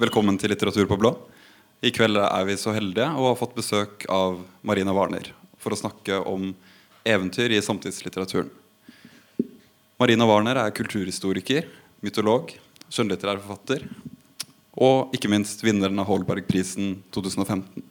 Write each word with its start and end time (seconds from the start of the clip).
Velkommen 0.00 0.38
til 0.40 0.48
Litteratur 0.48 0.86
på 0.88 0.96
blå. 0.96 1.10
I 1.84 1.90
kveld 1.92 2.16
er 2.16 2.44
vi 2.48 2.54
så 2.56 2.72
heldige 2.72 3.04
å 3.04 3.26
ha 3.26 3.34
fått 3.36 3.52
besøk 3.52 4.06
av 4.08 4.38
Marina 4.64 4.94
Warner 4.96 5.26
for 5.60 5.76
å 5.76 5.76
snakke 5.76 6.22
om 6.24 6.54
eventyr 7.04 7.52
i 7.52 7.58
samtidslitteraturen. 7.60 8.48
Marina 10.00 10.24
Warner 10.24 10.62
er 10.62 10.72
kulturhistoriker, 10.72 11.68
mytolog, 12.00 12.54
skjønnlitterær 12.88 13.44
forfatter 13.44 13.84
og 14.80 15.12
ikke 15.12 15.28
minst 15.28 15.60
vinneren 15.66 16.00
av 16.00 16.08
Holbergprisen 16.08 17.02
2015. 17.12 17.84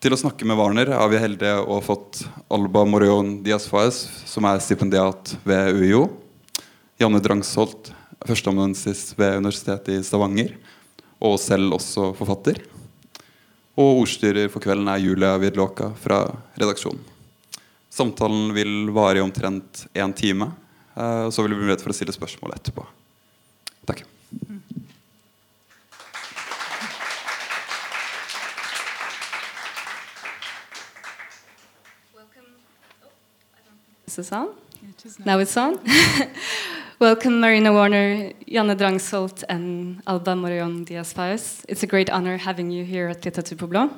Til 0.00 0.16
å 0.16 0.22
snakke 0.24 0.48
med 0.48 0.56
Warner 0.56 0.96
er 0.96 1.12
vi 1.12 1.20
heldige 1.20 1.60
å 1.60 1.82
ha 1.82 1.84
fått 1.84 2.24
Alba 2.48 2.88
Morion 2.88 3.42
Diaz 3.44 3.68
Faez, 3.68 4.06
som 4.24 4.48
er 4.48 4.64
stipendiat 4.64 5.36
ved 5.44 5.84
UiO. 5.84 6.06
Janne 6.96 7.20
Drangsholt, 7.20 7.92
førsteamanuensis 8.28 9.14
ved 9.18 9.38
Universitetet 9.40 9.94
i 9.94 10.04
Stavanger, 10.04 10.52
og 11.20 11.38
selv 11.40 11.76
også 11.76 12.10
forfatter. 12.18 12.60
Og 13.80 14.02
ordstyrer 14.02 14.50
for 14.52 14.62
kvelden 14.62 14.88
er 14.92 15.00
Julia 15.00 15.36
Vidlåka 15.40 15.92
fra 16.00 16.22
redaksjonen. 16.60 17.00
Samtalen 17.90 18.52
vil 18.54 18.90
vare 18.94 19.18
i 19.18 19.24
omtrent 19.24 19.86
én 19.94 20.12
time. 20.14 20.52
Eh, 20.94 21.26
og 21.26 21.32
så 21.34 21.42
vil 21.42 21.54
vi 21.54 21.58
bli 21.58 21.68
mulighet 21.68 21.82
for 21.82 21.92
å 21.92 21.96
stille 21.96 22.14
spørsmål 22.14 22.54
etterpå. 22.54 22.86
Takk. 23.88 24.04
Is 34.06 34.16
this 34.16 34.32
on? 34.32 34.48
Now 35.24 35.38
it's 35.38 35.56
on. 35.56 35.78
Welcome, 37.00 37.40
Marina 37.40 37.72
Warner, 37.72 38.34
Janne 38.46 38.76
Drangsholt, 38.76 39.42
and 39.48 40.02
Alba 40.06 40.32
Morollón 40.32 40.84
Diaz 40.84 41.14
Faes. 41.14 41.64
It's 41.66 41.82
a 41.82 41.86
great 41.86 42.10
honor 42.10 42.36
having 42.36 42.70
you 42.70 42.84
here 42.84 43.08
at 43.08 43.22
Litteratur 43.22 43.56
på 43.56 43.66
Blå. 43.66 43.88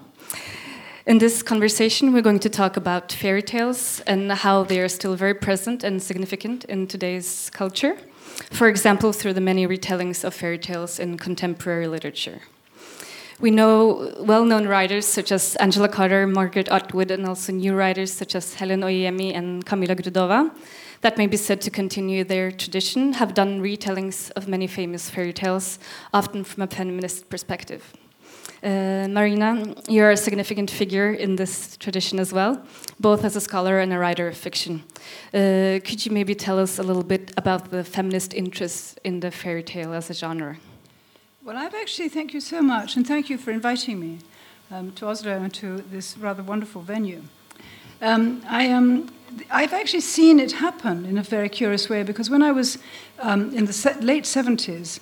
In 1.06 1.18
this 1.18 1.42
conversation, 1.42 2.12
we're 2.12 2.22
going 2.22 2.38
to 2.38 2.48
talk 2.48 2.76
about 2.76 3.10
fairy 3.10 3.42
tales 3.42 4.00
and 4.06 4.30
how 4.30 4.62
they 4.62 4.78
are 4.78 4.88
still 4.88 5.16
very 5.16 5.34
present 5.34 5.82
and 5.82 6.00
significant 6.00 6.64
in 6.66 6.86
today's 6.86 7.50
culture. 7.50 7.96
For 8.52 8.68
example, 8.68 9.12
through 9.12 9.32
the 9.32 9.40
many 9.40 9.66
retellings 9.66 10.22
of 10.22 10.32
fairy 10.32 10.58
tales 10.58 11.00
in 11.00 11.18
contemporary 11.18 11.88
literature. 11.88 12.42
We 13.40 13.50
know 13.50 14.14
well 14.20 14.44
known 14.44 14.68
writers 14.68 15.06
such 15.06 15.32
as 15.32 15.56
Angela 15.56 15.88
Carter, 15.88 16.28
Margaret 16.28 16.68
Atwood, 16.68 17.10
and 17.10 17.26
also 17.26 17.52
new 17.52 17.74
writers 17.74 18.12
such 18.12 18.36
as 18.36 18.54
Helen 18.54 18.82
Oyeyemi 18.82 19.34
and 19.34 19.66
Camilla 19.66 19.96
Grudova 19.96 20.52
that 21.02 21.18
may 21.18 21.26
be 21.26 21.36
said 21.36 21.60
to 21.60 21.70
continue 21.70 22.24
their 22.24 22.50
tradition 22.50 23.12
have 23.14 23.34
done 23.34 23.60
retellings 23.60 24.30
of 24.32 24.48
many 24.48 24.66
famous 24.66 25.10
fairy 25.10 25.32
tales, 25.32 25.78
often 26.12 26.44
from 26.44 26.62
a 26.62 26.66
feminist 26.66 27.28
perspective. 27.28 27.92
Uh, 28.62 29.08
Marina, 29.10 29.74
you're 29.88 30.12
a 30.12 30.16
significant 30.16 30.70
figure 30.70 31.12
in 31.12 31.34
this 31.34 31.76
tradition 31.76 32.20
as 32.20 32.32
well, 32.32 32.62
both 33.00 33.24
as 33.24 33.34
a 33.34 33.40
scholar 33.40 33.80
and 33.80 33.92
a 33.92 33.98
writer 33.98 34.28
of 34.28 34.36
fiction. 34.36 34.84
Uh, 35.34 35.80
could 35.84 36.06
you 36.06 36.12
maybe 36.12 36.34
tell 36.34 36.60
us 36.60 36.78
a 36.78 36.82
little 36.82 37.02
bit 37.02 37.32
about 37.36 37.70
the 37.70 37.82
feminist 37.82 38.32
interest 38.32 39.00
in 39.02 39.18
the 39.18 39.32
fairy 39.32 39.64
tale 39.64 39.92
as 39.92 40.10
a 40.10 40.14
genre? 40.14 40.56
Well, 41.44 41.56
I've 41.56 41.74
actually, 41.74 42.08
thank 42.08 42.32
you 42.32 42.40
so 42.40 42.62
much, 42.62 42.96
and 42.96 43.04
thank 43.04 43.28
you 43.28 43.36
for 43.36 43.50
inviting 43.50 43.98
me 43.98 44.18
um, 44.70 44.92
to 44.92 45.08
Oslo 45.08 45.42
and 45.42 45.52
to 45.54 45.78
this 45.90 46.16
rather 46.16 46.44
wonderful 46.44 46.82
venue. 46.82 47.22
Um, 48.00 48.42
I 48.48 48.64
am. 48.64 49.08
I've 49.50 49.72
actually 49.72 50.00
seen 50.00 50.40
it 50.40 50.52
happen 50.52 51.04
in 51.04 51.18
a 51.18 51.22
very 51.22 51.48
curious 51.48 51.88
way 51.88 52.02
because 52.02 52.30
when 52.30 52.42
I 52.42 52.52
was 52.52 52.78
um, 53.18 53.54
in 53.54 53.66
the 53.66 53.96
late 54.00 54.24
70s, 54.24 55.00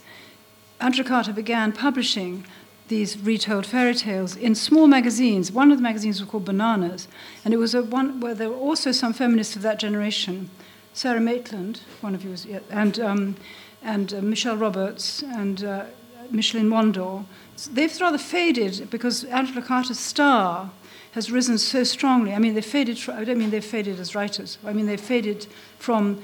Angela 0.81 1.09
Carter 1.09 1.33
began 1.33 1.73
publishing 1.73 2.45
these 2.89 3.19
retold 3.19 3.67
fairy 3.67 3.95
tales 3.95 4.35
in 4.35 4.55
small 4.55 4.89
magazines. 4.89 5.53
One 5.53 5.71
of 5.71 5.79
the 5.79 5.83
magazines 5.83 6.21
was 6.21 6.29
called 6.29 6.45
Bananas, 6.45 7.07
and 7.45 7.55
it 7.55 7.59
was 7.59 7.75
a 7.75 7.83
one 7.83 8.21
where 8.21 8.35
there 8.35 8.51
were 8.51 8.57
also 8.57 8.91
some 8.91 9.13
feminists 9.13 9.55
of 9.55 9.63
that 9.63 9.79
generation. 9.79 10.51
Sarah 10.93 11.21
Maitland, 11.21 11.83
one 12.01 12.15
of 12.15 12.25
you 12.25 12.31
was, 12.31 12.47
and, 12.69 12.99
um, 12.99 13.37
and 13.83 14.13
uh, 14.13 14.21
Michelle 14.21 14.57
Roberts, 14.57 15.23
and 15.23 15.63
uh, 15.63 15.85
Michelene 16.33 16.69
Wandor. 16.69 17.25
They've 17.73 18.01
rather 18.01 18.19
faded 18.19 18.91
because 18.91 19.25
Angela 19.25 19.63
Carter's 19.63 20.01
star 20.01 20.71
has 21.13 21.31
risen 21.31 21.59
so 21.59 21.85
strongly. 21.85 22.35
I 22.35 22.39
mean, 22.39 22.55
they 22.55 22.61
faded. 22.61 22.99
I 23.09 23.25
don't 23.25 23.39
mean 23.39 23.51
they 23.51 23.61
faded 23.61 23.99
as 23.99 24.15
writers. 24.15 24.59
I 24.65 24.73
mean 24.73 24.87
they 24.87 24.97
faded 24.97 25.47
from 25.79 26.23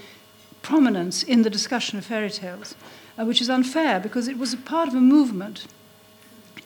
prominence 0.62 1.22
in 1.22 1.42
the 1.42 1.50
discussion 1.50 1.98
of 1.98 2.04
fairy 2.04 2.30
tales, 2.30 2.74
uh, 3.18 3.24
which 3.24 3.40
is 3.40 3.48
unfair 3.48 4.00
because 4.00 4.28
it 4.28 4.38
was 4.38 4.52
a 4.52 4.56
part 4.56 4.88
of 4.88 4.94
a 4.94 5.00
movement 5.00 5.66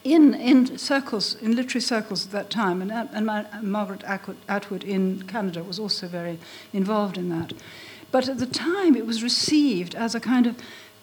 in 0.04 0.34
in 0.34 0.78
circles, 0.78 1.34
in 1.36 1.54
literary 1.54 1.82
circles 1.82 2.26
at 2.26 2.32
that 2.32 2.50
time, 2.50 2.80
and, 2.80 2.90
and, 2.90 3.28
and 3.30 3.72
Margaret 3.72 4.02
Atwood 4.48 4.84
in 4.84 5.22
Canada 5.24 5.62
was 5.62 5.78
also 5.78 6.06
very 6.06 6.38
involved 6.72 7.18
in 7.18 7.28
that. 7.28 7.52
But 8.10 8.28
at 8.28 8.38
the 8.38 8.46
time, 8.46 8.96
it 8.96 9.06
was 9.06 9.22
received 9.22 9.94
as 9.94 10.14
a 10.14 10.20
kind 10.20 10.46
of 10.46 10.56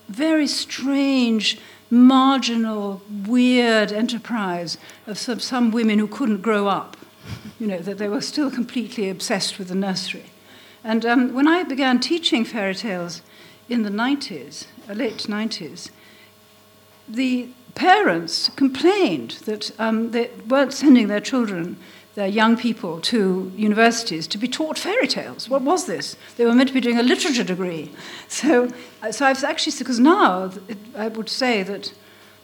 very 0.10 0.48
strange 0.48 1.60
marginal, 1.90 3.02
weird 3.26 3.92
enterprise 3.92 4.78
of 5.06 5.18
some, 5.18 5.40
some, 5.40 5.72
women 5.72 6.00
who 6.00 6.08
couldn't 6.08 6.42
grow 6.42 6.68
up 6.68 6.97
you 7.60 7.68
know, 7.68 7.80
that 7.80 7.98
they 7.98 8.10
were 8.10 8.22
still 8.22 8.52
completely 8.52 9.10
obsessed 9.10 9.58
with 9.58 9.68
the 9.68 9.76
nursery. 9.76 10.26
And 10.84 11.06
um, 11.06 11.34
when 11.34 11.48
I 11.48 11.64
began 11.64 12.00
teaching 12.00 12.46
fairy 12.46 12.76
tales 12.76 13.22
in 13.68 13.84
the 13.84 13.90
90s, 13.90 14.68
uh, 14.90 14.94
late 14.94 15.18
90s, 15.18 15.90
the 17.08 17.50
parents 17.76 18.50
complained 18.56 19.32
that 19.46 19.72
um, 19.80 20.12
they 20.12 20.30
weren't 20.48 20.74
sending 20.74 21.08
their 21.08 21.20
children, 21.20 21.78
their 22.16 22.28
young 22.28 22.58
people, 22.58 23.00
to 23.02 23.52
universities 23.56 24.28
to 24.28 24.38
be 24.38 24.48
taught 24.48 24.78
fairy 24.78 25.08
tales. 25.08 25.50
What 25.50 25.62
was 25.62 25.86
this? 25.86 26.16
They 26.38 26.46
were 26.46 26.54
meant 26.54 26.70
to 26.70 26.74
be 26.74 26.82
doing 26.82 27.00
a 27.00 27.04
literature 27.04 27.44
degree. 27.44 27.92
So, 28.30 28.70
uh, 29.02 29.12
so 29.12 29.26
I've 29.26 29.44
actually, 29.44 29.78
because 29.78 30.00
now 30.00 30.52
it, 30.68 30.78
I 30.96 31.08
would 31.08 31.30
say 31.30 31.64
that 31.64 31.94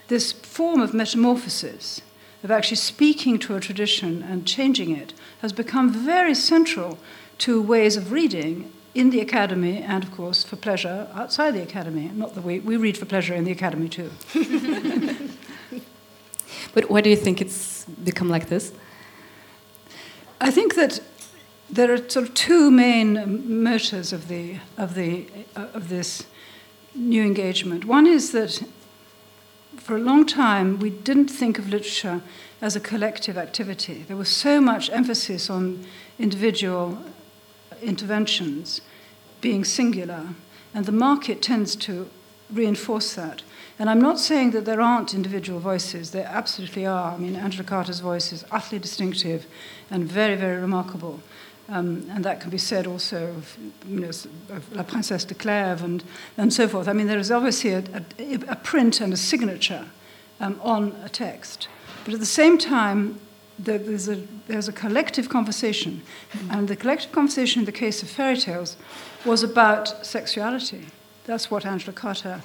this 0.08 0.32
form 0.32 0.80
of 0.80 0.94
metamorphosis 0.94 2.02
of 2.44 2.52
actually 2.52 2.78
speaking 2.78 3.40
to 3.40 3.56
a 3.56 3.60
tradition 3.60 4.22
and 4.22 4.46
changing 4.46 4.96
it 4.96 5.14
has 5.42 5.54
become 5.54 5.92
very 5.92 6.36
central 6.36 7.00
to 7.40 7.62
ways 7.62 7.98
of 7.98 8.12
reading 8.12 8.72
in 8.94 9.10
the 9.10 9.20
academy 9.20 9.82
and, 9.82 10.04
of 10.04 10.12
course, 10.12 10.44
for 10.44 10.56
pleasure 10.56 11.08
outside 11.14 11.52
the 11.52 11.62
academy. 11.62 12.12
Not 12.14 12.36
that 12.36 12.44
we, 12.44 12.60
we 12.60 12.78
read 12.78 12.98
for 12.98 13.06
pleasure 13.06 13.34
in 13.34 13.44
the 13.44 13.52
academy 13.52 13.90
too. 13.90 14.12
but 16.74 16.90
why 16.90 17.02
do 17.02 17.10
you 17.10 17.16
think 17.16 17.42
it's 17.42 17.86
become 17.86 18.30
like 18.30 18.50
this? 18.50 18.72
I 20.40 20.52
think 20.52 20.76
that 20.76 21.00
there 21.70 21.92
are 21.92 21.98
sort 22.10 22.28
of 22.28 22.34
two 22.36 22.70
main 22.70 23.64
motors 23.64 24.14
of, 24.14 24.28
the, 24.28 24.58
of, 24.78 24.94
the, 24.94 25.26
uh, 25.56 25.68
of 25.74 25.90
this 25.90 26.26
new 26.94 27.24
engagement. 27.24 27.86
One 27.86 28.06
is 28.06 28.32
that 28.34 28.62
for 29.84 29.98
a 29.98 30.00
long 30.00 30.26
time, 30.26 30.80
we 30.80 30.90
didn't 30.90 31.28
think 31.28 31.60
of 31.60 31.68
literature 31.68 32.22
as 32.62 32.74
a 32.74 32.80
collective 32.80 33.38
activity. 33.38 34.06
There 34.08 34.16
was 34.16 34.30
so 34.30 34.62
much 34.62 34.90
emphasis 34.90 35.50
on 35.50 35.86
individual 36.18 36.98
interventions 37.82 38.80
being 39.42 39.66
singular, 39.66 40.30
and 40.74 40.86
the 40.86 40.94
market 40.94 41.42
tends 41.42 41.76
to 41.76 42.10
reinforce 42.50 43.14
that. 43.16 43.44
And 43.78 43.90
I'm 43.90 44.00
not 44.00 44.20
saying 44.20 44.52
that 44.52 44.64
there 44.64 44.80
aren't 44.80 45.14
individual 45.14 45.60
voices, 45.60 46.12
there 46.12 46.28
absolutely 46.28 46.86
are. 46.86 47.12
I 47.12 47.18
mean, 47.18 47.36
Angela 47.36 47.66
Carter's 47.66 48.00
voice 48.00 48.32
is 48.32 48.46
utterly 48.52 48.80
distinctive 48.80 49.46
and 49.92 50.06
very, 50.06 50.36
very 50.36 50.62
remarkable. 50.62 51.20
Um, 51.70 52.06
and 52.12 52.26
that 52.26 52.42
can 52.42 52.50
be 52.50 52.58
said 52.58 52.86
also 52.88 53.28
of, 53.28 53.58
you 53.88 54.02
know, 54.02 54.10
of 54.10 54.76
La 54.76 54.84
Princesse 54.84 55.24
de 55.24 55.34
Clèves 55.34 55.82
and, 55.82 56.04
and 56.38 56.54
so 56.54 56.68
forth. 56.68 56.90
I 56.90 56.94
mean, 56.94 57.08
there 57.08 57.20
is 57.20 57.32
obviously 57.32 57.72
a, 57.72 57.84
a, 58.20 58.34
a 58.50 58.56
print 58.58 59.00
and 59.00 59.14
a 59.14 59.18
signature 59.18 59.86
um, 60.42 60.60
on 60.62 60.94
a 61.06 61.10
text. 61.10 61.70
But 62.04 62.14
at 62.14 62.20
the 62.20 62.26
same 62.26 62.58
time, 62.58 63.20
there's 63.58 64.10
a, 64.10 64.16
there's 64.48 64.68
a 64.68 64.74
collective 64.74 65.30
conversation. 65.30 66.02
And 66.50 66.68
the 66.68 66.76
collective 66.76 67.12
conversation 67.12 67.62
in 67.62 67.66
the 67.66 67.72
case 67.72 68.04
of 68.04 68.10
fairy 68.10 68.38
tales 68.38 68.76
was 69.26 69.42
about 69.44 70.06
sexuality. 70.06 70.88
That's 71.26 71.50
what 71.50 71.66
Angela 71.66 71.94
Carter 71.94 72.42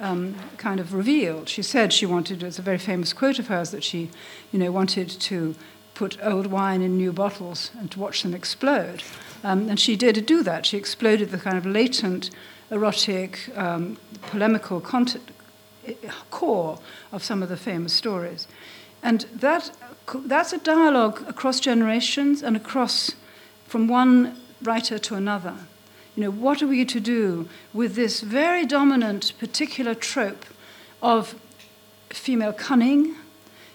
um, 0.00 0.34
kind 0.56 0.80
of 0.80 0.92
revealed. 0.92 1.48
She 1.48 1.62
said 1.62 1.92
she 1.92 2.06
wanted, 2.06 2.42
it's 2.42 2.58
a 2.58 2.62
very 2.62 2.78
famous 2.78 3.12
quote 3.12 3.38
of 3.38 3.46
hers, 3.46 3.70
that 3.70 3.84
she, 3.84 4.10
you 4.50 4.58
know, 4.58 4.72
wanted 4.72 5.08
to 5.08 5.54
put 5.96 6.18
old 6.22 6.46
wine 6.46 6.82
in 6.82 6.96
new 6.96 7.10
bottles 7.10 7.70
and 7.78 7.90
to 7.90 7.98
watch 7.98 8.22
them 8.22 8.34
explode. 8.34 9.02
Um, 9.42 9.68
and 9.70 9.80
she 9.80 9.96
did 9.96 10.26
do 10.26 10.42
that. 10.42 10.66
She 10.66 10.76
exploded 10.76 11.30
the 11.30 11.38
kind 11.38 11.56
of 11.56 11.64
latent, 11.64 12.30
erotic, 12.70 13.50
um, 13.56 13.96
polemical 14.26 14.80
content, 14.80 15.30
core 16.30 16.78
of 17.12 17.24
some 17.24 17.42
of 17.42 17.48
the 17.48 17.56
famous 17.56 17.94
stories. 17.94 18.46
And 19.02 19.22
that, 19.34 19.70
that's 20.26 20.52
a 20.52 20.58
dialogue 20.58 21.24
across 21.28 21.60
generations 21.60 22.42
and 22.42 22.56
across 22.56 23.12
from 23.66 23.88
one 23.88 24.36
writer 24.62 24.98
to 24.98 25.14
another. 25.14 25.54
You 26.14 26.24
know, 26.24 26.30
what 26.30 26.62
are 26.62 26.66
we 26.66 26.84
to 26.84 27.00
do 27.00 27.48
with 27.72 27.94
this 27.94 28.20
very 28.20 28.66
dominant 28.66 29.32
particular 29.38 29.94
trope 29.94 30.44
of 31.00 31.34
female 32.10 32.52
cunning, 32.52 33.14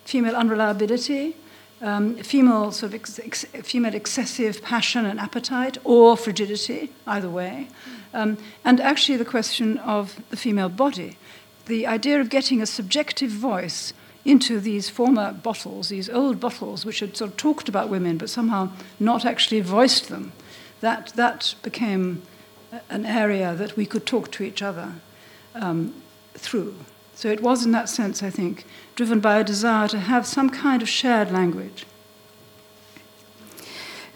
female 0.06 0.36
unreliability, 0.36 1.36
um, 1.82 2.16
female 2.18 2.72
sort 2.72 2.94
of 2.94 2.96
ex- 2.96 3.20
ex- 3.20 3.46
female 3.64 3.96
excessive 3.96 4.62
passion 4.62 5.06
and 5.06 5.20
appetite, 5.20 5.78
or 5.84 6.16
frigidity, 6.16 6.92
either 7.08 7.30
way, 7.30 7.68
um, 8.14 8.38
and 8.64 8.80
actually 8.80 9.18
the 9.18 9.26
question 9.26 9.78
of 9.80 10.22
the 10.30 10.38
female 10.38 10.70
body, 10.70 11.18
the 11.66 11.88
idea 11.88 12.20
of 12.20 12.30
getting 12.30 12.62
a 12.62 12.66
subjective 12.66 13.32
voice 13.32 13.94
into 14.24 14.60
these 14.60 14.90
former 14.90 15.34
bottles, 15.34 15.90
these 15.90 16.10
old 16.10 16.40
bottles, 16.40 16.86
which 16.86 17.00
had 17.00 17.18
sort 17.18 17.32
of 17.32 17.38
talked 17.38 17.68
about 17.68 17.90
women 17.90 18.18
but 18.18 18.30
somehow 18.30 18.70
not 19.00 19.26
actually 19.26 19.62
voiced 19.62 20.10
them. 20.10 20.32
That 20.82 21.14
that 21.16 21.56
became 21.64 22.22
an 22.90 23.06
area 23.06 23.56
that 23.56 23.76
we 23.76 23.86
could 23.86 24.06
talk 24.06 24.32
to 24.32 24.44
each 24.44 24.62
other 24.62 24.94
um, 25.56 25.94
through. 26.34 26.76
So 27.16 27.30
it 27.30 27.42
was, 27.42 27.66
in 27.66 27.72
that 27.72 27.90
sense, 27.90 28.24
I 28.24 28.30
think, 28.30 28.66
driven 29.02 29.20
by 29.20 29.40
a 29.40 29.44
desire 29.44 29.88
to 29.88 29.98
have 29.98 30.28
some 30.28 30.48
kind 30.48 30.84
of 30.84 30.88
shared 30.88 31.32
language. 31.32 31.88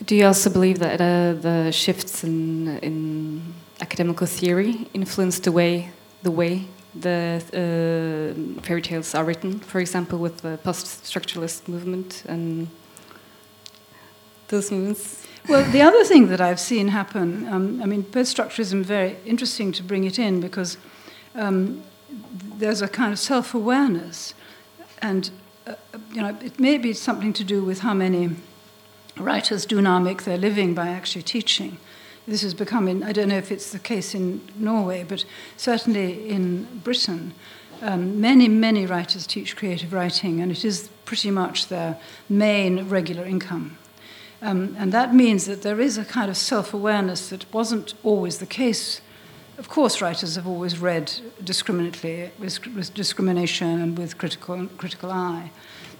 Do 0.05 0.15
you 0.15 0.27
also 0.27 0.51
believe 0.51 0.77
that 0.77 1.01
uh, 1.01 1.33
the 1.47 1.71
shifts 1.71 2.23
in, 2.23 2.77
in 2.89 3.55
academical 3.81 4.27
theory 4.27 4.87
influenced 4.93 5.43
the 5.43 5.51
way 5.51 5.89
the 6.21 6.29
way 6.29 6.67
the 6.93 7.41
uh, 7.51 8.61
fairy 8.61 8.83
tales 8.83 9.15
are 9.15 9.25
written? 9.25 9.59
For 9.59 9.79
example, 9.79 10.19
with 10.19 10.37
the 10.41 10.59
post-structuralist 10.63 11.67
movement 11.67 12.23
and 12.27 12.67
those 14.49 14.69
movements. 14.71 15.25
Well, 15.49 15.63
the 15.71 15.81
other 15.81 16.03
thing 16.03 16.27
that 16.27 16.41
I've 16.41 16.59
seen 16.59 16.89
happen, 16.89 17.47
um, 17.47 17.81
I 17.81 17.87
mean, 17.87 18.03
post-structuralism 18.03 18.83
very 18.83 19.17
interesting 19.25 19.71
to 19.71 19.83
bring 19.83 20.03
it 20.03 20.19
in 20.19 20.41
because 20.41 20.77
um, 21.33 21.81
there's 22.59 22.83
a 22.83 22.87
kind 22.87 23.11
of 23.11 23.17
self-awareness, 23.17 24.35
and 25.06 25.30
uh, 25.68 25.75
you 26.12 26.22
know, 26.22 26.38
it 26.42 26.60
may 26.60 26.78
be 26.78 26.94
something 26.94 27.34
to 27.34 27.44
do 27.44 27.63
with 27.63 27.80
how 27.80 27.94
many 27.94 28.30
writers 29.18 29.66
do 29.66 29.81
now 29.81 30.00
make 30.00 30.24
their 30.24 30.38
living 30.38 30.74
by 30.74 30.88
actually 30.88 31.22
teaching. 31.22 31.78
This 32.28 32.42
has 32.42 32.54
become, 32.54 32.88
in, 32.88 33.04
I 33.04 33.12
don't 33.12 33.30
know 33.30 33.38
if 33.38 33.52
it's 33.52 33.72
the 33.72 33.80
case 33.80 34.16
in 34.16 34.42
Norway, 34.56 35.06
but 35.07 35.25
certainly 35.57 36.28
in 36.28 36.81
Britain, 36.84 37.34
um, 37.81 38.19
many, 38.19 38.48
many 38.48 38.86
writers 38.86 39.28
teach 39.28 39.56
creative 39.56 39.94
writing, 39.94 40.42
and 40.42 40.52
it 40.52 40.66
is 40.66 40.90
pretty 41.06 41.30
much 41.30 41.68
their 41.68 42.00
main 42.28 42.90
regular 42.90 43.25
income. 43.25 43.78
Um, 44.42 44.75
and 44.80 44.92
that 44.92 45.13
means 45.13 45.46
that 45.46 45.62
there 45.62 45.80
is 45.80 45.98
a 45.98 46.06
kind 46.06 46.30
of 46.30 46.38
self 46.38 46.74
awareness 46.74 47.30
that 47.30 47.52
wasn't 47.54 47.94
always 48.04 48.40
the 48.40 48.46
case. 48.46 49.02
Of 49.57 49.69
course, 49.69 50.02
writers 50.02 50.36
have 50.36 50.48
always 50.48 50.80
read 50.80 51.13
discriminately, 51.42 52.30
with, 52.38 52.66
with 52.75 52.94
discrimination 52.94 53.81
and 53.81 53.98
with 53.98 54.18
critical, 54.18 54.68
critical 54.78 55.12
eye. 55.12 55.52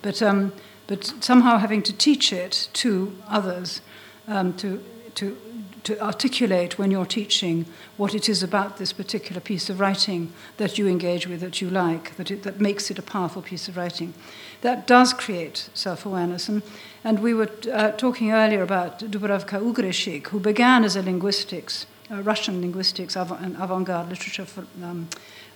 But, 0.02 0.22
um, 0.22 0.52
but 0.88 1.06
somehow 1.22 1.58
having 1.58 1.82
to 1.84 1.94
teach 1.94 2.34
it 2.34 2.68
to 2.74 3.16
others, 3.30 3.80
um, 4.28 4.54
to, 4.58 4.84
to, 5.16 5.38
to 5.84 5.98
articulate 6.02 6.78
when 6.78 6.92
you're 6.92 7.06
teaching 7.06 7.66
what 7.96 8.14
it 8.14 8.28
is 8.28 8.44
about 8.44 8.76
this 8.78 8.92
particular 8.92 9.40
piece 9.40 9.70
of 9.70 9.80
writing 9.80 10.34
that 10.58 10.78
you 10.78 10.88
engage 10.88 11.26
with, 11.26 11.40
that 11.40 11.62
you 11.62 11.70
like, 11.70 12.18
that, 12.18 12.30
it, 12.32 12.44
that 12.44 12.60
makes 12.60 12.92
it 12.92 13.00
a 13.00 13.04
powerful 13.04 13.42
piece 13.42 13.70
of 13.70 13.78
writing. 13.78 14.14
That 14.62 14.86
does 14.86 15.14
create 15.14 15.70
self 15.74 16.06
awareness. 16.06 16.50
And, 16.50 16.62
and 17.06 17.20
we 17.20 17.34
were 17.34 17.50
uh, 17.72 17.92
talking 17.92 18.34
earlier 18.34 18.64
about 18.64 19.00
Dubravka 19.00 19.62
Ugrešić, 19.62 20.28
who 20.28 20.42
began 20.42 20.84
as 20.84 20.98
a 20.98 21.02
linguistics, 21.02 21.86
a 22.10 22.22
Russian 22.22 22.62
linguistics 22.62 23.18
av- 23.18 23.32
and 23.42 23.56
avant 23.58 23.86
garde 23.86 24.10
literature 24.10 24.46
for, 24.46 24.66
um, 24.84 25.08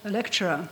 lecturer 0.03 0.69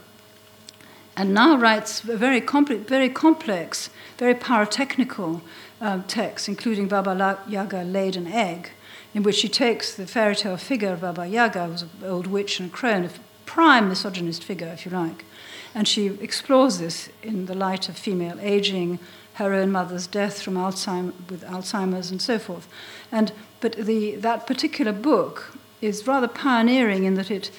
and 1.17 1.33
now 1.33 1.57
writes 1.57 2.03
a 2.03 2.15
very, 2.15 2.39
very 2.39 3.09
complex, 3.09 3.89
very 4.19 4.35
pyrotechnical 4.35 5.41
um, 5.81 6.03
texts, 6.03 6.47
including 6.47 6.87
Baba 6.87 7.39
Yaga 7.47 7.81
laid 7.83 8.15
an 8.15 8.27
egg, 8.27 8.69
in 9.15 9.23
which 9.23 9.37
she 9.37 9.49
takes 9.49 9.95
the 9.95 10.05
fairy 10.05 10.35
tale 10.35 10.57
figure 10.57 10.93
of 10.93 11.01
Baba 11.01 11.27
Yaga, 11.27 11.65
who 11.65 11.71
was 11.71 11.81
an 11.81 11.89
old 12.05 12.27
witch 12.27 12.59
and 12.59 12.69
a 12.69 12.73
crone, 12.73 13.05
a 13.05 13.09
prime 13.47 13.89
misogynist 13.89 14.43
figure, 14.43 14.67
if 14.67 14.85
you 14.85 14.91
like, 14.91 15.25
and 15.73 15.87
she 15.87 16.05
explores 16.21 16.77
this 16.77 17.09
in 17.23 17.47
the 17.47 17.55
light 17.55 17.89
of 17.89 17.97
female 17.97 18.37
aging, 18.39 18.99
her 19.33 19.53
own 19.53 19.71
mother's 19.71 20.05
death 20.05 20.39
from 20.41 20.53
Alzheimer, 20.53 21.13
with 21.31 21.43
Alzheimer's, 21.43 22.11
and 22.11 22.21
so 22.21 22.37
forth. 22.37 22.67
And 23.11 23.31
but 23.59 23.73
the, 23.73 24.15
that 24.17 24.45
particular 24.45 24.91
book 24.91 25.57
is 25.81 26.07
rather 26.07 26.27
pioneering 26.27 27.03
in 27.03 27.15
that 27.15 27.31
it 27.31 27.51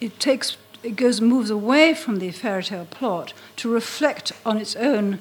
it 0.00 0.18
takes 0.18 0.56
it 0.82 0.96
goes 0.96 1.20
moves 1.20 1.50
away 1.50 1.94
from 1.94 2.18
the 2.18 2.30
fairy 2.30 2.62
tale 2.62 2.86
plot 2.86 3.32
to 3.56 3.72
reflect 3.72 4.32
on 4.46 4.56
its 4.56 4.74
own 4.76 5.18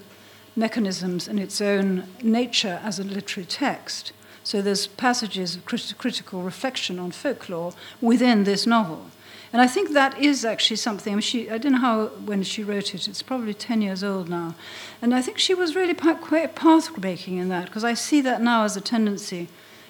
mechanisms 0.55 1.27
and 1.27 1.39
its 1.39 1.59
own 1.61 2.03
nature 2.21 2.79
as 2.83 2.99
a 2.99 3.03
literary 3.03 3.45
text. 3.45 4.13
So 4.43 4.61
there's 4.61 4.87
passages 4.87 5.55
of 5.55 5.65
crit- 5.65 5.95
critical 5.97 6.41
reflection 6.41 6.97
on 6.97 7.11
folklore 7.11 7.73
within 8.01 8.45
this 8.45 8.65
novel. 8.65 9.05
And 9.51 9.61
I 9.61 9.67
think 9.67 9.93
that 9.93 10.17
is 10.19 10.45
actually 10.45 10.77
something. 10.77 11.13
I, 11.13 11.15
mean, 11.15 11.21
she, 11.21 11.49
I 11.49 11.57
don't 11.57 11.73
know 11.73 11.79
how 11.79 12.05
when 12.25 12.43
she 12.43 12.63
wrote 12.63 12.93
it. 12.93 13.07
It's 13.07 13.23
probably 13.23 13.53
ten 13.53 13.81
years 13.81 14.03
old 14.03 14.29
now, 14.29 14.53
and 15.01 15.13
I 15.13 15.21
think 15.23 15.39
she 15.39 15.55
was 15.55 15.75
really 15.75 15.95
quite 15.95 16.55
path-making 16.55 17.37
in 17.37 17.49
that 17.49 17.65
because 17.65 17.83
I 17.83 17.95
see 17.95 18.21
that 18.21 18.41
now 18.41 18.63
as 18.63 18.77
a 18.77 18.81
tendency, 18.81 19.47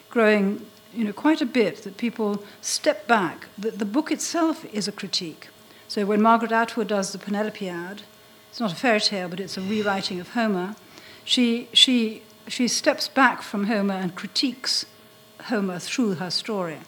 growing, 0.09 0.65
you 0.93 1.03
know, 1.03 1.13
quite 1.13 1.41
a 1.41 1.45
bit. 1.45 1.83
That 1.83 1.97
people 1.97 2.43
step 2.61 3.07
back. 3.07 3.47
That 3.57 3.79
the 3.79 3.85
book 3.85 4.11
itself 4.11 4.65
is 4.73 4.87
a 4.87 4.91
critique. 4.91 5.49
So 5.87 6.05
when 6.05 6.21
Margaret 6.21 6.51
Atwood 6.51 6.87
does 6.87 7.11
the 7.11 7.17
Penelopiad, 7.17 8.01
it's 8.49 8.59
not 8.59 8.71
a 8.71 8.75
fairy 8.75 8.99
tale, 8.99 9.29
but 9.29 9.39
it's 9.39 9.57
a 9.57 9.61
rewriting 9.61 10.19
of 10.19 10.29
Homer. 10.29 10.75
She 11.23 11.67
she 11.73 12.23
she 12.47 12.67
steps 12.67 13.07
back 13.07 13.41
from 13.41 13.65
Homer 13.65 13.93
and 13.93 14.15
critiques 14.15 14.85
Homer 15.45 15.79
through 15.79 16.15
her 16.15 16.31
story. 16.31 16.79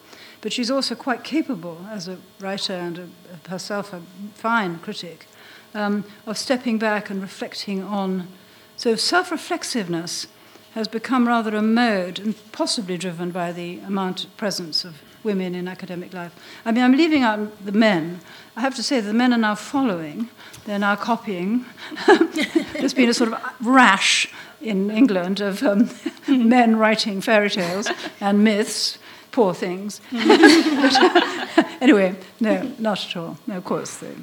But 0.42 0.52
she's 0.52 0.72
also 0.72 0.96
quite 0.96 1.24
capable 1.24 1.86
as 1.90 2.08
a 2.08 2.18
writer 2.40 2.74
and 2.74 3.12
a, 3.46 3.50
herself 3.50 3.94
a 3.94 4.02
fine 4.34 4.80
critic 4.80 5.28
um, 5.74 6.04
of 6.26 6.38
stepping 6.38 6.78
back 6.80 7.10
and 7.10 7.22
reflecting 7.22 7.84
on. 7.84 8.28
So 8.76 8.96
self 8.96 9.32
reflexiveness 9.32 10.28
has 10.74 10.88
become 10.88 11.28
rather 11.28 11.56
a 11.56 11.62
mode 11.62 12.20
and 12.20 12.36
possibly 12.52 12.98
driven 12.98 13.32
by 13.32 13.52
the 13.52 13.80
amount 13.80 14.26
presence 14.38 14.86
of 14.86 15.02
women 15.24 15.54
in 15.54 15.68
academic 15.68 16.14
life. 16.14 16.34
I 16.66 16.72
mean, 16.72 16.84
I'm 16.84 16.96
leaving 16.96 17.24
out 17.24 17.66
the 17.66 17.72
men. 17.72 18.22
I 18.56 18.62
have 18.62 18.76
to 18.76 18.84
say 18.84 19.00
the 19.00 19.14
men 19.14 19.34
are 19.34 19.38
now 19.38 19.56
following, 19.56 20.30
they're 20.66 20.80
now 20.80 20.96
copying. 20.96 21.66
There's 22.74 22.94
been 22.94 23.10
a 23.10 23.14
sort 23.14 23.34
of 23.34 23.42
rash 23.60 24.28
in 24.62 24.92
England 24.92 25.42
of 25.42 25.64
um, 25.64 25.90
men 26.28 26.78
writing 26.78 27.22
fairy 27.22 27.50
tales 27.50 27.90
and 28.20 28.44
myths 28.44 28.98
poor 29.32 29.54
things. 29.54 30.02
but, 30.12 30.96
uh, 30.96 31.64
anyway, 31.80 32.16
no, 32.40 32.72
not 32.80 33.06
at 33.06 33.16
all. 33.16 33.38
No, 33.48 33.58
of 33.58 33.66
course. 33.66 33.98
They. 33.98 34.14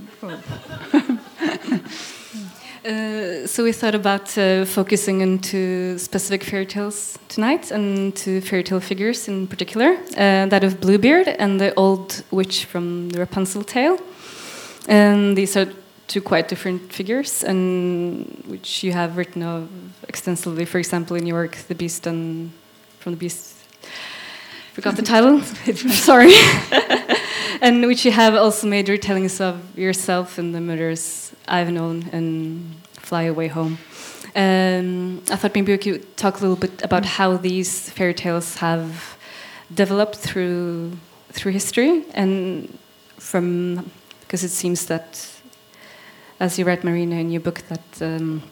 Uh, 2.89 3.47
so 3.47 3.65
we 3.65 3.73
thought 3.73 3.95
about 3.95 4.37
uh, 4.39 4.65
focusing 4.65 5.21
into 5.21 5.99
specific 5.99 6.43
fairy 6.43 6.65
tales 6.65 7.19
tonight 7.29 7.71
and 7.71 8.17
to 8.17 8.41
fairy 8.41 8.63
tale 8.63 8.81
figures 8.81 9.29
in 9.29 9.47
particular, 9.47 9.97
uh, 10.17 10.47
that 10.47 10.65
of 10.65 10.81
Bluebeard 10.81 11.29
and 11.29 11.61
the 11.61 11.75
old 11.75 12.23
witch 12.31 12.65
from 12.65 13.11
the 13.11 13.19
Rapunzel 13.19 13.63
tale. 13.63 13.99
And 14.89 15.37
these 15.37 15.55
are 15.57 15.67
two 16.07 16.23
quite 16.23 16.49
different 16.49 16.91
figures, 16.91 17.45
and 17.45 18.43
which 18.47 18.83
you 18.83 18.93
have 18.93 19.19
written 19.19 19.43
of 19.43 19.69
extensively. 20.09 20.65
For 20.65 20.79
example, 20.79 21.15
in 21.17 21.27
your 21.27 21.37
work, 21.37 21.57
"The 21.69 21.75
Beast 21.75 22.07
and 22.07 22.51
from 23.01 23.13
the 23.13 23.19
Beast 23.19 23.55
forgot 24.73 24.97
the 24.97 25.03
title. 25.03 25.43
Sorry. 25.91 26.33
and 27.61 27.87
which 27.87 28.07
you 28.07 28.13
have 28.13 28.35
also 28.35 28.67
made 28.67 28.87
retellings 28.87 29.41
of 29.41 29.57
yourself 29.77 30.39
in 30.39 30.53
the 30.53 30.61
murders 30.61 31.28
I've 31.49 31.71
known 31.71 32.09
and 32.13 32.75
Fly 32.95 33.25
Away 33.25 33.49
Home. 33.49 33.79
Um, 34.37 35.23
I 35.31 35.37
thought 35.37 35.55
maybe 35.55 35.73
we 35.73 35.79
could 35.79 36.17
talk 36.17 36.39
a 36.39 36.41
little 36.41 36.57
bit 36.57 36.83
about 36.83 37.05
how 37.05 37.37
these 37.37 37.91
fairy 37.91 38.15
tales 38.15 38.57
have 38.59 39.17
developed 39.75 40.17
through 40.17 40.93
through 41.33 41.53
history 41.53 42.05
and 42.15 42.79
from 43.17 43.91
because 44.21 44.45
it 44.45 44.51
seems 44.51 44.87
that, 44.87 45.27
as 46.41 46.59
you 46.59 46.65
write, 46.65 46.85
Marina, 46.85 47.17
in 47.17 47.31
your 47.31 47.41
book, 47.41 47.63
that. 47.69 48.03
Um, 48.03 48.43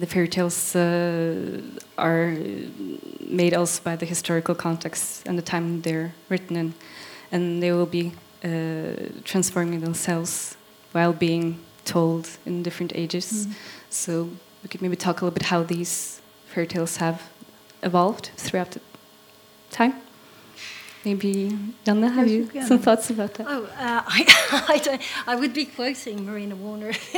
the 0.00 0.06
fairy 0.06 0.28
tales 0.28 0.76
uh, 0.76 1.60
are 1.96 2.36
made 3.20 3.54
also 3.54 3.82
by 3.82 3.96
the 3.96 4.06
historical 4.06 4.54
context 4.54 5.26
and 5.26 5.38
the 5.38 5.42
time 5.42 5.80
they're 5.82 6.12
written 6.28 6.56
in, 6.56 6.74
and 7.32 7.62
they 7.62 7.72
will 7.72 7.86
be 7.86 8.12
uh, 8.44 9.08
transforming 9.24 9.80
themselves 9.80 10.56
while 10.92 11.12
being 11.12 11.58
told 11.86 12.28
in 12.44 12.62
different 12.62 12.92
ages. 12.94 13.46
Mm. 13.46 13.52
So 13.90 14.30
we 14.62 14.68
could 14.68 14.82
maybe 14.82 14.96
talk 14.96 15.20
a 15.20 15.24
little 15.24 15.34
bit 15.34 15.44
how 15.44 15.62
these 15.62 16.20
fairy 16.46 16.66
tales 16.66 16.96
have 16.96 17.22
evolved 17.82 18.30
throughout 18.36 18.72
the 18.72 18.80
time. 19.70 19.94
Maybe 21.04 21.56
Janne, 21.84 22.12
have 22.12 22.26
you 22.26 22.50
yeah. 22.52 22.66
some 22.66 22.80
thoughts 22.80 23.10
about 23.10 23.34
that? 23.34 23.46
Oh, 23.48 23.62
uh, 23.64 24.02
I, 24.18 24.64
I, 24.68 24.78
don't, 24.78 25.00
I 25.24 25.36
would 25.36 25.54
be 25.54 25.64
quoting 25.64 26.26
Marina 26.26 26.56
Warner 26.56 26.90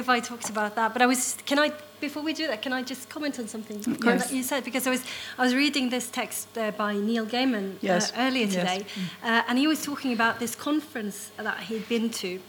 if 0.00 0.08
I 0.08 0.18
talked 0.20 0.48
about 0.48 0.76
that. 0.76 0.94
But 0.94 1.02
I 1.02 1.06
was, 1.06 1.36
can 1.44 1.58
I, 1.58 1.72
before 2.00 2.22
we 2.22 2.32
do 2.32 2.46
that, 2.46 2.62
can 2.62 2.72
I 2.72 2.82
just 2.82 3.10
comment 3.10 3.38
on 3.38 3.48
something 3.48 3.82
course. 4.00 4.28
that 4.28 4.32
you 4.34 4.42
said? 4.42 4.64
Because 4.64 4.86
I 4.86 4.90
was, 4.90 5.04
I 5.36 5.42
was 5.44 5.54
reading 5.54 5.90
this 5.90 6.08
text 6.08 6.56
uh, 6.56 6.70
by 6.70 6.94
Neil 6.94 7.26
Gaiman 7.26 7.74
Yes. 7.82 8.12
uh, 8.12 8.14
earlier 8.20 8.46
Yes. 8.46 8.54
today, 8.54 8.86
uh, 9.22 9.42
and 9.46 9.58
he 9.58 9.66
was 9.66 9.84
talking 9.84 10.14
about 10.14 10.38
this 10.38 10.54
conference 10.54 11.32
that 11.36 11.58
he'd 11.64 11.86
been 11.90 12.08
to. 12.08 12.40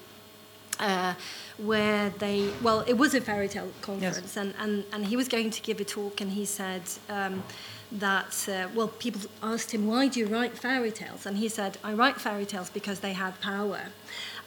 Uh, 0.80 1.14
where 1.58 2.12
they, 2.20 2.52
well, 2.62 2.82
it 2.82 2.94
was 2.94 3.16
a 3.16 3.22
fairy 3.22 3.48
tale 3.50 3.72
conference, 3.82 4.38
and, 4.38 4.54
and, 4.60 4.84
and 4.94 5.06
he 5.08 5.16
was 5.16 5.28
going 5.28 5.50
to 5.50 5.62
give 5.64 5.80
a 5.80 5.84
talk, 5.84 6.22
and 6.22 6.32
he 6.32 6.46
said 6.46 6.84
um, 7.10 7.42
that, 7.92 8.48
uh, 8.48 8.68
well, 8.76 8.88
people 8.88 9.22
asked 9.42 9.72
him, 9.74 9.88
why 9.88 10.08
do 10.08 10.20
you 10.20 10.28
write 10.28 10.56
fairy 10.56 10.92
tales? 10.92 11.26
And 11.26 11.38
he 11.38 11.50
said, 11.50 11.80
I 11.84 11.94
write 11.94 12.22
fairy 12.22 12.46
tales 12.46 12.70
because 12.70 13.00
they 13.00 13.14
had 13.14 13.42
power. 13.42 13.82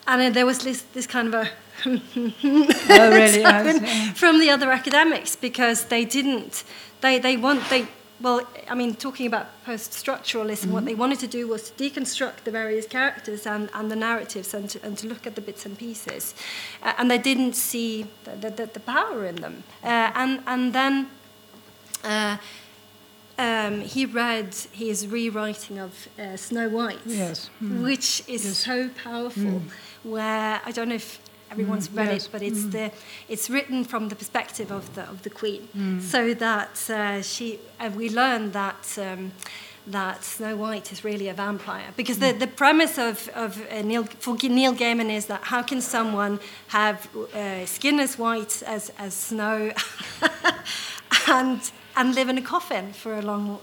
And 0.07 0.23
uh, 0.23 0.31
there 0.31 0.47
was 0.47 0.61
this, 0.61 0.83
this 0.93 1.07
kind 1.09 1.27
of 1.29 1.35
a 1.35 1.51
Oh, 1.87 3.11
really? 3.11 3.45
I 3.45 3.63
was- 3.63 3.79
tone 3.81 4.15
from 4.15 4.39
the 4.39 4.51
other 4.51 4.71
academics 4.71 5.35
because 5.37 5.87
they 5.87 6.05
didn't, 6.05 6.63
they, 7.01 7.19
they 7.19 7.37
want, 7.37 7.69
they, 7.71 7.89
well, 8.21 8.47
I 8.69 8.75
mean, 8.75 8.95
talking 8.95 9.27
about 9.27 9.47
post-structuralism, 9.65 10.71
what 10.71 10.85
they 10.85 10.95
wanted 10.95 11.21
to 11.21 11.27
do 11.27 11.49
was 11.49 11.71
to 11.71 11.85
deconstruct 11.85 12.45
the 12.45 12.51
various 12.51 12.87
characters 12.87 13.47
and, 13.47 13.71
and 13.75 13.91
the 13.91 13.97
narratives 13.97 14.53
and 14.55 14.69
to, 14.71 14.79
and 14.85 14.99
to 14.99 15.07
look 15.09 15.27
at 15.27 15.35
the 15.35 15.41
bits 15.41 15.65
and 15.67 15.79
pieces. 15.79 16.35
Uh, 16.83 16.93
and 16.99 17.11
they 17.11 17.19
didn't 17.19 17.55
see 17.55 18.07
the, 18.25 18.51
the, 18.51 18.67
the 18.67 18.81
power 18.81 19.25
in 19.25 19.37
them. 19.37 19.63
Uh, 19.83 20.11
and, 20.15 20.43
and 20.47 20.73
then 20.73 21.09
uh, 22.05 22.37
um, 23.39 23.81
he 23.81 24.05
read 24.05 24.55
his 24.73 25.07
rewriting 25.07 25.79
of 25.79 26.09
uh, 26.19 26.37
Snow 26.37 26.69
White, 26.69 26.99
Yes. 27.07 27.49
Mm. 27.63 27.83
which 27.83 28.23
is 28.29 28.57
so 28.59 28.91
powerful. 29.03 29.63
Where 30.03 30.61
I 30.65 30.73
don't 30.73 30.89
know 30.89 30.95
if 30.97 31.19
everyone's 31.51 31.91
read 31.91 32.09
yes. 32.09 32.27
it, 32.27 32.33
but 32.33 32.43
it's 32.43 32.65
the 32.67 32.91
it's 33.29 33.51
written 33.51 33.85
from 33.85 34.09
the 34.09 34.17
perspective 34.17 34.71
of 34.71 34.95
the 34.95 35.03
of 35.03 35.23
the 35.23 35.31
queen, 35.31 35.69
so 36.01 36.35
that 36.35 36.91
uh, 36.91 37.23
she 37.23 37.59
and 37.79 37.97
we 37.97 38.09
learn 38.09 38.53
that. 38.53 38.99
Um, 38.99 39.33
that 39.87 40.23
Snow 40.23 40.57
White 40.57 40.93
is 40.93 41.05
really 41.05 41.29
a 41.29 41.35
vampire 41.35 41.87
because 41.97 42.19
the, 42.19 42.33
the 42.33 42.47
premise 42.47 42.99
of, 42.99 43.29
of 43.35 43.61
uh, 43.73 43.83
Neil, 43.83 44.05
for 44.05 44.37
Neil 44.37 44.75
Gaiman 44.75 45.11
is 45.11 45.27
that 45.27 45.43
how 45.45 45.63
can 45.63 45.81
someone 45.81 46.39
have 46.69 47.09
uh, 47.35 47.65
skin 47.67 47.99
as 47.99 48.19
white 48.19 48.63
as, 48.67 48.93
as 48.99 49.15
snow 49.15 49.73
and 51.29 51.73
and 51.97 52.15
live 52.15 52.29
in 52.29 52.39
a 52.39 52.43
coffin 52.43 52.93
for 52.93 53.19
a 53.19 53.23
long 53.23 53.59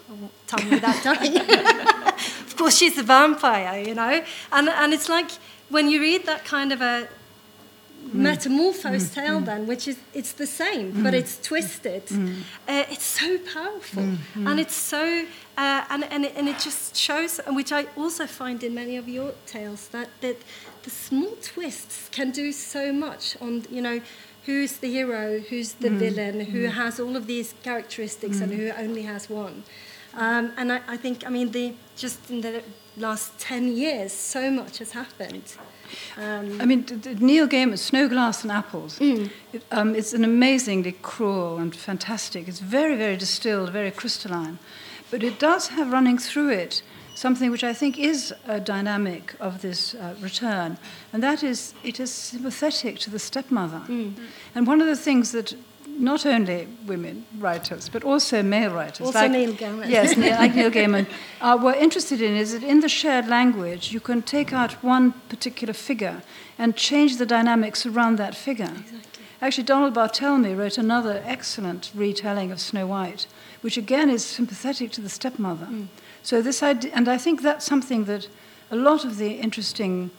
time 0.47 0.69
without 0.69 1.01
dying. 1.03 1.37
of 2.45 2.55
course, 2.57 2.77
she's 2.77 2.97
a 2.97 3.03
vampire, 3.03 3.81
you 3.81 3.95
know, 3.95 4.23
and 4.51 4.69
and 4.69 4.93
it's 4.93 5.09
like 5.09 5.31
when 5.69 5.89
you 5.89 5.99
read 6.01 6.25
that 6.25 6.45
kind 6.45 6.71
of 6.71 6.81
a 6.81 7.07
Mm. 8.07 8.13
metamorphosed 8.13 9.11
mm. 9.11 9.15
tale, 9.15 9.39
then 9.41 9.65
mm. 9.65 9.67
which 9.67 9.87
is 9.87 9.97
it's 10.13 10.33
the 10.33 10.47
same, 10.47 11.03
but 11.03 11.13
it's 11.13 11.41
twisted. 11.41 12.03
Uh, 12.67 12.85
it's 12.89 13.05
so 13.05 13.37
powerful, 13.39 14.17
and 14.35 14.59
it's 14.59 14.75
so 14.75 15.25
uh, 15.57 15.83
and 15.89 16.03
and 16.05 16.25
it, 16.25 16.33
and 16.35 16.47
it 16.47 16.59
just 16.59 16.95
shows, 16.95 17.39
which 17.49 17.71
I 17.71 17.87
also 17.95 18.25
find 18.27 18.63
in 18.63 18.73
many 18.73 18.97
of 18.97 19.07
your 19.07 19.33
tales 19.45 19.89
that 19.89 20.09
that 20.21 20.37
the 20.83 20.89
small 20.89 21.33
twists 21.41 22.09
can 22.09 22.31
do 22.31 22.51
so 22.51 22.93
much 22.93 23.35
on 23.41 23.65
you 23.69 23.81
know 23.81 24.01
who's 24.47 24.77
the 24.77 24.89
hero, 24.89 25.39
who's 25.39 25.73
the 25.73 25.89
villain, 25.89 26.39
who 26.39 26.67
has 26.67 27.01
all 27.01 27.17
of 27.17 27.27
these 27.27 27.53
characteristics 27.63 28.39
and 28.39 28.53
who 28.53 28.71
only 28.77 29.01
has 29.01 29.29
one. 29.29 29.63
Um, 30.13 30.53
and 30.57 30.71
I, 30.71 30.79
I 30.87 30.97
think, 30.97 31.25
I 31.27 31.29
mean, 31.29 31.51
the, 31.51 31.73
just 31.97 32.31
in 32.31 32.39
the 32.41 32.63
last 32.95 33.37
10 33.39 33.67
years, 33.75 34.13
so 34.13 34.49
much 34.49 34.77
has 34.77 34.91
happened. 34.91 35.57
Um, 36.17 36.61
I 36.61 36.65
mean, 36.65 36.85
Neil 37.19 37.47
Gaiman, 37.47 37.77
Snow 37.77 38.07
Glass 38.07 38.43
and 38.43 38.51
Apples. 38.51 38.97
It, 39.53 39.63
um, 39.71 39.95
it's 39.95 40.13
an 40.13 40.23
amazingly 40.23 40.93
cruel 41.01 41.57
and 41.57 41.75
fantastic. 41.75 42.47
It's 42.47 42.59
very, 42.59 42.95
very 42.95 43.17
distilled, 43.17 43.71
very 43.71 43.91
crystalline. 43.91 44.59
But 45.11 45.23
it 45.23 45.39
does 45.39 45.69
have 45.69 45.91
running 45.91 46.17
through 46.17 46.49
it 46.49 46.81
something 47.17 47.49
which 47.49 47.63
I 47.63 47.73
think 47.73 47.97
is 47.97 48.33
a 48.45 48.59
dynamic 48.59 49.33
of 49.39 49.61
this 49.61 49.95
uh, 49.95 50.13
return, 50.21 50.77
and 51.11 51.23
that 51.23 51.43
is 51.43 51.73
it 51.83 51.99
is 51.99 52.11
sympathetic 52.11 52.99
to 52.99 53.09
the 53.09 53.19
stepmother. 53.19 53.81
And 54.53 54.67
one 54.67 54.81
of 54.81 54.87
the 54.87 54.95
things 54.95 55.31
that 55.31 55.55
not 55.99 56.25
only 56.25 56.67
women 56.85 57.25
writers, 57.39 57.89
but 57.89 58.03
also 58.03 58.43
male 58.43 58.71
writers, 58.73 59.07
Also 59.07 59.19
like, 59.19 59.31
Neil 59.31 59.53
Gaiman. 59.53 59.89
yes, 59.89 60.15
like 60.39 60.55
Neil 60.55 60.71
Gaiman, 60.71 61.07
uh, 61.41 61.57
were 61.61 61.73
interested 61.73 62.21
in 62.21 62.35
is 62.35 62.51
that 62.53 62.63
in 62.63 62.81
the 62.81 62.89
shared 62.89 63.27
language 63.27 63.91
you 63.91 63.99
can 63.99 64.21
take 64.21 64.53
out 64.53 64.73
one 64.83 65.13
particular 65.29 65.73
figure 65.73 66.21
and 66.57 66.75
change 66.75 67.17
the 67.17 67.25
dynamics 67.25 67.85
around 67.85 68.17
that 68.17 68.35
figure. 68.35 68.65
Exactly. 68.65 69.23
Actually, 69.41 69.63
Donald 69.65 69.93
Barthelme 69.93 70.57
wrote 70.57 70.77
another 70.77 71.21
excellent 71.25 71.91
retelling 71.93 72.51
of 72.51 72.59
Snow 72.59 72.87
White, 72.87 73.27
which 73.61 73.77
again 73.77 74.09
is 74.09 74.25
sympathetic 74.25 74.91
to 74.91 75.01
the 75.01 75.09
stepmother. 75.09 75.67
So 76.23 76.41
this 76.41 76.63
idea, 76.63 76.91
and 76.93 77.07
I 77.07 77.17
think 77.17 77.41
that's 77.41 77.65
something 77.65 78.05
that 78.05 78.27
a 78.71 78.75
lot 78.75 79.05
of 79.05 79.17
the 79.17 79.33
interesting 79.33 80.09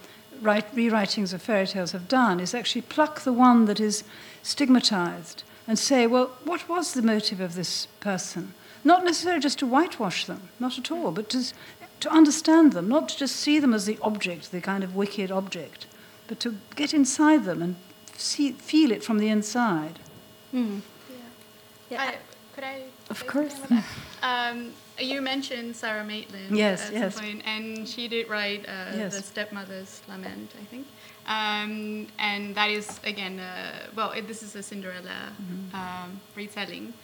write, 0.40 0.72
rewritings 0.74 1.32
of 1.34 1.42
fairy 1.42 1.66
tales 1.66 1.92
have 1.92 2.06
done 2.06 2.38
is 2.38 2.54
actually 2.54 2.82
pluck 2.82 3.20
the 3.20 3.32
one 3.32 3.64
that 3.64 3.80
is 3.80 4.04
stigmatized 4.42 5.42
and 5.68 5.78
say, 5.78 6.06
well, 6.06 6.30
what 6.44 6.68
was 6.68 6.94
the 6.94 7.02
motive 7.02 7.40
of 7.40 7.54
this 7.54 7.86
person? 8.00 8.54
Not 8.82 9.04
necessarily 9.04 9.40
just 9.40 9.58
to 9.58 9.66
whitewash 9.66 10.24
them, 10.24 10.48
not 10.58 10.78
at 10.78 10.90
all, 10.90 11.12
but 11.12 11.28
to, 11.30 11.44
to 12.00 12.10
understand 12.10 12.72
them, 12.72 12.88
not 12.88 13.10
to 13.10 13.18
just 13.18 13.36
see 13.36 13.58
them 13.60 13.74
as 13.74 13.84
the 13.84 13.98
object, 14.00 14.50
the 14.50 14.60
kind 14.62 14.82
of 14.82 14.96
wicked 14.96 15.30
object, 15.30 15.86
but 16.26 16.40
to 16.40 16.56
get 16.74 16.94
inside 16.94 17.44
them 17.44 17.60
and 17.62 17.76
see, 18.16 18.52
feel 18.52 18.90
it 18.90 19.04
from 19.04 19.18
the 19.18 19.28
inside. 19.28 19.98
mm. 20.54 20.80
Yeah. 21.90 22.02
I, 22.02 22.14
could 22.54 22.64
I? 22.64 22.82
Of 23.08 23.26
course. 23.26 23.52
something 23.52 23.78
about 23.78 23.84
that? 24.20 24.52
Um, 24.52 24.72
you 24.98 25.22
mentioned 25.22 25.74
Sarah 25.74 26.04
Maitland. 26.04 26.54
Yes, 26.56 26.88
at 26.88 26.92
yes. 26.92 27.14
Some 27.14 27.24
point, 27.24 27.42
and 27.46 27.88
she 27.88 28.08
did 28.08 28.28
write 28.28 28.66
uh, 28.68 28.92
Yes. 28.96 29.16
the 29.16 29.22
stepmother's 29.22 30.02
lament, 30.08 30.52
I 30.60 30.64
think. 30.66 30.86
Um, 31.28 32.06
and 32.18 32.54
that 32.54 32.70
is 32.70 33.00
again, 33.04 33.38
uh, 33.38 33.86
well, 33.94 34.12
it, 34.12 34.26
this 34.26 34.42
is 34.42 34.56
a 34.56 34.62
Cinderella 34.62 35.32
Mm-hmm. 35.42 35.76
um, 35.76 36.20
retelling, 36.34 36.94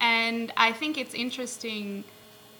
and 0.00 0.52
I 0.56 0.72
think 0.72 0.98
it's 0.98 1.14
interesting. 1.14 2.02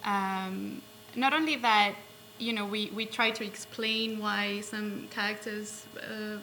Um, 0.05 0.81
not 1.17 1.33
only 1.35 1.57
that, 1.57 1.95
you 2.39 2.53
know, 2.53 2.65
we, 2.65 2.93
we 2.95 3.05
try 3.05 3.31
to 3.33 3.45
explain 3.45 4.21
why 4.21 4.61
some 4.61 5.09
characters 5.11 5.87
uh, 6.01 6.39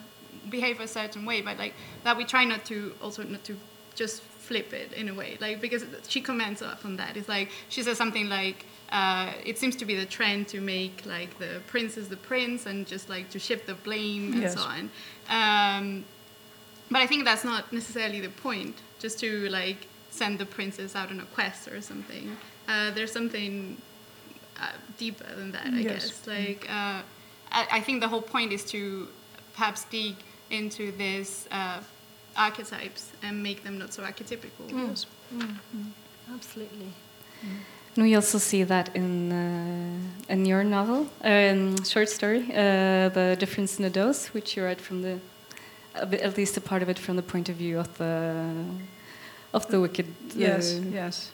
behave 0.50 0.80
a 0.80 0.86
certain 0.86 1.24
way, 1.24 1.40
but 1.40 1.56
like 1.56 1.72
that 2.04 2.16
we 2.16 2.24
try 2.24 2.44
not 2.44 2.64
to 2.66 2.92
also 3.02 3.22
not 3.22 3.42
to 3.44 3.56
just 3.94 4.20
flip 4.22 4.74
it 4.74 4.92
in 4.92 5.08
a 5.08 5.14
way, 5.14 5.38
like 5.40 5.62
because 5.62 5.84
she 6.06 6.20
comments 6.20 6.60
on 6.84 6.96
that. 6.96 7.16
It's 7.16 7.28
like 7.30 7.50
she 7.70 7.82
says 7.82 7.96
something 7.96 8.28
like. 8.28 8.66
Uh, 8.92 9.32
it 9.44 9.58
seems 9.58 9.74
to 9.76 9.84
be 9.84 9.96
the 9.96 10.06
trend 10.06 10.46
to 10.48 10.60
make 10.60 11.04
like 11.06 11.38
the 11.38 11.60
princess 11.66 12.06
the 12.08 12.16
prince 12.16 12.66
and 12.66 12.86
just 12.86 13.08
like 13.08 13.28
to 13.30 13.38
shift 13.38 13.66
the 13.66 13.74
blame 13.74 14.32
and 14.32 14.42
Yes. 14.42 14.54
so 14.54 14.60
on. 14.60 14.90
Um, 15.28 16.04
but 16.90 17.00
I 17.02 17.06
think 17.06 17.24
that's 17.24 17.44
not 17.44 17.72
necessarily 17.72 18.20
the 18.20 18.28
point. 18.28 18.76
Just 19.00 19.18
to 19.20 19.48
like 19.48 19.88
send 20.10 20.38
the 20.38 20.46
princess 20.46 20.94
out 20.94 21.10
on 21.10 21.20
a 21.20 21.24
quest 21.34 21.68
or 21.68 21.80
something. 21.80 22.36
Uh, 22.68 22.90
there's 22.92 23.12
something 23.12 23.76
uh, 24.60 24.70
deeper 24.98 25.26
than 25.34 25.50
that, 25.52 25.66
I 25.66 25.80
Yes. 25.80 25.92
guess. 26.10 26.26
Like 26.26 26.66
uh, 26.70 27.02
I, 27.50 27.66
I 27.72 27.80
think 27.80 28.00
the 28.00 28.08
whole 28.08 28.22
point 28.22 28.52
is 28.52 28.64
to 28.66 29.08
perhaps 29.54 29.84
dig 29.84 30.14
into 30.50 30.92
these 30.92 31.48
uh, 31.50 31.80
archetypes 32.36 33.10
and 33.22 33.42
make 33.42 33.64
them 33.64 33.78
not 33.78 33.92
so 33.92 34.02
archetypical. 34.04 34.70
Absolutely. 36.32 36.92
And 37.42 37.60
we 38.02 38.14
also 38.14 38.38
see 38.38 38.64
that 38.64 38.94
in 38.94 39.32
uh, 39.32 40.32
in 40.32 40.44
your 40.46 40.64
novel, 40.64 41.06
um, 41.24 41.76
short 41.84 42.08
story, 42.08 42.42
uh, 42.50 43.08
the 43.08 43.36
difference 43.38 43.78
in 43.78 43.84
the 43.84 43.90
dose, 43.90 44.26
which 44.34 44.56
you 44.56 44.64
write 44.64 44.80
from 44.80 45.02
the, 45.02 45.18
bit, 46.10 46.20
at 46.20 46.36
least 46.36 46.56
a 46.56 46.60
part 46.60 46.82
of 46.82 46.88
it 46.88 46.98
from 46.98 47.16
the 47.16 47.22
point 47.22 47.48
of 47.48 47.56
view 47.56 47.78
of 47.78 47.88
the 47.98 48.54
of 49.52 49.66
the 49.68 49.80
wicked. 49.80 50.06
Yes, 50.34 50.78
yes. 50.92 51.30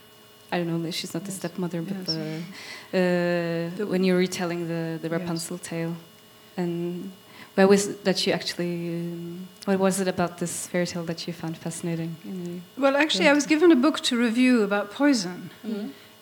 I 0.53 0.59
don't 0.59 0.83
know. 0.83 0.91
She's 0.91 1.15
not 1.15 1.25
the 1.25 1.33
stepmother, 1.33 1.81
but 1.83 1.97
yes. 1.97 2.07
the, 2.07 2.23
uh, 2.93 3.77
The- 3.77 3.87
when 3.87 4.05
you're 4.05 4.19
retelling 4.19 4.69
the 4.69 4.99
the 5.03 5.09
Yes. 5.09 5.21
Rapunzel 5.21 5.59
tale, 5.59 5.95
and 6.57 7.11
where 7.57 7.67
was 7.67 7.87
it 7.87 8.05
that 8.05 8.27
you 8.27 8.33
actually? 8.35 8.75
Um, 8.89 9.49
what 9.65 9.79
was 9.79 9.99
it 10.01 10.09
about 10.09 10.39
this 10.39 10.67
fairy 10.67 10.87
tale 10.87 11.05
that 11.07 11.27
you 11.27 11.33
found 11.33 11.57
fascinating? 11.57 12.15
Well, 12.77 12.97
actually, 12.97 13.29
I 13.29 13.33
was 13.33 13.47
given 13.47 13.73
a 13.73 13.77
book 13.77 14.01
to 14.09 14.17
review 14.17 14.63
about 14.63 14.91
poison. 14.93 15.51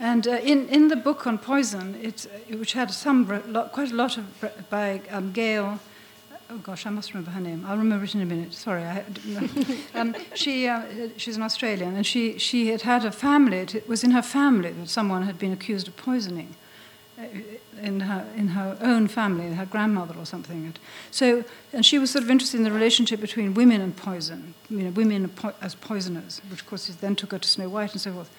And 0.00 0.26
uh, 0.26 0.38
in, 0.42 0.66
in 0.70 0.88
the 0.88 0.96
book 0.96 1.26
on 1.26 1.36
poison, 1.36 1.94
it, 2.02 2.26
uh, 2.26 2.56
which 2.56 2.72
had 2.72 2.90
some 2.90 3.26
quite 3.72 3.92
a 3.92 3.94
lot 3.94 4.16
of 4.16 4.24
by 4.70 5.02
um, 5.10 5.30
Gail, 5.30 5.78
oh 6.48 6.56
gosh, 6.58 6.86
I 6.86 6.90
must 6.90 7.12
remember 7.12 7.32
her 7.32 7.40
name. 7.40 7.66
I'll 7.68 7.76
remember 7.76 8.06
it 8.06 8.14
in 8.14 8.22
a 8.22 8.24
minute. 8.24 8.54
Sorry, 8.54 8.82
I 8.82 9.04
um, 9.94 10.16
she 10.34 10.66
uh, 10.66 10.82
she's 11.18 11.36
an 11.36 11.42
Australian, 11.42 11.96
and 11.96 12.06
she 12.06 12.38
she 12.38 12.68
had 12.68 12.80
had 12.80 13.04
a 13.04 13.12
family. 13.12 13.58
It 13.58 13.86
was 13.86 14.02
in 14.02 14.12
her 14.12 14.22
family 14.22 14.72
that 14.72 14.88
someone 14.88 15.24
had 15.24 15.38
been 15.38 15.52
accused 15.52 15.86
of 15.86 15.98
poisoning, 15.98 16.56
in 17.82 18.00
her 18.00 18.26
in 18.34 18.48
her 18.48 18.78
own 18.80 19.06
family, 19.06 19.52
her 19.52 19.66
grandmother 19.66 20.14
or 20.18 20.24
something. 20.24 20.72
So, 21.10 21.44
and 21.74 21.84
she 21.84 21.98
was 21.98 22.10
sort 22.10 22.24
of 22.24 22.30
interested 22.30 22.56
in 22.56 22.64
the 22.64 22.72
relationship 22.72 23.20
between 23.20 23.52
women 23.52 23.82
and 23.82 23.94
poison, 23.94 24.54
you 24.70 24.84
know, 24.84 24.90
women 24.92 25.30
as 25.60 25.74
poisoners, 25.74 26.40
which 26.50 26.62
of 26.62 26.66
course 26.66 26.86
then 26.86 27.16
took 27.16 27.32
her 27.32 27.38
to 27.38 27.48
Snow 27.48 27.68
White 27.68 27.92
and 27.92 28.00
so 28.00 28.12
forth. 28.14 28.30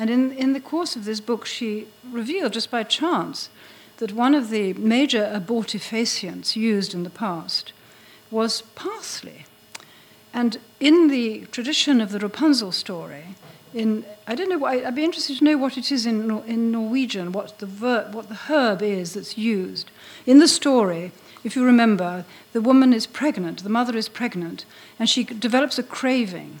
And 0.00 0.08
in, 0.08 0.32
in 0.32 0.54
the 0.54 0.60
course 0.60 0.96
of 0.96 1.04
this 1.04 1.20
book, 1.20 1.44
she 1.44 1.86
revealed 2.10 2.54
just 2.54 2.70
by 2.70 2.84
chance 2.84 3.50
that 3.98 4.14
one 4.14 4.34
of 4.34 4.48
the 4.48 4.72
major 4.72 5.30
abortifacients 5.30 6.56
used 6.56 6.94
in 6.94 7.02
the 7.02 7.10
past 7.10 7.74
was 8.30 8.62
parsley. 8.74 9.44
And 10.32 10.56
in 10.80 11.08
the 11.08 11.44
tradition 11.52 12.00
of 12.00 12.12
the 12.12 12.18
Rapunzel 12.18 12.72
story, 12.72 13.36
in 13.74 14.06
I 14.26 14.34
don't 14.34 14.48
know. 14.48 14.64
I'd 14.64 14.94
be 14.94 15.04
interested 15.04 15.36
to 15.36 15.44
know 15.44 15.58
what 15.58 15.76
it 15.76 15.92
is 15.92 16.06
in 16.06 16.30
in 16.46 16.72
Norwegian. 16.72 17.30
What 17.32 17.58
the 17.58 17.66
ver, 17.66 18.08
what 18.10 18.28
the 18.30 18.46
herb 18.48 18.80
is 18.80 19.12
that's 19.12 19.36
used 19.36 19.90
in 20.24 20.38
the 20.38 20.48
story. 20.48 21.12
If 21.44 21.56
you 21.56 21.64
remember, 21.64 22.24
the 22.52 22.62
woman 22.62 22.94
is 22.94 23.06
pregnant. 23.06 23.62
The 23.62 23.68
mother 23.68 23.96
is 23.98 24.08
pregnant, 24.08 24.64
and 24.98 25.10
she 25.10 25.24
develops 25.24 25.78
a 25.78 25.82
craving 25.82 26.60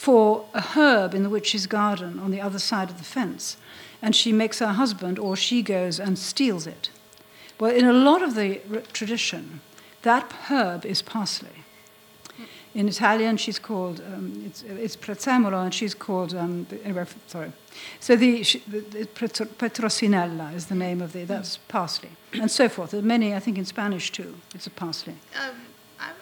for 0.00 0.46
a 0.54 0.62
herb 0.62 1.14
in 1.14 1.22
the 1.22 1.28
witch's 1.28 1.66
garden 1.66 2.18
on 2.18 2.30
the 2.30 2.40
other 2.40 2.58
side 2.58 2.88
of 2.88 2.96
the 2.96 3.04
fence, 3.04 3.58
and 4.00 4.16
she 4.16 4.32
makes 4.32 4.58
her 4.58 4.72
husband, 4.72 5.18
or 5.18 5.36
she 5.36 5.62
goes 5.62 6.00
and 6.00 6.18
steals 6.18 6.66
it. 6.66 6.88
Well, 7.58 7.70
in 7.70 7.84
a 7.84 7.92
lot 7.92 8.22
of 8.22 8.34
the 8.34 8.62
tradition, 8.94 9.60
that 10.00 10.32
herb 10.48 10.86
is 10.86 11.02
parsley. 11.02 11.64
In 12.74 12.88
Italian, 12.88 13.36
she's 13.36 13.58
called, 13.58 14.00
um, 14.00 14.42
it's, 14.46 14.62
it's 14.62 14.96
prezzemolo, 14.96 15.64
and 15.64 15.74
she's 15.74 15.94
called, 15.94 16.34
um, 16.34 16.66
anyway, 16.82 17.04
sorry. 17.26 17.52
So 17.98 18.16
the, 18.16 18.42
the, 18.68 18.80
the 18.80 19.04
Petrosinella 19.04 20.54
is 20.54 20.66
the 20.66 20.76
name 20.76 21.02
of 21.02 21.12
the, 21.12 21.24
that's 21.24 21.58
parsley, 21.68 22.12
and 22.32 22.50
so 22.50 22.70
forth. 22.70 22.92
There 22.92 23.00
are 23.00 23.02
many, 23.16 23.34
I 23.34 23.38
think 23.38 23.58
in 23.58 23.66
Spanish 23.66 24.10
too, 24.10 24.36
it's 24.54 24.66
a 24.66 24.70
parsley. 24.70 25.16
Um, 25.38 25.56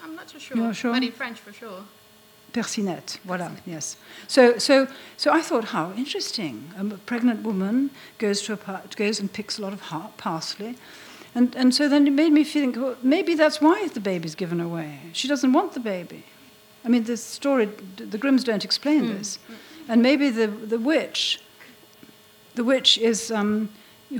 I'm 0.02 0.16
not 0.16 0.28
so 0.30 0.38
sure, 0.40 0.56
You're 0.56 0.74
sure, 0.74 0.92
but 0.92 1.04
in 1.04 1.12
French 1.12 1.38
for 1.38 1.52
sure. 1.52 1.84
Persinette, 2.52 3.18
voilà, 3.26 3.50
yes. 3.66 3.96
So, 4.26 4.58
so, 4.58 4.86
so 5.16 5.32
I 5.32 5.42
thought, 5.42 5.64
how 5.64 5.92
interesting. 5.96 6.70
A 6.78 6.84
pregnant 6.84 7.42
woman 7.42 7.90
goes, 8.18 8.42
to 8.42 8.54
a, 8.54 8.82
goes 8.96 9.20
and 9.20 9.32
picks 9.32 9.58
a 9.58 9.62
lot 9.62 9.72
of 9.72 9.82
parsley, 10.16 10.76
and, 11.34 11.54
and 11.54 11.74
so 11.74 11.88
then 11.88 12.06
it 12.06 12.12
made 12.12 12.32
me 12.32 12.44
think, 12.44 12.76
well, 12.76 12.96
maybe 13.02 13.34
that's 13.34 13.60
why 13.60 13.88
the 13.88 14.00
baby's 14.00 14.34
given 14.34 14.60
away. 14.60 14.98
She 15.12 15.28
doesn't 15.28 15.52
want 15.52 15.72
the 15.74 15.80
baby. 15.80 16.24
I 16.84 16.88
mean, 16.88 17.04
the 17.04 17.16
story, 17.16 17.68
the 17.96 18.18
Grimms 18.18 18.44
don't 18.44 18.64
explain 18.64 19.04
mm. 19.04 19.18
this. 19.18 19.38
And 19.88 20.02
maybe 20.02 20.30
the, 20.30 20.46
the 20.46 20.78
witch, 20.78 21.40
the 22.54 22.64
witch 22.64 22.98
is, 22.98 23.30
um, 23.30 23.68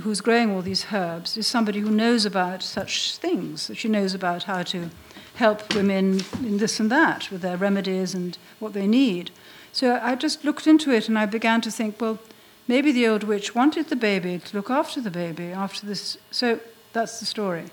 who's 0.01 0.21
growing 0.21 0.51
all 0.51 0.61
these 0.61 0.87
herbs, 0.93 1.35
is 1.35 1.47
somebody 1.47 1.79
who 1.79 1.91
knows 1.91 2.25
about 2.25 2.63
such 2.63 3.17
things. 3.17 3.67
That 3.67 3.75
she 3.75 3.87
knows 3.87 4.13
about 4.13 4.43
how 4.43 4.63
to 4.63 4.89
help 5.39 5.73
women 5.73 6.19
in 6.43 6.57
this 6.57 6.81
and 6.81 6.91
that 6.91 7.31
with 7.31 7.41
their 7.41 7.55
remedies 7.55 8.13
and 8.13 8.37
what 8.59 8.73
they 8.73 8.85
need. 8.85 9.31
So 9.71 9.97
I 10.03 10.15
just 10.15 10.43
looked 10.43 10.67
into 10.67 10.91
it 10.91 11.07
and 11.07 11.17
I 11.17 11.25
began 11.25 11.61
to 11.61 11.71
think, 11.71 12.01
well, 12.01 12.19
maybe 12.67 12.91
the 12.91 13.07
old 13.07 13.23
witch 13.23 13.55
wanted 13.55 13.87
the 13.87 13.95
baby 13.95 14.37
to 14.37 14.57
look 14.57 14.69
after 14.69 14.99
the 14.99 15.09
baby 15.09 15.51
after 15.53 15.87
this. 15.87 16.17
So 16.29 16.59
that's 16.91 17.19
the 17.21 17.25
story. 17.25 17.67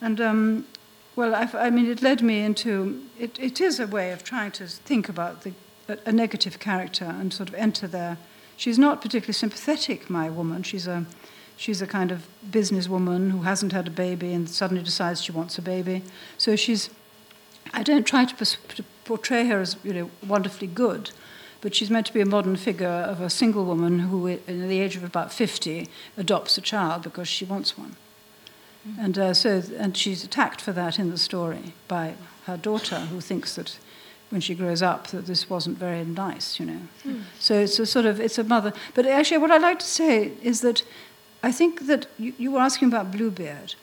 And 0.00 0.20
um, 0.20 0.66
well, 1.16 1.34
I've, 1.34 1.54
i 1.54 1.68
mean, 1.68 1.90
it 1.90 2.00
led 2.00 2.22
me 2.22 2.40
into 2.40 3.04
it, 3.18 3.38
it 3.38 3.60
is 3.60 3.78
a 3.78 3.86
way 3.86 4.10
of 4.12 4.24
trying 4.24 4.52
to 4.52 4.66
think 4.66 5.08
about 5.08 5.42
the, 5.42 5.52
a, 5.86 5.98
a, 6.06 6.12
negative 6.12 6.58
character 6.58 7.04
and 7.04 7.32
sort 7.32 7.50
of 7.50 7.54
enter 7.56 7.86
there. 7.86 8.16
She's 8.56 8.78
not 8.78 9.02
particularly 9.02 9.34
sympathetic, 9.34 10.08
my 10.08 10.30
woman. 10.30 10.62
She's 10.62 10.86
a, 10.86 11.04
she's 11.58 11.82
a 11.82 11.86
kind 11.86 12.10
of 12.10 12.26
businesswoman 12.48 13.32
who 13.32 13.42
hasn't 13.42 13.72
had 13.72 13.88
a 13.88 13.90
baby 13.90 14.32
and 14.32 14.48
suddenly 14.48 14.82
decides 14.82 15.22
she 15.22 15.32
wants 15.32 15.58
a 15.58 15.62
baby. 15.62 16.02
So 16.38 16.56
she's, 16.56 16.88
I 17.74 17.82
don't 17.82 18.06
try 18.06 18.24
to, 18.24 18.34
pers- 18.34 18.56
to 18.76 18.84
portray 19.04 19.44
her 19.48 19.60
as 19.60 19.76
you 19.82 19.92
know, 19.92 20.10
wonderfully 20.26 20.68
good, 20.68 21.10
but 21.60 21.74
she's 21.74 21.90
meant 21.90 22.06
to 22.06 22.14
be 22.14 22.20
a 22.20 22.26
modern 22.26 22.56
figure 22.56 22.86
of 22.86 23.20
a 23.20 23.28
single 23.28 23.64
woman 23.64 23.98
who, 23.98 24.28
at 24.28 24.46
the 24.46 24.80
age 24.80 24.96
of 24.96 25.02
about 25.02 25.32
50, 25.32 25.88
adopts 26.16 26.56
a 26.56 26.60
child 26.60 27.02
because 27.02 27.26
she 27.26 27.44
wants 27.44 27.76
one. 27.76 27.96
And 28.98 29.18
uh, 29.18 29.34
so, 29.34 29.62
and 29.76 29.96
she's 29.96 30.24
attacked 30.24 30.60
for 30.60 30.72
that 30.72 30.98
in 30.98 31.10
the 31.10 31.18
story 31.18 31.74
by 31.88 32.14
her 32.46 32.56
daughter, 32.56 33.00
who 33.00 33.20
thinks 33.20 33.56
that 33.56 33.76
when 34.30 34.40
she 34.40 34.54
grows 34.54 34.82
up 34.82 35.08
that 35.08 35.26
this 35.26 35.50
wasn't 35.50 35.76
very 35.78 36.04
nice, 36.04 36.60
you 36.60 36.66
know. 36.66 36.80
Mm. 37.04 37.22
So 37.38 37.54
it's 37.60 37.78
a 37.78 37.86
sort 37.86 38.06
of 38.06 38.20
it's 38.20 38.38
a 38.38 38.44
mother. 38.44 38.72
But 38.94 39.06
actually, 39.06 39.38
what 39.38 39.50
I'd 39.50 39.62
like 39.62 39.78
to 39.80 39.86
say 39.86 40.32
is 40.42 40.60
that 40.60 40.84
I 41.42 41.52
think 41.52 41.86
that 41.86 42.06
you, 42.18 42.32
you 42.38 42.52
were 42.52 42.60
asking 42.60 42.88
about 42.88 43.12
Bluebeard, 43.12 43.74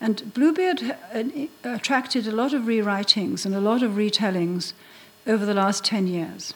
and 0.00 0.32
Bluebeard 0.34 0.82
uh, 1.14 1.22
attracted 1.62 2.26
a 2.26 2.32
lot 2.32 2.52
of 2.54 2.62
rewritings 2.62 3.46
and 3.46 3.54
a 3.54 3.60
lot 3.60 3.82
of 3.82 3.92
retellings 3.92 4.72
over 5.26 5.46
the 5.46 5.54
last 5.54 5.84
ten 5.84 6.06
years. 6.06 6.54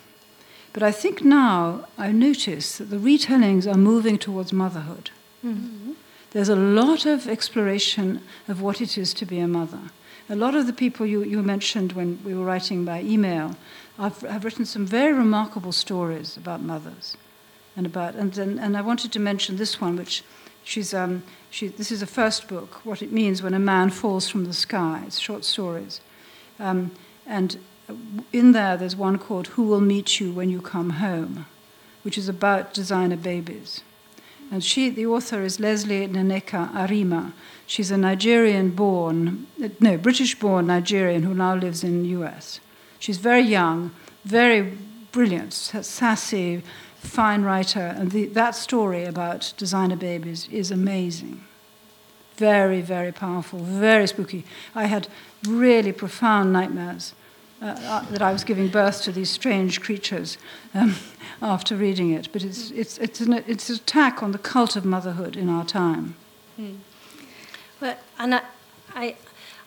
But 0.72 0.82
I 0.82 0.92
think 0.92 1.22
now 1.22 1.86
I 1.96 2.12
notice 2.12 2.78
that 2.78 2.90
the 2.90 2.96
retellings 2.96 3.66
are 3.66 3.78
moving 3.78 4.18
towards 4.18 4.52
motherhood. 4.52 5.10
Mm-hmm. 5.44 5.92
There's 6.32 6.48
a 6.48 6.56
lot 6.56 7.06
of 7.06 7.28
exploration 7.28 8.20
of 8.48 8.60
what 8.60 8.80
it 8.80 8.98
is 8.98 9.14
to 9.14 9.24
be 9.24 9.38
a 9.38 9.46
mother. 9.46 9.90
A 10.28 10.36
lot 10.36 10.54
of 10.54 10.66
the 10.66 10.72
people 10.72 11.06
you, 11.06 11.22
you 11.22 11.42
mentioned 11.42 11.92
when 11.92 12.18
we 12.24 12.34
were 12.34 12.44
writing 12.44 12.84
by 12.84 13.00
email 13.00 13.56
have, 13.96 14.20
have 14.22 14.44
written 14.44 14.66
some 14.66 14.84
very 14.84 15.12
remarkable 15.12 15.72
stories 15.72 16.36
about 16.36 16.60
mothers. 16.60 17.16
And, 17.76 17.86
about, 17.86 18.14
and, 18.14 18.36
and, 18.36 18.58
and 18.58 18.76
I 18.76 18.80
wanted 18.80 19.12
to 19.12 19.20
mention 19.20 19.56
this 19.56 19.80
one, 19.80 19.96
which 19.96 20.24
she's, 20.66 20.92
um, 20.92 21.22
she, 21.48 21.68
this 21.68 21.90
is 21.90 22.00
the 22.00 22.06
first 22.06 22.48
book, 22.48 22.84
What 22.84 23.00
It 23.00 23.12
Means 23.12 23.42
When 23.42 23.54
a 23.54 23.58
Man 23.58 23.88
Falls 23.90 24.28
from 24.28 24.44
the 24.44 24.52
Sky. 24.52 25.04
It's 25.06 25.18
short 25.18 25.44
stories. 25.44 26.00
Um, 26.58 26.90
and 27.24 27.58
in 28.32 28.52
there, 28.52 28.76
there's 28.76 28.96
one 28.96 29.16
called 29.16 29.48
Who 29.48 29.62
Will 29.62 29.80
Meet 29.80 30.20
You 30.20 30.32
When 30.32 30.50
You 30.50 30.60
Come 30.60 30.90
Home, 30.90 31.46
which 32.02 32.18
is 32.18 32.28
about 32.28 32.74
designer 32.74 33.16
babies. 33.16 33.82
And 34.50 34.62
she, 34.62 34.90
the 34.90 35.06
author 35.06 35.42
is 35.42 35.58
Lesley 35.58 36.06
Nneka 36.06 36.72
Arimah. 36.72 37.32
She's 37.66 37.90
a 37.90 37.96
Nigerian 37.96 38.70
born, 38.70 39.46
no, 39.80 39.96
British 39.96 40.38
born 40.38 40.66
Nigerian 40.66 41.22
who 41.22 41.34
now 41.34 41.54
lives 41.54 41.82
in 41.82 42.02
the 42.02 42.08
US. 42.20 42.60
She's 42.98 43.18
very 43.18 43.42
young, 43.42 43.92
very 44.24 44.76
brilliant, 45.10 45.52
sassy, 45.52 46.62
fine 47.06 47.42
writer. 47.42 47.94
And 47.96 48.10
the, 48.10 48.26
that 48.26 48.54
story 48.54 49.04
about 49.04 49.52
designer 49.56 49.96
babies 49.96 50.48
is 50.50 50.70
amazing. 50.70 51.42
Very, 52.36 52.82
very 52.82 53.12
powerful, 53.12 53.60
very 53.60 54.06
spooky. 54.06 54.44
I 54.74 54.84
had 54.84 55.08
really 55.46 55.92
profound 55.92 56.52
nightmares 56.52 57.14
uh, 57.62 57.66
uh, 57.66 58.04
that 58.10 58.20
I 58.20 58.32
was 58.32 58.44
giving 58.44 58.68
birth 58.68 59.02
to 59.04 59.12
these 59.12 59.30
strange 59.30 59.80
creatures 59.80 60.36
um, 60.74 60.96
after 61.42 61.74
reading 61.74 62.10
it. 62.10 62.28
But 62.30 62.44
it's, 62.44 62.70
it's, 62.72 62.98
it's, 62.98 63.20
an, 63.20 63.32
it's 63.46 63.70
an 63.70 63.76
attack 63.76 64.22
on 64.22 64.32
the 64.32 64.38
cult 64.38 64.76
of 64.76 64.84
motherhood 64.84 65.36
in 65.36 65.48
our 65.48 65.64
time. 65.64 66.16
Mm. 66.60 66.76
Well, 67.80 67.96
and 68.18 68.34
I, 68.34 68.42
I, 68.94 69.16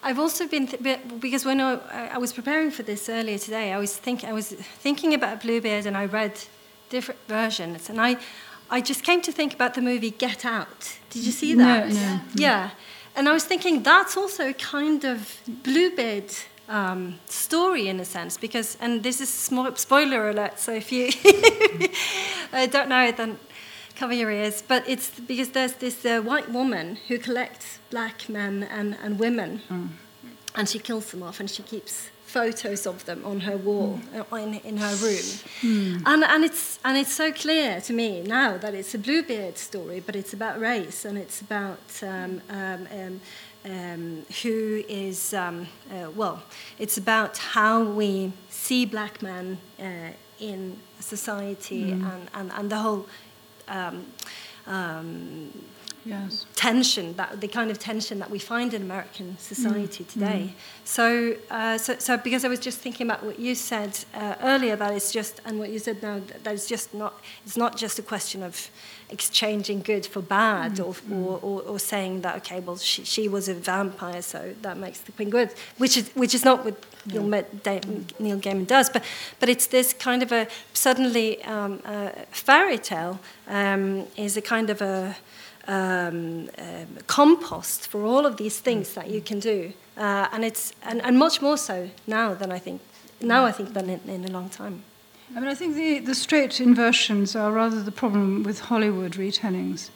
I've 0.03 0.19
also 0.19 0.47
been 0.47 0.67
th- 0.67 0.99
because 1.19 1.45
when 1.45 1.59
I, 1.59 1.79
I, 2.13 2.17
was 2.19 2.31
preparing 2.31 2.71
for 2.71 2.83
this 2.83 3.09
earlier 3.09 3.37
today, 3.37 3.73
I 3.73 3.77
was 3.77 3.95
thinking 3.95 4.29
I 4.29 4.33
was 4.33 4.49
thinking 4.51 5.13
about 5.13 5.41
Bluebeard, 5.41 5.85
and 5.85 5.97
I 5.97 6.05
read 6.05 6.39
different 6.89 7.19
versions, 7.27 7.89
and 7.89 7.99
I, 8.01 8.17
I 8.69 8.81
just 8.81 9.03
came 9.03 9.21
to 9.21 9.31
think 9.31 9.53
about 9.53 9.73
the 9.73 9.81
movie 9.81 10.11
Get 10.11 10.45
Out. 10.45 10.97
Did 11.09 11.25
you 11.25 11.31
see 11.31 11.53
that? 11.55 11.89
No, 11.89 11.93
no. 11.93 12.19
Yeah, 12.35 12.71
and 13.15 13.27
I 13.27 13.33
was 13.33 13.43
thinking 13.43 13.83
that's 13.83 14.15
also 14.15 14.49
a 14.49 14.53
kind 14.53 15.03
of 15.03 15.41
Bluebeard 15.63 16.33
um, 16.69 17.19
story 17.25 17.87
in 17.87 17.99
a 17.99 18.05
sense 18.05 18.37
because 18.37 18.77
and 18.79 19.03
this 19.03 19.19
is 19.19 19.29
small 19.29 19.75
spoiler 19.75 20.29
alert 20.29 20.59
so 20.59 20.71
if 20.71 20.91
you 20.91 21.11
don't 22.67 22.87
know 22.87 23.03
it 23.03 23.17
then 23.17 23.39
cover 23.95 24.13
your 24.13 24.29
ears 24.29 24.61
but 24.61 24.87
it's 24.87 25.19
because 25.19 25.49
there's 25.49 25.73
this 25.73 26.05
uh, 26.05 26.21
white 26.21 26.49
woman 26.51 26.97
who 27.07 27.17
collects 27.17 27.79
black 27.89 28.29
men 28.29 28.63
and, 28.63 28.95
and 29.03 29.19
women 29.19 29.61
mm. 29.67 29.89
and 30.55 30.69
she 30.69 30.77
kills 30.77 31.09
them 31.11 31.23
off 31.23 31.39
and 31.39 31.49
she 31.49 31.63
keeps 31.63 32.11
photos 32.29 32.85
of 32.85 33.03
them 33.05 33.25
on 33.25 33.39
her 33.39 33.57
wall 33.57 33.99
mm. 34.13 34.43
in, 34.43 34.53
in 34.69 34.77
her 34.77 34.95
room 34.97 35.27
mm. 35.61 36.03
and, 36.05 36.23
and 36.23 36.43
it's 36.43 36.77
and 36.85 36.95
it's 36.95 37.11
so 37.11 37.31
clear 37.31 37.81
to 37.81 37.91
me 37.91 38.21
now 38.21 38.55
that 38.55 38.73
it's 38.75 38.93
a 38.93 38.99
bluebeard 38.99 39.57
story 39.57 39.99
but 39.99 40.15
it's 40.15 40.33
about 40.33 40.59
race 40.59 41.05
and 41.05 41.17
it's 41.17 41.41
about 41.41 41.79
um, 42.03 42.41
um, 42.49 42.87
um, 42.91 43.21
um, 43.65 44.25
who 44.41 44.83
is, 44.87 45.33
um, 45.33 45.67
uh, 45.91 46.09
well, 46.15 46.41
it's 46.77 46.97
about 46.97 47.37
how 47.37 47.83
we 47.83 48.31
see 48.49 48.85
black 48.85 49.21
men 49.21 49.57
uh, 49.79 50.11
in 50.39 50.77
society 50.99 51.91
mm. 51.91 52.11
and, 52.11 52.29
and, 52.33 52.51
and 52.53 52.69
the 52.69 52.77
whole 52.77 53.05
um, 53.67 54.05
Yes. 56.05 56.45
tension 56.55 57.15
that 57.15 57.41
the 57.41 57.47
kind 57.47 57.69
of 57.71 57.77
tension 57.77 58.19
that 58.19 58.29
we 58.29 58.39
find 58.39 58.73
in 58.73 58.81
American 58.81 59.37
society 59.37 60.03
today. 60.03 60.53
So, 60.83 61.35
uh, 61.51 61.77
so, 61.77 61.97
so 61.97 62.17
because 62.17 62.43
I 62.45 62.47
was 62.47 62.59
just 62.59 62.79
thinking 62.79 63.07
about 63.07 63.23
what 63.23 63.39
you 63.39 63.55
said 63.55 63.99
uh, 64.13 64.35
earlier, 64.41 64.75
that 64.75 64.93
it's 64.93 65.11
just 65.11 65.41
and 65.45 65.59
what 65.59 65.69
you 65.69 65.79
said 65.79 66.01
now, 66.01 66.19
that 66.19 66.43
that 66.43 66.53
it's 66.53 66.67
just 66.67 66.93
not 66.93 67.13
it's 67.45 67.57
not 67.57 67.77
just 67.77 67.99
a 67.99 68.01
question 68.01 68.43
of 68.43 68.69
exchanging 69.11 69.81
good 69.81 70.05
for 70.05 70.21
bad, 70.21 70.79
or, 70.79 70.95
or, 71.11 71.39
or, 71.41 71.61
or 71.61 71.79
saying 71.79 72.21
that 72.21 72.35
okay, 72.37 72.59
well 72.59 72.77
she, 72.77 73.03
she 73.03 73.27
was 73.27 73.49
a 73.49 73.53
vampire, 73.53 74.21
so 74.21 74.53
that 74.61 74.77
makes 74.77 74.99
the 75.01 75.11
queen 75.11 75.29
good, 75.29 75.49
which 75.77 75.97
is 75.97 76.09
which 76.15 76.33
is 76.33 76.45
not 76.45 76.63
what 76.65 76.75
Neil, 77.05 77.43
Da- 77.63 77.81
Neil 78.19 78.39
Gaiman 78.39 78.67
does, 78.67 78.89
but 78.89 79.03
but 79.39 79.49
it's 79.49 79.67
this 79.67 79.93
kind 79.93 80.23
of 80.23 80.31
a 80.31 80.47
suddenly 80.73 81.43
um, 81.43 81.81
uh, 81.85 82.09
fairy 82.31 82.77
tale 82.77 83.19
um, 83.47 84.05
is 84.15 84.37
a 84.37 84.41
kind 84.41 84.69
of 84.69 84.81
a 84.81 85.15
um, 85.69 86.49
um, 86.57 86.87
compost 87.07 87.87
for 87.87 88.03
all 88.03 88.25
of 88.25 88.37
these 88.37 88.59
things 88.59 88.95
that 88.95 89.09
you 89.09 89.21
can 89.21 89.39
do, 89.39 89.71
uh, 89.97 90.27
and 90.31 90.43
it's 90.43 90.73
and, 90.83 91.01
and 91.03 91.17
much 91.17 91.41
more 91.41 91.57
so 91.57 91.89
now 92.07 92.33
than 92.33 92.51
I 92.51 92.59
think 92.59 92.81
now 93.21 93.45
I 93.45 93.51
think 93.51 93.73
than 93.73 93.89
in, 93.89 94.01
in 94.09 94.25
a 94.25 94.31
long 94.31 94.49
time. 94.49 94.83
I 95.35 95.39
mean, 95.39 95.49
I 95.49 95.53
think 95.53 95.75
the, 95.75 95.99
the 95.99 96.15
straight 96.15 96.59
inversions 96.59 97.35
are 97.35 97.51
rather 97.51 97.83
the 97.83 97.91
problem 97.91 98.41
with 98.41 98.61
Hollywood 98.61 99.11
retellings. 99.11 99.91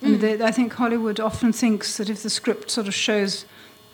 I, 0.00 0.06
mean, 0.06 0.20
they, 0.20 0.40
I 0.40 0.52
think 0.52 0.72
Hollywood 0.72 1.18
often 1.18 1.52
thinks 1.52 1.96
that 1.96 2.08
if 2.08 2.22
the 2.22 2.30
script 2.30 2.70
sort 2.70 2.86
of 2.86 2.94
shows 2.94 3.44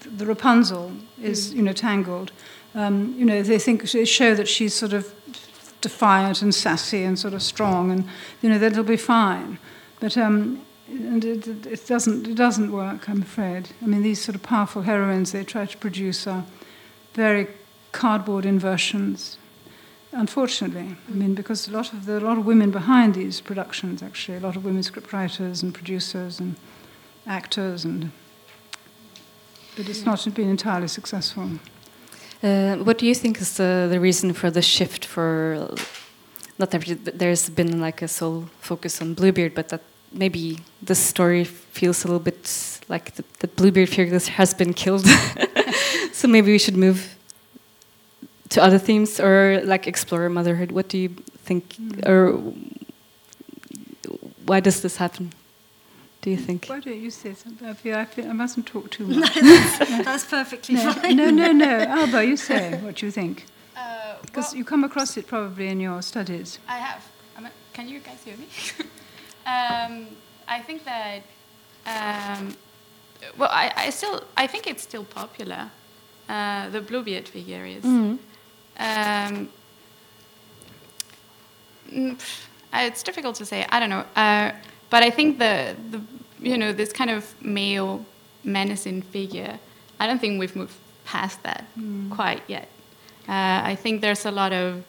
the 0.01 0.27
Rapunzel 0.27 0.92
is, 1.21 1.55
you 1.55 1.62
know, 1.62 1.73
tangled, 1.73 2.33
um, 2.75 3.14
you 3.16 3.25
know, 3.25 3.42
they 3.42 3.59
think 3.59 3.90
they 3.90 4.05
show 4.05 4.35
that 4.35 4.47
she's 4.47 4.75
sort 4.75 4.92
of 4.92 5.14
defiant 5.81 6.42
and 6.42 6.55
sassy 6.55 7.03
and 7.03 7.18
sort 7.18 7.33
of 7.33 7.42
strong, 7.42 7.90
and 7.90 8.05
you 8.42 8.51
know, 8.51 8.59
that'll 8.59 8.85
be 8.85 8.97
fine. 8.97 9.59
But 10.01 10.18
um, 10.18 10.61
and 10.88 11.24
it, 11.24 11.46
it- 11.66 11.87
doesn't 11.87 12.27
it 12.27 12.35
doesn't 12.35 12.70
work, 12.72 13.09
I'm 13.09 13.22
afraid. 13.22 13.70
I 13.83 13.87
mean, 13.87 14.03
these 14.03 14.20
sort 14.20 14.35
of 14.37 14.42
powerful 14.42 14.83
heroines 14.83 15.33
they 15.33 15.44
try 15.44 15.66
to 15.66 15.77
produce 15.79 16.27
are 16.27 16.44
very 17.14 17.48
cardboard 17.92 18.44
inversions. 18.44 19.38
Unfortunately, 20.12 20.96
I 21.09 21.12
mean, 21.12 21.35
because 21.35 21.68
a 21.68 21.72
lot 21.72 21.92
of 21.92 22.07
there 22.07 22.16
are 22.16 22.20
a 22.20 22.29
lot 22.29 22.38
of 22.38 22.46
women 22.46 22.70
behind 22.70 23.14
these 23.14 23.40
productions. 23.42 24.03
Actually, 24.03 24.38
a 24.38 24.40
lot 24.40 24.57
of 24.57 24.64
women 24.64 24.83
scriptwriters 24.83 25.62
and 25.62 25.74
producers 25.74 26.40
and 26.40 26.57
actors, 27.27 27.85
and 27.85 28.11
but 29.77 29.88
it's 29.88 30.05
not 30.05 30.27
been 30.35 30.48
entirely 30.48 30.88
successful. 30.88 31.51
Uh, 32.42 32.77
what 32.77 32.98
do 32.98 33.07
you 33.07 33.14
think 33.14 33.40
is 33.40 33.57
the, 33.57 33.88
the 33.90 33.98
reason 34.01 34.33
for 34.33 34.51
the 34.51 34.62
shift 34.62 35.05
for 35.05 35.68
not 36.59 36.70
that 36.70 37.18
there's 37.18 37.51
been 37.51 37.81
like 37.81 38.01
a 38.03 38.09
sole 38.09 38.48
focus 38.61 39.01
on 39.03 39.14
Bluebeard, 39.14 39.55
but 39.55 39.68
that 39.68 39.83
maybe 40.12 40.59
this 40.83 40.99
story 40.99 41.44
feels 41.44 42.05
a 42.05 42.09
little 42.09 42.21
bit 42.23 42.81
like 42.88 43.14
the, 43.14 43.25
the 43.40 43.49
Bluebeard 43.49 43.88
figure 43.88 44.18
has 44.18 44.55
been 44.55 44.73
killed. 44.75 45.07
so 46.12 46.29
maybe 46.29 46.51
we 46.53 46.59
should 46.59 46.77
move 46.77 47.14
to 48.51 48.62
other 48.62 48.79
themes 48.79 49.21
or 49.21 49.61
like 49.64 49.87
explore 49.87 50.29
motherhood. 50.29 50.73
What 50.73 50.88
do 50.88 50.99
you 50.99 51.09
think, 51.44 51.77
or 52.07 52.33
why 54.47 54.61
does 54.61 54.81
this 54.81 54.97
happen? 54.97 55.33
Do 56.23 56.31
you 56.31 56.37
think? 56.37 56.66
Why 56.66 56.81
don't 56.81 56.97
you 56.97 57.11
say 57.11 57.35
something? 57.35 57.68
I 57.68 57.75
feel 57.75 57.97
I, 57.97 58.05
feel 58.05 58.29
I 58.29 58.33
mustn't 58.33 58.66
talk 58.66 58.90
too 58.90 59.07
much. 59.21 59.35
That's 60.05 60.25
perfectly 60.25 60.75
no, 60.75 60.92
fine. 60.92 61.16
no, 61.16 61.31
no, 61.31 61.53
no. 61.53 61.79
Alba, 61.81 62.25
you 62.25 62.37
say 62.37 62.79
what 62.81 63.03
you 63.03 63.11
think. 63.11 63.44
Uh, 63.79 64.16
Because 64.23 64.47
well, 64.51 64.59
you 64.59 64.64
come 64.64 64.83
across 64.83 65.16
it 65.16 65.29
probably 65.29 65.68
in 65.68 65.79
your 65.79 66.03
studies. 66.03 66.59
I 66.66 66.79
have. 66.79 67.01
I'm 67.37 67.47
a, 67.47 67.51
can 67.73 67.88
you 67.88 68.01
guys 68.01 68.21
hear 68.25 68.37
me? 68.37 68.47
Um, 69.49 70.07
I 70.47 70.61
think 70.67 70.85
that. 70.85 71.23
Um, 71.87 72.57
well, 73.37 73.51
I, 73.53 73.73
I 73.77 73.91
still 73.91 74.23
I 74.37 74.47
think 74.47 74.67
it's 74.67 74.83
still 74.83 75.05
popular. 75.05 75.71
Uh, 76.29 76.69
the 76.71 76.81
Bluebeard 76.81 77.27
figure 77.29 77.65
is. 77.65 77.85
Um, 77.85 79.49
mm, 81.91 82.21
uh, 82.73 82.89
it's 82.89 83.03
difficult 83.03 83.37
to 83.37 83.45
say. 83.47 83.67
I 83.71 83.81
don't 83.81 83.91
know. 83.91 84.05
Uh, 84.15 84.53
but 84.91 85.03
I 85.03 85.11
think 85.11 85.39
the 85.39 85.77
the 85.91 86.01
you 86.41 86.57
know 86.59 86.73
this 86.73 86.93
kind 86.93 87.11
of 87.11 87.23
male 87.43 88.05
menacing 88.45 89.03
figure. 89.03 89.59
I 90.01 90.07
don't 90.07 90.21
think 90.21 90.39
we've 90.39 90.55
moved 90.55 90.77
past 91.05 91.43
that 91.43 91.65
quite 92.11 92.43
yet. 92.47 92.69
Uh, 93.29 93.73
I 93.73 93.77
think 93.83 94.01
there's 94.01 94.25
a 94.25 94.31
lot 94.31 94.53
of 94.53 94.85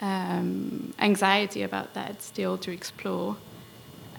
um, 0.00 0.92
anxiety 0.98 1.62
about 1.62 1.94
that 1.94 2.22
still 2.22 2.58
to 2.58 2.70
explore. 2.70 3.36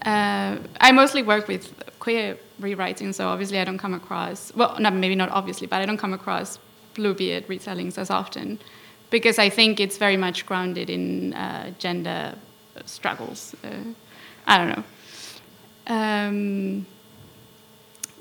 Uh, 0.05 0.57
I 0.79 0.91
mostly 0.91 1.23
work 1.23 1.47
with 1.47 1.73
queer 1.99 2.37
rewriting, 2.59 3.11
so 3.11 3.27
obviously 3.27 3.59
I 3.59 3.63
don't 3.63 3.79
come 3.79 3.95
across 3.95 4.53
well, 4.55 4.75
not 4.79 4.93
maybe 4.93 5.15
not 5.15 5.29
obviously, 5.29 5.65
but 5.65 5.81
I 5.81 5.85
don't 5.85 5.97
come 5.97 6.13
across 6.13 6.59
Bluebeard 6.93 7.47
retellings 7.47 7.97
as 7.97 8.09
often 8.11 8.59
because 9.09 9.39
I 9.39 9.49
think 9.49 9.79
it's 9.79 9.97
very 9.97 10.17
much 10.17 10.45
grounded 10.45 10.89
in 10.89 11.33
uh, 11.33 11.71
gender 11.79 12.35
struggles. 12.85 13.55
Uh, 13.63 13.93
I 14.45 14.57
don't 14.59 14.69
know, 14.75 14.83
um, 15.87 16.85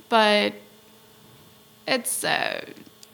but 0.09 0.55
it's 1.87 2.25
uh, 2.25 2.65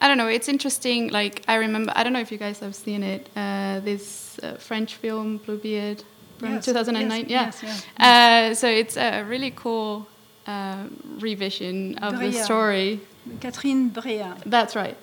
I 0.01 0.09
don't 0.09 0.17
know. 0.17 0.29
It's 0.29 0.49
interesting. 0.49 1.09
Like 1.09 1.43
I 1.49 1.57
remember, 1.57 1.93
I 1.97 2.05
don't 2.05 2.13
know 2.13 2.21
if 2.21 2.31
you 2.31 2.39
guys 2.39 2.61
have 2.61 2.77
seen 2.77 3.03
it. 3.03 3.29
Uh, 3.35 3.81
this 3.81 4.39
uh, 4.45 4.55
French 4.55 4.95
film 4.95 5.39
Bluebeard 5.39 6.05
from 6.41 6.55
Yes, 6.55 6.65
2009. 6.65 7.27
yes, 7.29 7.63
yeah. 7.63 7.69
yes, 7.69 7.85
Uh, 7.99 8.55
so 8.55 8.67
it's 8.67 8.97
a 8.97 9.23
really 9.33 9.53
cool 9.55 10.07
uh, 10.47 10.85
revision 11.21 11.97
of 11.99 12.13
the 12.19 12.33
story. 12.33 13.01
Catherine 13.41 13.91
Breillat. 13.91 14.39
That's 14.47 14.75
right. 14.75 14.97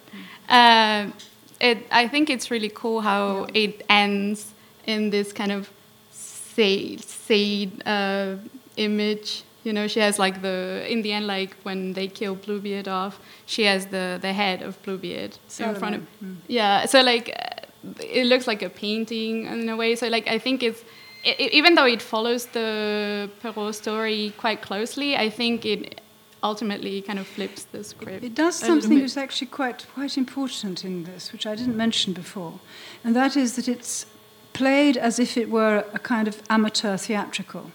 Um, 0.49 1.13
it, 1.59 1.77
I 1.91 2.07
think 2.07 2.29
it's 2.29 2.49
really 2.51 2.69
cool 2.81 3.01
how 3.01 3.47
it 3.53 3.83
ends 3.89 4.53
in 4.85 5.09
this 5.11 5.31
kind 5.33 5.51
of 5.51 5.69
sad, 6.11 6.99
sad 7.01 7.69
uh, 7.85 8.35
image. 8.75 9.43
You 9.63 9.73
know, 9.73 9.87
she 9.87 9.99
has 9.99 10.17
like 10.17 10.41
the 10.41 10.85
in 10.93 11.01
the 11.01 11.11
end, 11.11 11.27
like 11.27 11.55
when 11.63 11.93
they 11.93 12.07
kill 12.07 12.35
Bluebeard 12.35 12.87
off, 12.87 13.19
she 13.45 13.63
has 13.71 13.85
the 13.87 14.17
the 14.21 14.31
head 14.33 14.61
of 14.61 14.81
Bluebeard 14.83 15.37
in 15.59 15.75
front 15.75 15.95
of. 15.95 16.01
Yeah, 16.47 16.85
so 16.85 17.01
like 17.01 17.27
uh, 17.29 17.99
it 18.19 18.25
looks 18.27 18.47
like 18.47 18.61
a 18.65 18.69
painting 18.69 19.45
in 19.45 19.69
a 19.69 19.75
way. 19.75 19.95
So 19.95 20.07
like 20.07 20.27
I 20.35 20.39
think 20.39 20.63
it's. 20.63 20.83
I 21.25 21.29
i 21.29 21.49
even 21.51 21.75
though 21.75 21.85
it 21.85 22.01
follows 22.01 22.45
the 22.47 23.29
Perrault 23.41 23.75
story 23.75 24.33
quite 24.37 24.61
closely, 24.61 25.15
I 25.15 25.29
think 25.29 25.65
it 25.65 26.01
ultimately 26.43 27.01
kind 27.01 27.19
of 27.19 27.27
flips 27.27 27.63
the 27.65 27.83
script. 27.83 28.23
It 28.23 28.35
does 28.35 28.55
something 28.55 28.99
that's 28.99 29.17
actually 29.17 29.47
quite 29.47 29.85
quite 29.93 30.17
important 30.17 30.83
in 30.85 31.03
this, 31.03 31.31
which 31.33 31.45
I 31.45 31.55
didn't 31.55 31.77
mention 31.77 32.13
before, 32.13 32.59
and 33.03 33.15
that 33.15 33.35
is 33.35 33.55
that 33.55 33.67
it's 33.67 34.05
played 34.53 34.97
as 34.97 35.19
if 35.19 35.37
it 35.37 35.49
were 35.49 35.85
a 35.93 35.99
kind 35.99 36.27
of 36.27 36.41
amateur 36.49 36.97
theatrical. 36.97 37.71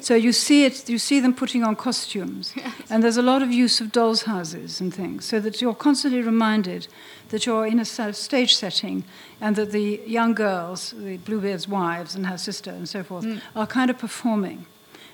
So 0.00 0.14
you 0.14 0.32
see 0.32 0.64
it, 0.64 0.88
you 0.88 0.98
see 0.98 1.20
them 1.20 1.34
putting 1.34 1.62
on 1.62 1.76
costumes, 1.76 2.54
and 2.90 3.02
there's 3.02 3.16
a 3.16 3.22
lot 3.22 3.42
of 3.42 3.52
use 3.52 3.80
of 3.80 3.92
dolls' 3.92 4.22
houses 4.22 4.80
and 4.80 4.92
things, 4.92 5.24
so 5.24 5.40
that 5.40 5.60
you're 5.60 5.74
constantly 5.74 6.22
reminded 6.22 6.88
that 7.28 7.46
you're 7.46 7.66
in 7.66 7.78
a 7.78 7.84
stage 7.84 8.56
setting, 8.56 9.04
and 9.40 9.56
that 9.56 9.72
the 9.72 10.00
young 10.06 10.34
girls, 10.34 10.94
the 10.96 11.16
Bluebeard's 11.18 11.68
wives 11.68 12.14
and 12.14 12.26
her 12.26 12.38
sister 12.38 12.70
and 12.70 12.88
so 12.88 13.02
forth, 13.02 13.26
are 13.54 13.66
kind 13.66 13.90
of 13.90 13.98
performing. 13.98 14.66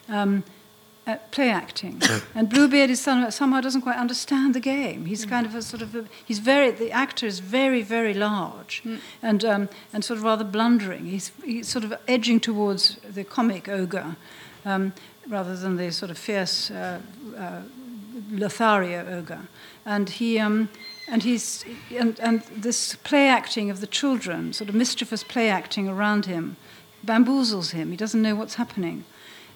Um, 0.08 0.44
uh, 1.08 1.16
play 1.30 1.48
acting. 1.48 2.02
and 2.34 2.50
Bluebeard 2.50 2.90
is 2.90 3.00
somehow, 3.00 3.30
somehow 3.30 3.62
doesn't 3.62 3.80
quite 3.80 3.96
understand 3.96 4.54
the 4.54 4.60
game. 4.60 5.06
He's 5.06 5.24
kind 5.24 5.46
of 5.46 5.54
a 5.54 5.62
sort 5.62 5.80
of 5.80 5.94
a, 5.94 6.04
he's 6.22 6.38
very 6.38 6.70
the 6.70 6.92
actor 6.92 7.26
is 7.26 7.38
very 7.40 7.82
very 7.82 8.12
large 8.12 8.82
and 9.22 9.44
um, 9.44 9.68
and 9.92 10.04
sort 10.04 10.18
of 10.18 10.24
rather 10.24 10.44
blundering. 10.44 11.06
He's 11.06 11.32
he's 11.42 11.66
sort 11.66 11.84
of 11.84 11.94
edging 12.06 12.40
towards 12.40 12.96
the 12.96 13.24
comic 13.24 13.68
ogre 13.68 14.16
um, 14.68 14.92
rather 15.28 15.56
than 15.56 15.76
the 15.76 15.90
sort 15.90 16.10
of 16.10 16.18
fierce 16.18 16.70
uh, 16.70 17.00
uh, 17.36 17.62
Lothario 18.30 19.06
ogre. 19.18 19.48
And 19.84 20.08
he 20.10 20.38
um, 20.38 20.68
and 21.08 21.22
he's 21.22 21.64
and, 21.96 22.18
and 22.20 22.42
this 22.54 22.94
play 22.96 23.28
acting 23.28 23.70
of 23.70 23.80
the 23.80 23.86
children, 23.86 24.52
sort 24.52 24.68
of 24.68 24.74
mischievous 24.74 25.24
play 25.24 25.48
acting 25.48 25.88
around 25.88 26.26
him, 26.26 26.56
bamboozles 27.04 27.70
him. 27.70 27.90
He 27.90 27.96
doesn't 27.96 28.22
know 28.22 28.34
what's 28.34 28.54
happening. 28.54 29.04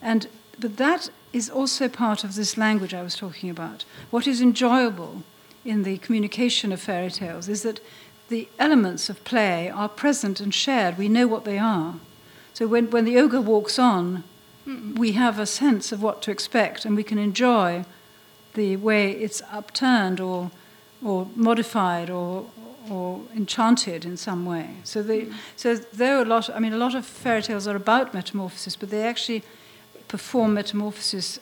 And 0.00 0.28
but 0.58 0.76
that 0.76 1.10
is 1.32 1.50
also 1.50 1.88
part 1.88 2.24
of 2.24 2.34
this 2.34 2.56
language 2.56 2.94
I 2.94 3.02
was 3.02 3.16
talking 3.16 3.50
about. 3.50 3.84
What 4.10 4.26
is 4.26 4.40
enjoyable 4.40 5.22
in 5.64 5.82
the 5.82 5.98
communication 5.98 6.72
of 6.72 6.80
fairy 6.80 7.10
tales 7.10 7.48
is 7.48 7.62
that 7.62 7.80
the 8.28 8.48
elements 8.58 9.08
of 9.08 9.24
play 9.24 9.70
are 9.70 9.88
present 9.88 10.40
and 10.40 10.54
shared. 10.54 10.98
We 10.98 11.08
know 11.08 11.26
what 11.26 11.44
they 11.44 11.58
are. 11.58 11.96
So 12.54 12.66
when, 12.66 12.90
when 12.90 13.04
the 13.04 13.18
ogre 13.18 13.40
walks 13.40 13.78
on, 13.78 14.24
we 14.66 15.12
have 15.12 15.38
a 15.38 15.46
sense 15.46 15.92
of 15.92 16.02
what 16.02 16.22
to 16.22 16.30
expect 16.30 16.84
and 16.84 16.96
we 16.96 17.02
can 17.02 17.18
enjoy 17.18 17.84
the 18.54 18.76
way 18.76 19.10
it's 19.10 19.42
upturned 19.50 20.20
or, 20.20 20.50
or 21.04 21.26
modified 21.34 22.10
or, 22.10 22.46
or 22.90 23.22
enchanted 23.34 24.04
in 24.04 24.16
some 24.16 24.44
way. 24.44 24.76
So, 24.84 25.02
the, 25.02 25.22
mm. 25.22 25.34
so 25.56 25.76
there 25.76 26.18
are 26.18 26.22
a 26.22 26.26
lot, 26.26 26.50
I 26.50 26.58
mean, 26.58 26.72
a 26.72 26.76
lot 26.76 26.94
of 26.94 27.06
fairy 27.06 27.42
tales 27.42 27.66
are 27.66 27.76
about 27.76 28.14
metamorphosis, 28.14 28.76
but 28.76 28.90
they 28.90 29.02
actually 29.02 29.42
perform 30.08 30.54
metamorphosis 30.54 31.40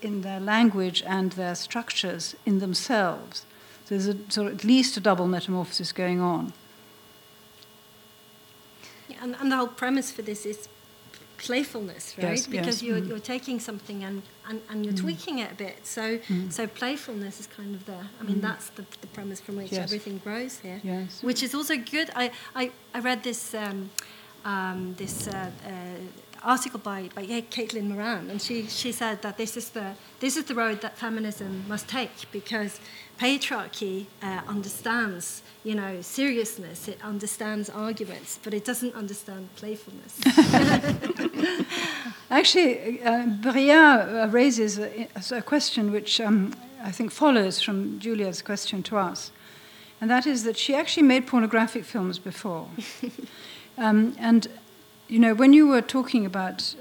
in 0.00 0.22
their 0.22 0.40
language 0.40 1.02
and 1.06 1.32
their 1.32 1.54
structures 1.54 2.36
in 2.44 2.60
themselves. 2.60 3.44
So 3.84 3.96
there's 3.96 4.08
a, 4.08 4.30
sort 4.30 4.48
of 4.48 4.54
at 4.54 4.64
least 4.64 4.96
a 4.96 5.00
double 5.00 5.26
metamorphosis 5.26 5.92
going 5.92 6.20
on. 6.20 6.52
Yeah, 9.08 9.18
and, 9.22 9.36
and 9.40 9.52
the 9.52 9.56
whole 9.56 9.68
premise 9.68 10.10
for 10.10 10.22
this 10.22 10.46
is 10.46 10.68
playfulness, 11.38 12.14
right? 12.18 12.30
Yes, 12.30 12.46
because 12.46 12.66
yes, 12.66 12.82
you're, 12.82 13.00
mm. 13.00 13.08
you're 13.08 13.18
taking 13.18 13.60
something 13.60 14.04
and, 14.04 14.22
and, 14.48 14.60
and 14.70 14.84
you're 14.84 14.94
tweaking 14.94 15.38
it 15.38 15.52
a 15.52 15.54
bit. 15.54 15.86
So 15.86 16.18
so 16.50 16.66
playfulness 16.66 17.40
is 17.40 17.46
kind 17.46 17.74
of 17.74 17.84
the, 17.86 17.98
I 18.20 18.24
mean, 18.24 18.40
that's 18.40 18.68
the, 18.70 18.84
the 19.00 19.06
premise 19.08 19.40
from 19.40 19.56
which 19.56 19.72
Yes. 19.72 19.84
everything 19.84 20.18
grows 20.18 20.58
here. 20.60 20.80
Yes. 20.82 21.22
Which 21.22 21.42
is 21.42 21.54
also 21.54 21.76
good. 21.76 22.10
I, 22.14 22.30
I, 22.54 22.70
I 22.94 23.00
read 23.00 23.22
this, 23.22 23.54
um, 23.54 23.90
um, 24.44 24.94
this 24.96 25.28
uh, 25.28 25.50
uh, 25.66 25.70
article 26.42 26.78
by, 26.78 27.10
by 27.14 27.24
Caitlin 27.26 27.88
Moran, 27.88 28.30
and 28.30 28.40
she, 28.40 28.66
she 28.66 28.92
said 28.92 29.22
that 29.22 29.36
this 29.36 29.56
is, 29.56 29.70
the, 29.70 29.94
this 30.20 30.36
is 30.36 30.44
the 30.44 30.54
road 30.54 30.80
that 30.82 30.96
feminism 30.96 31.64
must 31.68 31.88
take 31.88 32.30
because 32.30 32.80
patriarchy 33.18 34.06
uh, 34.22 34.40
understands 34.46 35.42
you 35.64 35.74
know 35.74 36.00
seriousness 36.00 36.88
it 36.88 36.98
understands 37.02 37.68
arguments 37.70 38.38
but 38.42 38.52
it 38.54 38.64
doesn't 38.64 38.94
understand 38.94 39.48
playfulness 39.56 40.20
Actually, 42.30 43.00
uh, 43.02 43.24
Breillat 43.40 44.24
uh, 44.24 44.28
raises 44.28 44.78
a, 44.78 45.08
a 45.30 45.42
question 45.42 45.92
which 45.92 46.20
um, 46.20 46.54
I 46.82 46.90
think 46.90 47.12
follows 47.12 47.62
from 47.62 48.00
Julia's 48.00 48.42
question 48.42 48.82
to 48.84 48.96
us, 48.96 49.30
and 50.00 50.10
that 50.10 50.26
is 50.26 50.42
that 50.42 50.56
she 50.56 50.74
actually 50.74 51.04
made 51.04 51.28
pornographic 51.28 51.84
films 51.84 52.18
before. 52.18 52.68
um, 53.78 54.16
and, 54.18 54.48
you 55.06 55.20
know, 55.20 55.34
when 55.34 55.52
you 55.52 55.68
were 55.68 55.82
talking 55.82 56.26
about 56.26 56.74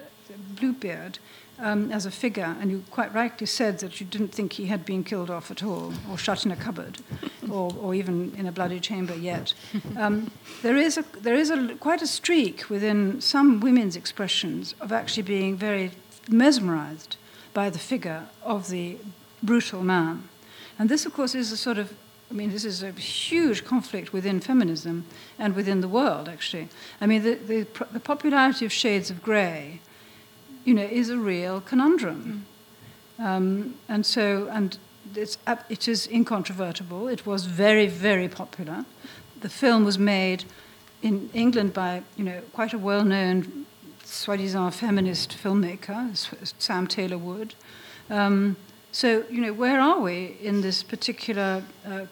Bluebeard 0.56 1.20
um, 1.60 1.92
as 1.92 2.06
a 2.06 2.12
figure, 2.12 2.56
and 2.60 2.70
you 2.70 2.84
quite 2.92 3.14
rightly 3.14 3.48
said 3.48 3.80
that 3.80 4.00
you 4.00 4.06
didn't 4.06 4.34
think 4.34 4.54
he 4.54 4.66
had 4.66 4.86
been 4.86 5.04
killed 5.04 5.30
off 5.30 5.52
at 5.52 5.64
all, 5.64 5.94
or 6.10 6.18
shut 6.18 6.46
in 6.46 6.52
a 6.52 6.56
cupboard, 6.56 7.00
or, 7.50 7.74
or 7.82 7.96
even 7.96 8.34
in 8.38 8.46
a 8.46 8.52
bloody 8.52 8.80
chamber 8.80 9.16
yet, 9.16 9.54
um, 9.98 10.32
there 10.62 10.78
is, 10.78 10.98
a, 10.98 11.04
there 11.22 11.36
is 11.36 11.50
a, 11.50 11.76
quite 11.76 12.02
a 12.02 12.08
streak 12.08 12.70
within 12.70 13.22
some 13.22 13.60
women's 13.60 13.96
expressions 13.96 14.76
of 14.80 14.92
actually 14.92 15.24
being 15.24 15.56
very 15.56 15.92
mesmerized 16.30 17.18
by 17.54 17.70
the 17.70 17.80
figure 17.80 18.26
of 18.44 18.70
the 18.70 18.98
brutal 19.42 19.84
man. 19.84 20.28
And 20.78 20.90
this, 20.90 21.06
of 21.06 21.14
course, 21.14 21.36
is 21.36 21.52
a 21.52 21.58
sort 21.58 21.78
of 21.78 21.94
I 22.30 22.34
mean, 22.34 22.50
this 22.50 22.66
is 22.66 22.82
a 22.82 22.92
huge 22.92 23.64
conflict 23.66 24.12
within 24.12 24.40
feminism 24.40 25.06
and 25.38 25.56
within 25.56 25.82
the 25.82 25.88
world, 25.88 26.28
actually. 26.28 26.70
I 27.00 27.06
mean, 27.06 27.22
the, 27.22 27.36
the, 27.36 27.68
the 27.92 28.00
popularity 28.00 28.66
of 28.66 28.74
Shades 28.74 29.12
of 29.12 29.22
Grey, 29.22 29.80
you 30.66 30.74
know, 30.74 30.84
is 30.84 31.10
a 31.10 31.18
real 31.18 31.62
conundrum. 31.62 32.46
Um, 33.18 33.76
and 33.88 34.06
so, 34.06 34.50
and 34.52 34.78
it's, 35.16 35.38
it 35.70 35.88
is 35.88 36.08
incontrovertible. 36.08 37.08
It 37.08 37.26
was 37.26 37.46
very, 37.46 37.88
very 37.88 38.28
popular. 38.28 38.86
The 39.40 39.50
film 39.50 39.86
was 39.86 39.98
made 39.98 40.44
in 41.02 41.30
England 41.34 41.74
by, 41.74 42.02
you 42.18 42.26
know, 42.26 42.42
quite 42.52 42.74
a 42.74 42.78
well-known, 42.78 43.66
soi-disant 44.04 44.74
feminist 44.74 45.38
filmmaker, 45.42 46.54
Sam 46.58 46.88
Taylor 46.88 47.18
Wood. 47.18 47.54
Um, 48.10 48.56
so, 48.92 49.24
you 49.30 49.42
know, 49.42 49.54
where 49.54 49.80
are 49.80 50.00
we 50.00 50.38
in 50.42 50.62
this 50.62 50.84
particular? 50.84 51.64
Uh, 51.86 52.06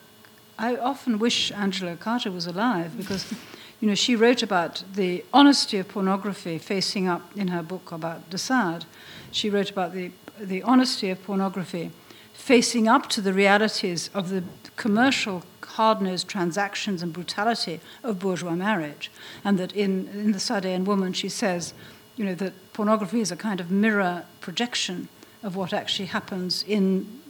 I 0.58 0.76
often 0.76 1.18
wish 1.18 1.50
Angela 1.52 1.96
Carter 1.96 2.30
was 2.30 2.46
alive 2.46 2.96
because, 2.96 3.32
you 3.80 3.88
know, 3.88 3.94
she 3.94 4.16
wrote 4.16 4.42
about 4.42 4.82
the 4.94 5.24
honesty 5.32 5.78
of 5.78 5.88
pornography 5.88 6.58
facing 6.58 7.08
up 7.08 7.22
in 7.36 7.48
her 7.48 7.62
book 7.62 7.92
about 7.92 8.30
de 8.30 8.38
Sade. 8.38 8.84
She 9.30 9.50
wrote 9.50 9.70
about 9.70 9.92
the, 9.92 10.10
the 10.40 10.62
honesty 10.62 11.10
of 11.10 11.22
pornography 11.24 11.90
facing 12.32 12.88
up 12.88 13.08
to 13.10 13.20
the 13.20 13.32
realities 13.32 14.10
of 14.14 14.30
the 14.30 14.44
commercial 14.76 15.42
hard-nosed 15.74 16.28
transactions 16.28 17.02
and 17.02 17.12
brutality 17.12 17.80
of 18.02 18.18
bourgeois 18.18 18.54
marriage. 18.54 19.10
And 19.44 19.58
that 19.58 19.72
in, 19.72 20.08
in 20.08 20.32
The 20.32 20.38
Sadean 20.38 20.84
Woman, 20.84 21.12
she 21.12 21.28
says, 21.28 21.74
you 22.16 22.24
know, 22.24 22.34
that 22.36 22.52
pornography 22.72 23.20
is 23.20 23.32
a 23.32 23.36
kind 23.36 23.60
of 23.60 23.70
mirror 23.70 24.24
projection 24.40 25.08
of 25.42 25.56
what 25.56 25.72
actually 25.72 26.06
happens 26.06 26.62
in, 26.62 27.20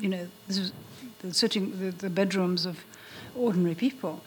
you 0.00 0.08
know, 0.08 0.28
the 0.48 1.32
sitting, 1.32 1.78
the, 1.80 1.90
the 1.90 2.10
bedrooms 2.10 2.66
of 2.66 2.84
ordinary 3.34 3.74
people. 3.74 4.22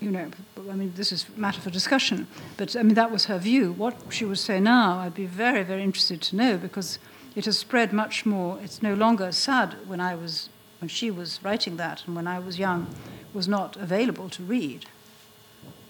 You 0.00 0.10
know, 0.10 0.30
I 0.70 0.74
mean, 0.74 0.92
this 0.96 1.12
is 1.12 1.26
matter 1.36 1.60
for 1.60 1.70
discussion, 1.70 2.26
but 2.56 2.74
I 2.76 2.82
mean, 2.82 2.94
that 2.94 3.10
was 3.10 3.26
her 3.26 3.38
view. 3.38 3.72
What 3.72 3.96
she 4.10 4.24
would 4.24 4.38
say 4.38 4.60
now, 4.60 4.98
I'd 4.98 5.14
be 5.14 5.26
very, 5.26 5.62
very 5.62 5.82
interested 5.82 6.20
to 6.22 6.36
know 6.36 6.56
because 6.56 6.98
it 7.36 7.44
has 7.44 7.58
spread 7.58 7.92
much 7.92 8.26
more. 8.26 8.58
It's 8.62 8.82
no 8.82 8.94
longer 8.94 9.32
sad 9.32 9.76
when 9.86 10.00
I 10.00 10.14
was, 10.14 10.48
when 10.80 10.88
she 10.88 11.10
was 11.10 11.40
writing 11.42 11.76
that 11.76 12.06
and 12.06 12.16
when 12.16 12.26
I 12.26 12.38
was 12.38 12.58
young, 12.58 12.86
was 13.32 13.46
not 13.46 13.76
available 13.76 14.28
to 14.30 14.42
read. 14.42 14.86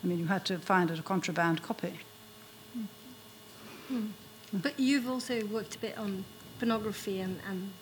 I 0.03 0.07
mean, 0.07 0.18
you 0.18 0.26
had 0.26 0.44
to 0.46 0.59
find 0.59 0.90
a 0.90 1.03
contraband 1.03 1.62
copy. 1.62 2.00
Hmm. 3.88 4.07
but 4.53 4.79
you've 4.79 5.09
also 5.09 5.44
worked 5.46 5.74
a 5.74 5.79
bit 5.79 5.98
on 5.98 6.24
pornography 6.61 7.20
and, 7.20 7.40
and 7.48 7.72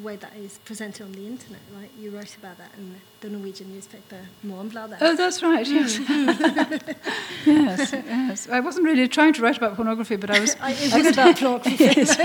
the 0.00 0.06
way 0.06 0.16
that 0.16 0.32
is 0.36 0.58
presented 0.64 1.02
on 1.04 1.12
the 1.12 1.26
internet 1.26 1.60
right 1.78 1.90
you 2.00 2.10
wrote 2.10 2.34
about 2.36 2.56
that 2.58 2.70
in 2.78 2.94
the 3.20 3.28
Norwegian 3.28 3.68
newspaper 3.74 4.16
Morgenbladet 4.46 4.98
Oh, 5.00 5.14
that's 5.16 5.42
right. 5.42 5.66
Yes. 5.66 5.98
yes. 7.46 7.92
Yes. 7.92 8.48
I 8.48 8.60
wasn't 8.60 8.84
really 8.86 9.08
trying 9.08 9.32
to 9.34 9.42
write 9.42 9.56
about 9.56 9.76
pornography, 9.76 10.16
but 10.16 10.30
I 10.30 10.40
was. 10.40 10.56
I- 10.60 10.70
it 10.72 10.92
I 10.92 10.96
was 10.96 11.06
could- 11.06 11.14
about 11.18 11.36
pornography. 11.40 11.84
yes. 11.84 12.18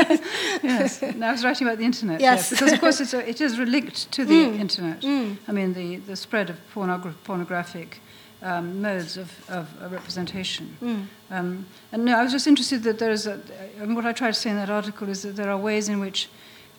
yes. 0.64 1.02
And 1.04 1.24
I 1.26 1.32
was 1.32 1.44
writing 1.44 1.68
about 1.68 1.78
the 1.80 1.86
internet. 1.86 2.22
Yes. 2.22 2.50
Because 2.50 2.72
of 2.72 2.80
course 2.80 3.02
it's 3.02 3.14
a, 3.14 3.28
it 3.28 3.42
is 3.42 3.58
linked 3.58 4.12
to 4.12 4.26
the 4.26 4.34
Mm. 4.46 4.60
internet. 4.60 5.02
Mm. 5.02 5.38
I 5.48 5.52
mean 5.52 5.74
the, 5.74 5.98
the 5.98 6.16
spread 6.16 6.50
of 6.50 6.58
pornogra- 6.74 7.14
pornographic 7.24 8.00
um, 8.42 8.82
modes 8.82 9.18
of, 9.18 9.30
of 9.50 9.66
uh, 9.82 9.90
representation. 9.90 10.78
Mm. 10.82 11.06
Um, 11.32 11.66
and 11.92 12.06
no, 12.06 12.18
I 12.20 12.24
was 12.24 12.32
just 12.32 12.48
interested 12.48 12.84
that 12.84 13.00
there 13.00 13.12
is 13.12 13.28
a. 13.28 13.40
I 13.82 13.86
mean, 13.86 13.96
what 13.96 14.06
I 14.06 14.14
tried 14.14 14.34
to 14.36 14.40
say 14.40 14.50
in 14.52 14.58
that 14.58 14.70
article 14.70 15.10
is 15.10 15.22
that 15.24 15.36
there 15.36 15.50
are 15.50 15.58
ways 15.58 15.90
in 15.90 16.00
which 16.00 16.30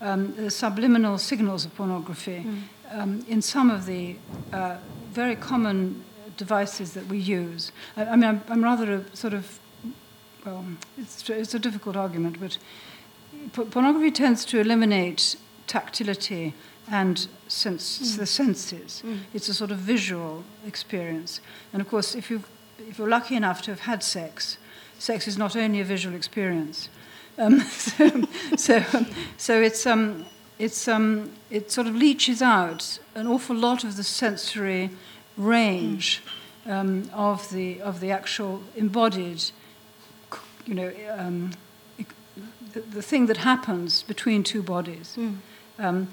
um, 0.01 0.35
the 0.37 0.51
subliminal 0.51 1.19
signals 1.19 1.65
of 1.65 1.75
pornography, 1.75 2.47
um, 2.91 3.25
in 3.29 3.43
some 3.43 3.71
of 3.71 3.87
the 3.87 4.17
uh, 4.53 4.77
very 5.11 5.37
common 5.37 6.05
devices 6.37 6.93
that 6.93 7.07
we 7.07 7.19
use. 7.19 7.73
I, 7.97 8.05
I 8.05 8.17
mean, 8.17 8.25
I'm, 8.25 8.43
I'm 8.49 8.63
rather 8.63 8.93
a 8.93 9.17
sort 9.17 9.35
of. 9.35 9.59
Well, 10.45 10.65
it's, 10.97 11.29
it's 11.29 11.55
a 11.55 11.59
difficult 11.59 11.97
argument, 11.97 12.39
but 12.39 12.59
pornography 13.71 14.13
tends 14.13 14.45
to 14.45 14.61
eliminate 14.61 15.37
tactility 15.67 16.55
and 16.89 17.27
sense, 17.49 18.17
the 18.17 18.27
senses. 18.27 19.03
It's 19.35 19.49
a 19.49 19.55
sort 19.55 19.71
of 19.71 19.79
visual 19.79 20.45
experience. 20.65 21.41
And 21.73 21.83
of 21.83 21.89
course, 21.89 22.15
if, 22.15 22.31
you 22.31 22.43
if 22.79 22.99
you're 22.99 23.09
lucky 23.09 23.35
enough 23.35 23.63
to 23.63 23.73
have 23.73 23.81
had 23.81 24.03
sex, 24.03 24.59
sex 24.99 25.27
is 25.27 25.37
not 25.37 25.57
only 25.57 25.81
a 25.81 25.85
visual 25.85 26.15
experience. 26.15 26.89
Um, 27.39 27.61
so, 27.69 28.23
so, 28.57 28.85
so 29.37 29.63
it's, 29.63 29.87
um, 29.87 30.27
it's, 30.59 30.89
um, 30.89 31.33
it 31.51 31.71
sort 31.71 31.87
of 31.87 31.95
leaches 31.95 32.43
out 32.43 32.99
an 33.15 33.27
awful 33.27 33.57
lot 33.57 33.85
of 33.85 33.97
the 33.97 34.05
sensory 34.05 34.91
range 35.37 36.23
um, 36.67 37.11
of, 37.13 37.49
the, 37.51 37.81
of 37.81 38.01
the 38.01 38.11
actual 38.11 38.63
embodied, 38.75 39.45
you 40.67 40.75
know, 40.75 40.93
um, 41.17 41.53
the, 42.73 42.81
the 42.81 43.03
thing 43.03 43.27
that 43.27 43.39
happens 43.39 44.03
between 44.03 44.43
two 44.43 44.63
bodies. 44.63 45.17
Um, 45.79 46.09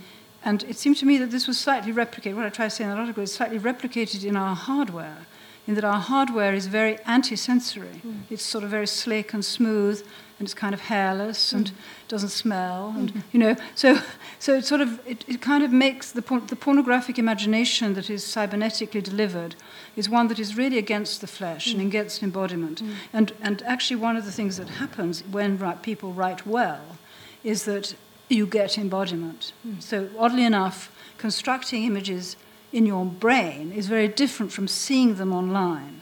and 0.45 0.63
it 0.63 0.77
seemed 0.77 0.97
to 0.97 1.05
me 1.05 1.17
that 1.17 1.31
this 1.31 1.47
was 1.47 1.57
slightly 1.57 1.93
replicated, 1.93 2.35
what 2.35 2.45
I 2.45 2.49
try 2.49 2.65
to 2.65 2.69
say 2.69 2.83
in 2.83 2.89
that 2.89 2.99
article 2.99 3.23
is 3.23 3.33
slightly 3.33 3.59
replicated 3.59 4.25
in 4.25 4.35
our 4.35 4.55
hardware, 4.55 5.25
in 5.67 5.75
that 5.75 5.85
our 5.85 5.99
hardware 5.99 6.53
is 6.53 6.67
very 6.67 6.99
anti-sensory. 7.05 8.01
It's 8.29 8.43
sort 8.43 8.65
of 8.65 8.69
very 8.69 8.87
slick 8.87 9.33
and 9.33 9.43
smooth, 9.43 10.05
and 10.43 10.47
it's 10.49 10.53
kind 10.53 10.73
of 10.73 10.81
hairless 10.81 11.53
and 11.53 11.67
mm. 11.67 11.73
doesn't 12.09 12.31
smell, 12.31 12.93
and 12.97 13.09
mm-hmm. 13.09 13.19
you 13.31 13.39
know, 13.39 13.55
so 13.75 13.97
so 14.39 14.55
it 14.55 14.65
sort 14.65 14.81
of 14.81 14.99
it, 15.07 15.23
it 15.25 15.41
kind 15.41 15.63
of 15.63 15.71
makes 15.71 16.11
the 16.11 16.21
por- 16.21 16.41
the 16.41 16.57
pornographic 16.57 17.17
imagination 17.17 17.93
that 17.93 18.09
is 18.09 18.25
cybernetically 18.25 19.01
delivered 19.01 19.55
is 19.95 20.09
one 20.09 20.27
that 20.27 20.39
is 20.39 20.57
really 20.57 20.77
against 20.77 21.21
the 21.21 21.27
flesh 21.27 21.71
and 21.71 21.81
mm. 21.81 21.87
against 21.87 22.21
embodiment. 22.21 22.83
Mm. 22.83 22.93
And 23.13 23.31
and 23.41 23.61
actually, 23.61 23.95
one 24.01 24.17
of 24.17 24.25
the 24.25 24.33
things 24.33 24.57
that 24.57 24.67
happens 24.67 25.23
when 25.31 25.57
write, 25.57 25.81
people 25.81 26.11
write 26.11 26.45
well 26.45 26.97
is 27.41 27.63
that 27.63 27.95
you 28.27 28.45
get 28.45 28.77
embodiment. 28.77 29.53
So, 29.79 30.09
oddly 30.17 30.43
enough, 30.43 30.91
constructing 31.17 31.85
images 31.85 32.35
in 32.73 32.85
your 32.85 33.05
brain 33.05 33.71
is 33.71 33.87
very 33.87 34.09
different 34.09 34.51
from 34.51 34.67
seeing 34.67 35.15
them 35.15 35.31
online. 35.31 36.01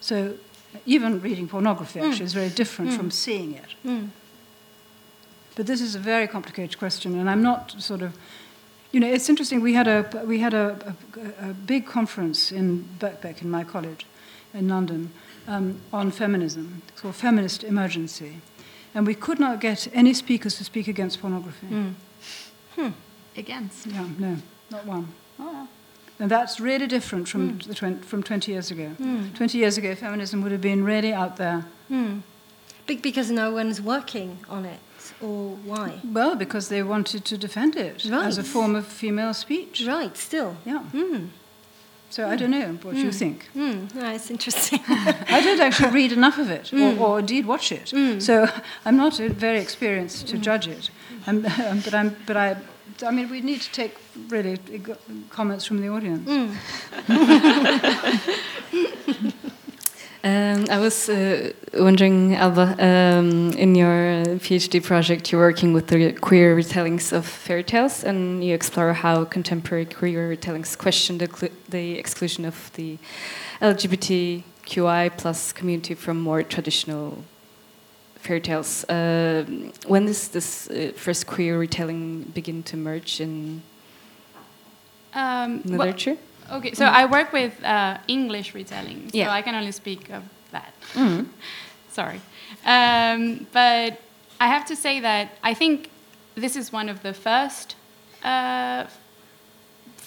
So, 0.00 0.34
even 0.86 1.20
reading 1.20 1.48
pornography 1.48 2.00
actually 2.00 2.24
is 2.24 2.34
very 2.34 2.50
different 2.50 2.92
from 2.92 3.10
seeing 3.10 3.54
it. 3.54 3.74
Mm. 3.84 4.08
But 5.56 5.66
this 5.66 5.80
is 5.80 5.94
a 5.94 5.98
very 5.98 6.26
complicated 6.26 6.78
question, 6.78 7.18
and 7.18 7.30
I'm 7.30 7.42
not 7.42 7.74
sort 7.78 8.02
of. 8.02 8.16
You 8.92 9.00
know, 9.00 9.08
it's 9.08 9.28
interesting. 9.28 9.60
We 9.62 9.74
had 9.74 9.88
a 9.88 10.24
we 10.26 10.40
had 10.40 10.54
a, 10.54 10.94
a, 11.40 11.50
a 11.50 11.54
big 11.54 11.86
conference 11.86 12.52
in 12.52 12.84
Birkbeck 12.98 13.42
in 13.42 13.50
my 13.50 13.64
college, 13.64 14.06
in 14.52 14.68
London, 14.68 15.10
um, 15.48 15.80
on 15.92 16.10
feminism. 16.10 16.82
It's 16.88 17.00
called 17.00 17.14
Feminist 17.14 17.64
Emergency, 17.64 18.40
and 18.94 19.06
we 19.06 19.14
could 19.14 19.38
not 19.38 19.60
get 19.60 19.88
any 19.92 20.14
speakers 20.14 20.56
to 20.58 20.64
speak 20.64 20.88
against 20.88 21.20
pornography. 21.20 21.66
Hmm. 22.76 22.90
Against. 23.36 23.86
Yeah, 23.86 24.08
no, 24.18 24.36
not 24.70 24.86
one. 24.86 25.08
Oh. 25.38 25.68
And 26.24 26.30
that's 26.30 26.58
really 26.58 26.86
different 26.86 27.28
from, 27.28 27.58
the 27.58 27.74
twen- 27.74 28.00
from 28.00 28.22
20 28.22 28.50
years 28.50 28.70
ago. 28.70 28.92
20 29.34 29.58
years 29.58 29.76
ago, 29.76 29.94
feminism 29.94 30.40
would 30.42 30.52
have 30.52 30.62
been 30.62 30.82
really 30.82 31.12
out 31.12 31.36
there. 31.36 31.66
Hmm. 31.88 32.20
Be- 32.86 32.96
because 32.96 33.30
no 33.30 33.50
one's 33.50 33.82
working 33.82 34.38
on 34.48 34.64
it, 34.64 34.80
or 35.20 35.50
why? 35.66 36.00
Well, 36.02 36.34
because 36.34 36.70
they 36.70 36.82
wanted 36.82 37.26
to 37.26 37.36
defend 37.36 37.76
it 37.76 38.06
as 38.10 38.38
a 38.38 38.42
form 38.42 38.74
of 38.74 38.86
female 38.86 39.34
speech. 39.34 39.84
Right, 39.86 40.16
still. 40.16 40.56
Yeah. 40.64 40.78
Hmm. 40.78 41.26
So 42.08 42.26
I 42.26 42.36
don't 42.36 42.52
know 42.52 42.78
what 42.82 42.96
you 42.96 43.12
think. 43.12 43.48
Hmm. 43.52 43.86
No, 43.94 44.08
it's 44.14 44.30
interesting. 44.30 44.80
I 44.88 45.42
don't 45.44 45.60
actually 45.60 45.90
read 45.90 46.12
enough 46.12 46.38
of 46.38 46.48
it, 46.50 46.72
or, 46.72 46.96
or 46.98 47.18
indeed 47.18 47.44
watch 47.44 47.70
it. 47.70 47.92
So 48.22 48.48
I'm 48.86 48.96
not 48.96 49.18
very 49.18 49.58
experienced 49.60 50.26
to 50.28 50.38
judge 50.38 50.68
it. 50.68 50.88
Um, 51.26 51.42
but 51.84 51.92
I'm, 51.92 52.16
but 52.24 52.36
I, 52.38 52.56
I 53.02 53.10
mean, 53.10 53.28
we 53.28 53.40
need 53.40 53.60
to 53.60 53.72
take 53.72 53.96
really 54.28 54.56
comments 55.30 55.64
from 55.64 55.80
the 55.80 55.88
audience. 55.88 56.28
Um, 60.24 60.64
I 60.70 60.78
was 60.78 61.10
uh, 61.10 61.52
wondering, 61.74 62.34
Alba, 62.34 62.74
um, 62.78 63.50
in 63.58 63.74
your 63.74 64.22
uh, 64.22 64.24
PhD 64.40 64.82
project, 64.82 65.30
you're 65.30 65.40
working 65.42 65.74
with 65.74 65.88
the 65.88 66.12
queer 66.12 66.56
retellings 66.56 67.12
of 67.12 67.26
fairy 67.26 67.62
tales, 67.62 68.02
and 68.02 68.42
you 68.42 68.54
explore 68.54 68.94
how 68.94 69.26
contemporary 69.26 69.84
queer 69.84 70.34
retellings 70.34 70.78
question 70.78 71.18
the, 71.18 71.50
the 71.68 71.98
exclusion 71.98 72.46
of 72.46 72.72
the 72.72 72.96
LGBTQI 73.60 75.14
plus 75.18 75.52
community 75.52 75.94
from 75.94 76.22
more 76.22 76.42
traditional 76.42 77.22
fairy 78.24 78.40
tales. 78.40 78.84
Uh, 78.88 79.44
when 79.86 80.06
does 80.06 80.28
this 80.28 80.68
uh, 80.70 80.92
first 80.96 81.26
queer 81.26 81.58
retelling 81.58 82.22
begin 82.34 82.62
to 82.62 82.76
emerge 82.76 83.20
in 83.20 83.62
Um, 85.14 85.62
well, 85.64 85.78
literature? 85.78 86.16
okay, 86.50 86.72
so 86.74 86.86
I 86.86 87.06
work 87.06 87.32
with 87.32 87.52
uh, 87.62 87.98
English 88.08 88.54
retelling, 88.54 89.10
so 89.12 89.18
Yeah. 89.18 89.30
I 89.38 89.42
can 89.42 89.54
only 89.54 89.72
speak 89.72 90.10
of 90.10 90.22
that. 90.50 90.72
Sorry. 91.90 92.20
Um, 92.66 93.46
but 93.52 94.00
I 94.40 94.48
have 94.48 94.64
to 94.66 94.74
say 94.76 95.00
that 95.00 95.26
I 95.50 95.54
think 95.54 95.88
this 96.34 96.56
is 96.56 96.72
one 96.72 96.88
of 96.90 96.98
the 97.02 97.12
first 97.12 97.76
uh, 98.24 98.84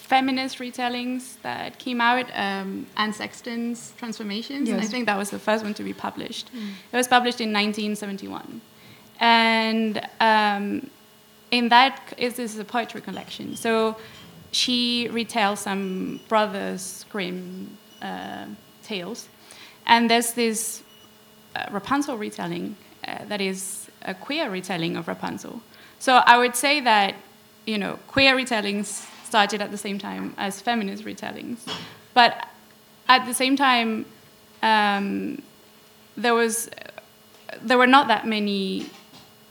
feminist 0.08 0.60
retellings 0.60 1.36
that 1.42 1.78
came 1.80 2.00
out, 2.00 2.28
um, 2.34 2.88
Anne 2.96 3.12
Sexton's 3.12 3.94
Transformations. 3.98 4.70
And 4.70 4.80
I 4.80 4.86
think 4.86 5.06
that 5.06 5.18
was 5.18 5.30
the 5.32 5.40
first 5.40 5.66
one 5.66 5.74
to 5.74 5.84
be 5.84 5.94
published. 5.94 6.50
It 6.94 6.96
was 6.96 7.10
published 7.10 7.42
in 7.42 7.52
1971. 7.52 8.62
And 9.20 10.02
um, 10.22 10.90
in 11.52 11.68
that, 11.70 12.14
is 12.18 12.36
this 12.36 12.54
is 12.54 12.60
a 12.60 12.66
poetry 12.66 13.02
collection. 13.02 13.58
So 13.58 13.98
she 14.52 15.10
retells 15.12 15.58
some 15.58 16.22
Brothers 16.30 17.06
Grimm 17.12 17.78
uh, 18.02 18.46
tales. 18.84 19.28
And 19.86 20.10
there's 20.10 20.32
this 20.32 20.84
uh, 21.54 21.66
Rapunzel 21.70 22.18
retelling 22.18 22.78
uh, 23.06 23.26
that 23.26 23.42
is 23.42 23.90
a 24.04 24.14
queer 24.14 24.50
retelling 24.50 24.96
of 24.96 25.10
Rapunzel. 25.10 25.62
So 26.00 26.22
I 26.26 26.38
would 26.38 26.56
say 26.56 26.80
that, 26.80 27.16
you 27.66 27.78
know, 27.78 28.00
queer 28.08 28.36
retellings 28.36 29.06
started 29.28 29.62
at 29.62 29.70
the 29.72 29.78
same 29.78 30.00
time 30.00 30.34
as 30.38 30.62
feminist 30.62 31.04
retellings. 31.06 31.60
But 32.14 32.32
at 33.08 33.26
the 33.26 33.34
same 33.34 33.56
time, 33.56 34.06
um, 34.64 35.42
there 36.16 36.34
was 36.34 36.70
there 37.62 37.78
were 37.78 37.88
not 37.98 38.08
that 38.08 38.26
many 38.26 38.90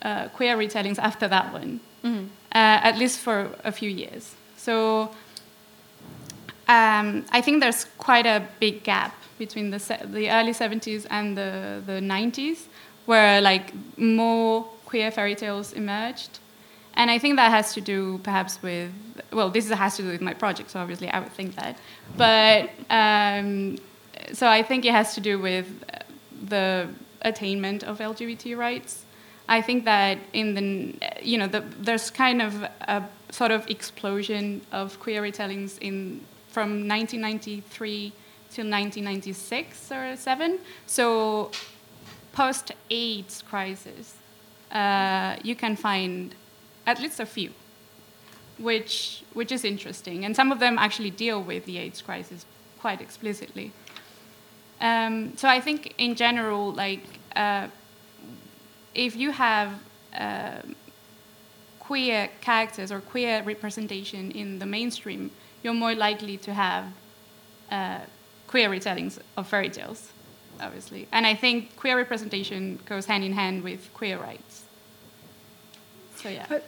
uh, 0.02 0.28
queer 0.36 0.56
retellings 0.56 0.98
after 0.98 1.26
that 1.28 1.52
one, 1.52 1.80
uh, 2.04 2.88
at 2.88 2.96
least 2.98 3.18
for 3.20 3.50
a 3.64 3.72
few 3.72 3.90
years. 3.90 4.34
So 4.56 5.10
um, 6.68 7.24
I 7.30 7.40
think 7.40 7.60
there's 7.62 7.84
quite 7.98 8.26
a 8.26 8.46
big 8.60 8.82
gap 8.82 9.14
between 9.38 9.70
the, 9.70 9.78
se- 9.78 10.02
the 10.12 10.30
early 10.30 10.52
70s 10.52 11.06
and 11.10 11.36
the, 11.36 11.82
the 11.86 12.00
90s, 12.00 12.58
where 13.06 13.40
like 13.40 13.72
more 13.98 14.64
queer 14.84 15.10
fairy 15.10 15.34
tales 15.34 15.72
emerged. 15.72 16.38
And 16.96 17.10
I 17.10 17.18
think 17.18 17.36
that 17.36 17.50
has 17.50 17.74
to 17.74 17.80
do 17.80 18.18
perhaps 18.18 18.62
with, 18.62 18.90
well, 19.32 19.50
this 19.50 19.68
has 19.68 19.96
to 19.96 20.02
do 20.02 20.08
with 20.08 20.22
my 20.22 20.34
project, 20.34 20.70
so 20.70 20.80
obviously 20.80 21.08
I 21.08 21.20
would 21.20 21.32
think 21.32 21.54
that. 21.56 21.78
But 22.16 22.70
um, 22.90 23.78
so 24.32 24.48
I 24.48 24.62
think 24.62 24.84
it 24.84 24.92
has 24.92 25.14
to 25.14 25.20
do 25.20 25.38
with 25.38 25.66
the 26.48 26.88
attainment 27.22 27.84
of 27.84 27.98
LGBT 27.98 28.56
rights. 28.56 29.04
I 29.48 29.60
think 29.60 29.84
that 29.84 30.18
in 30.32 30.54
the, 30.54 30.94
you 31.22 31.38
know, 31.38 31.46
the, 31.46 31.60
there's 31.78 32.10
kind 32.10 32.42
of 32.42 32.62
a 32.62 33.04
sort 33.30 33.50
of 33.50 33.68
explosion 33.68 34.62
of 34.72 34.98
queer 34.98 35.22
retellings 35.22 35.78
in 35.80 36.20
from 36.48 36.88
1993 36.88 38.12
till 38.50 38.64
1996 38.64 39.92
or 39.92 40.16
seven. 40.16 40.58
So 40.86 41.50
post 42.32 42.72
AIDS 42.90 43.42
crisis, 43.42 44.14
uh, 44.72 45.36
you 45.42 45.54
can 45.54 45.76
find 45.76 46.34
at 46.86 47.00
least 47.00 47.20
a 47.20 47.26
few, 47.26 47.50
which 48.58 49.22
which 49.32 49.52
is 49.52 49.64
interesting, 49.64 50.24
and 50.24 50.34
some 50.34 50.52
of 50.52 50.58
them 50.58 50.78
actually 50.78 51.10
deal 51.10 51.42
with 51.42 51.64
the 51.66 51.78
AIDS 51.78 52.02
crisis 52.02 52.46
quite 52.78 53.00
explicitly. 53.00 53.72
Um, 54.80 55.36
so 55.36 55.48
I 55.48 55.60
think 55.60 55.94
in 55.98 56.14
general, 56.14 56.72
like 56.72 57.02
uh, 57.34 57.68
if 58.94 59.16
you 59.16 59.32
have 59.32 59.70
uh, 60.14 60.62
queer 61.80 62.28
characters 62.40 62.90
or 62.90 63.00
queer 63.00 63.42
representation 63.42 64.30
in 64.32 64.58
the 64.58 64.66
mainstream, 64.66 65.30
you're 65.62 65.74
more 65.74 65.94
likely 65.94 66.36
to 66.38 66.52
have 66.52 66.84
uh, 67.70 68.00
queer 68.46 68.68
retellings 68.68 69.18
of 69.36 69.46
fairy 69.46 69.70
tales, 69.70 70.12
obviously. 70.60 71.08
And 71.12 71.26
I 71.26 71.34
think 71.34 71.76
queer 71.76 71.96
representation 71.96 72.78
goes 72.86 73.06
hand 73.06 73.24
in 73.24 73.32
hand 73.32 73.62
with 73.62 73.92
queer 73.94 74.18
rights. 74.18 74.64
So 76.16 76.28
yeah. 76.28 76.46
But, 76.48 76.64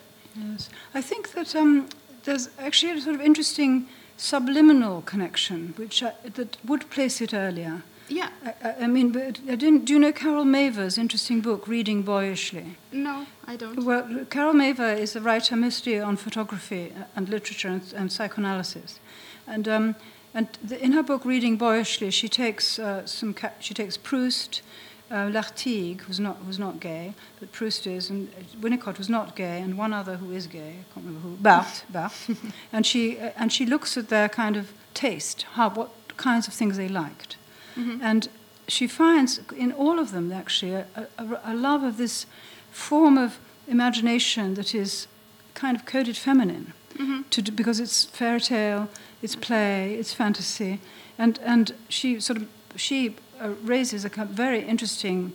yes. 0.51 0.69
I 0.95 1.01
think 1.03 1.33
that 1.33 1.55
um, 1.57 1.89
there's 2.25 2.49
actually 2.59 2.93
a 2.93 3.01
sort 3.01 3.15
of 3.15 3.21
interesting 3.21 3.89
subliminal 4.17 5.03
connection, 5.03 5.75
which 5.77 6.03
I, 6.03 6.13
that 6.35 6.57
would 6.65 6.91
place 6.91 7.21
it 7.21 7.33
earlier. 7.35 7.83
Yeah. 8.09 8.31
I, 8.45 8.55
I- 8.69 8.75
I 8.85 8.87
mean, 8.87 9.11
but 9.13 9.41
I 9.49 9.55
didn't, 9.55 9.85
do 9.85 9.93
you 9.93 9.99
know 9.99 10.13
Carol 10.13 10.45
Mavor's 10.45 10.99
interesting 10.99 11.41
book, 11.41 11.69
Reading 11.69 12.03
Boyishly? 12.03 12.77
No, 12.93 13.27
I 13.47 13.57
don't. 13.57 13.85
Well, 13.85 14.25
Carol 14.31 14.55
Maver 14.55 14.97
is 14.99 15.15
a 15.17 15.21
writer 15.21 15.57
mostly 15.57 16.01
on 16.01 16.17
photography 16.17 16.93
and 17.17 17.29
literature 17.29 17.69
and, 17.69 17.93
and 17.95 18.11
psychoanalysis, 18.13 18.99
and 19.47 19.69
um, 19.69 19.95
and 20.35 20.47
the, 20.63 20.83
in 20.83 20.93
her 20.93 21.03
book 21.03 21.25
Reading 21.25 21.57
Boyishly, 21.57 22.11
she 22.11 22.29
takes 22.29 22.79
uh, 22.79 23.05
some 23.07 23.35
she 23.61 23.75
takes 23.75 23.97
Proust, 23.97 24.63
uh, 25.11 25.31
Lartigue, 25.31 26.03
who's 26.03 26.21
not 26.21 26.37
who's 26.45 26.59
not 26.59 26.81
gay, 26.81 27.15
but 27.41 27.51
Proust 27.53 27.87
is, 27.87 28.11
and 28.11 28.29
Winnicott 28.61 28.99
was 28.99 29.09
not 29.09 29.35
gay, 29.37 29.61
and 29.61 29.79
one 29.79 29.93
other 29.93 30.17
who 30.17 30.33
is 30.33 30.47
gay, 30.47 30.71
I 30.81 30.95
can't 30.95 31.07
remember 31.07 31.21
who, 31.21 31.37
Barthes, 31.37 31.83
Barthes, 31.93 32.37
and 32.73 32.87
she 32.87 33.19
uh, 33.19 33.31
and 33.37 33.53
she 33.53 33.65
looks 33.67 33.97
at 33.97 34.09
their 34.09 34.29
kind 34.29 34.57
of 34.57 34.73
taste, 34.95 35.47
how 35.55 35.71
what 35.71 35.91
kinds 36.17 36.49
of 36.49 36.55
things 36.55 36.77
they 36.77 36.89
liked, 36.89 37.37
and 38.03 38.29
she 38.67 38.87
finds 38.87 39.41
in 39.57 39.73
all 39.73 39.99
of 39.99 40.11
them 40.11 40.33
actually 40.33 40.73
a, 40.75 40.87
a, 41.17 41.41
a 41.45 41.55
love 41.55 41.83
of 41.83 41.97
this 41.97 42.27
form 42.71 43.17
of 43.17 43.39
imagination 43.67 44.55
that 44.55 44.75
is 44.75 45.07
kind 45.55 45.77
of 45.77 45.85
coded 45.87 46.17
feminine. 46.17 46.73
To 47.31 47.43
do, 47.43 47.53
because 47.53 47.79
it's 47.79 48.07
fairy 48.07 48.41
tale, 48.41 48.89
it's 49.23 49.37
play, 49.37 49.95
it's 49.95 50.13
fantasy, 50.13 50.81
and 51.17 51.39
and 51.45 51.73
she 51.89 52.19
sort 52.21 52.39
of 52.43 52.49
she 52.75 53.15
uh, 53.41 53.51
raises 53.63 54.05
a 54.05 54.09
very 54.09 54.63
interesting 54.63 55.33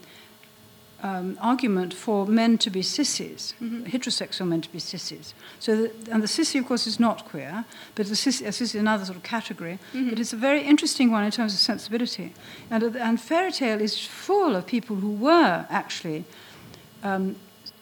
um, 1.04 1.38
argument 1.42 1.94
for 1.94 2.26
men 2.26 2.58
to 2.58 2.70
be 2.70 2.82
sissies, 2.82 3.54
heterosexual 3.62 4.48
men 4.48 4.62
to 4.62 4.72
be 4.72 4.80
sissies. 4.80 5.34
So, 5.60 5.76
that, 5.76 6.08
and 6.08 6.24
the 6.24 6.28
sissy, 6.28 6.60
of 6.60 6.66
course, 6.66 6.88
is 6.88 6.98
not 6.98 7.26
queer, 7.26 7.66
but 7.96 8.08
the 8.08 8.14
sissy, 8.14 8.46
a 8.46 8.50
sissy 8.50 8.62
is 8.62 8.76
another 8.76 9.04
sort 9.04 9.18
of 9.18 9.24
category. 9.24 9.80
But 10.10 10.20
it's 10.20 10.32
a 10.32 10.38
very 10.38 10.62
interesting 10.62 11.12
one 11.12 11.26
in 11.26 11.32
terms 11.32 11.54
of 11.54 11.60
sensibility. 11.60 12.34
And, 12.72 12.84
uh, 12.84 13.00
and 13.00 13.20
fairy 13.20 13.52
tale 13.52 13.82
is 13.82 14.00
full 14.00 14.56
of 14.56 14.66
people 14.66 14.96
who 14.96 15.12
were 15.12 15.66
actually 15.70 16.24
um, 17.04 17.36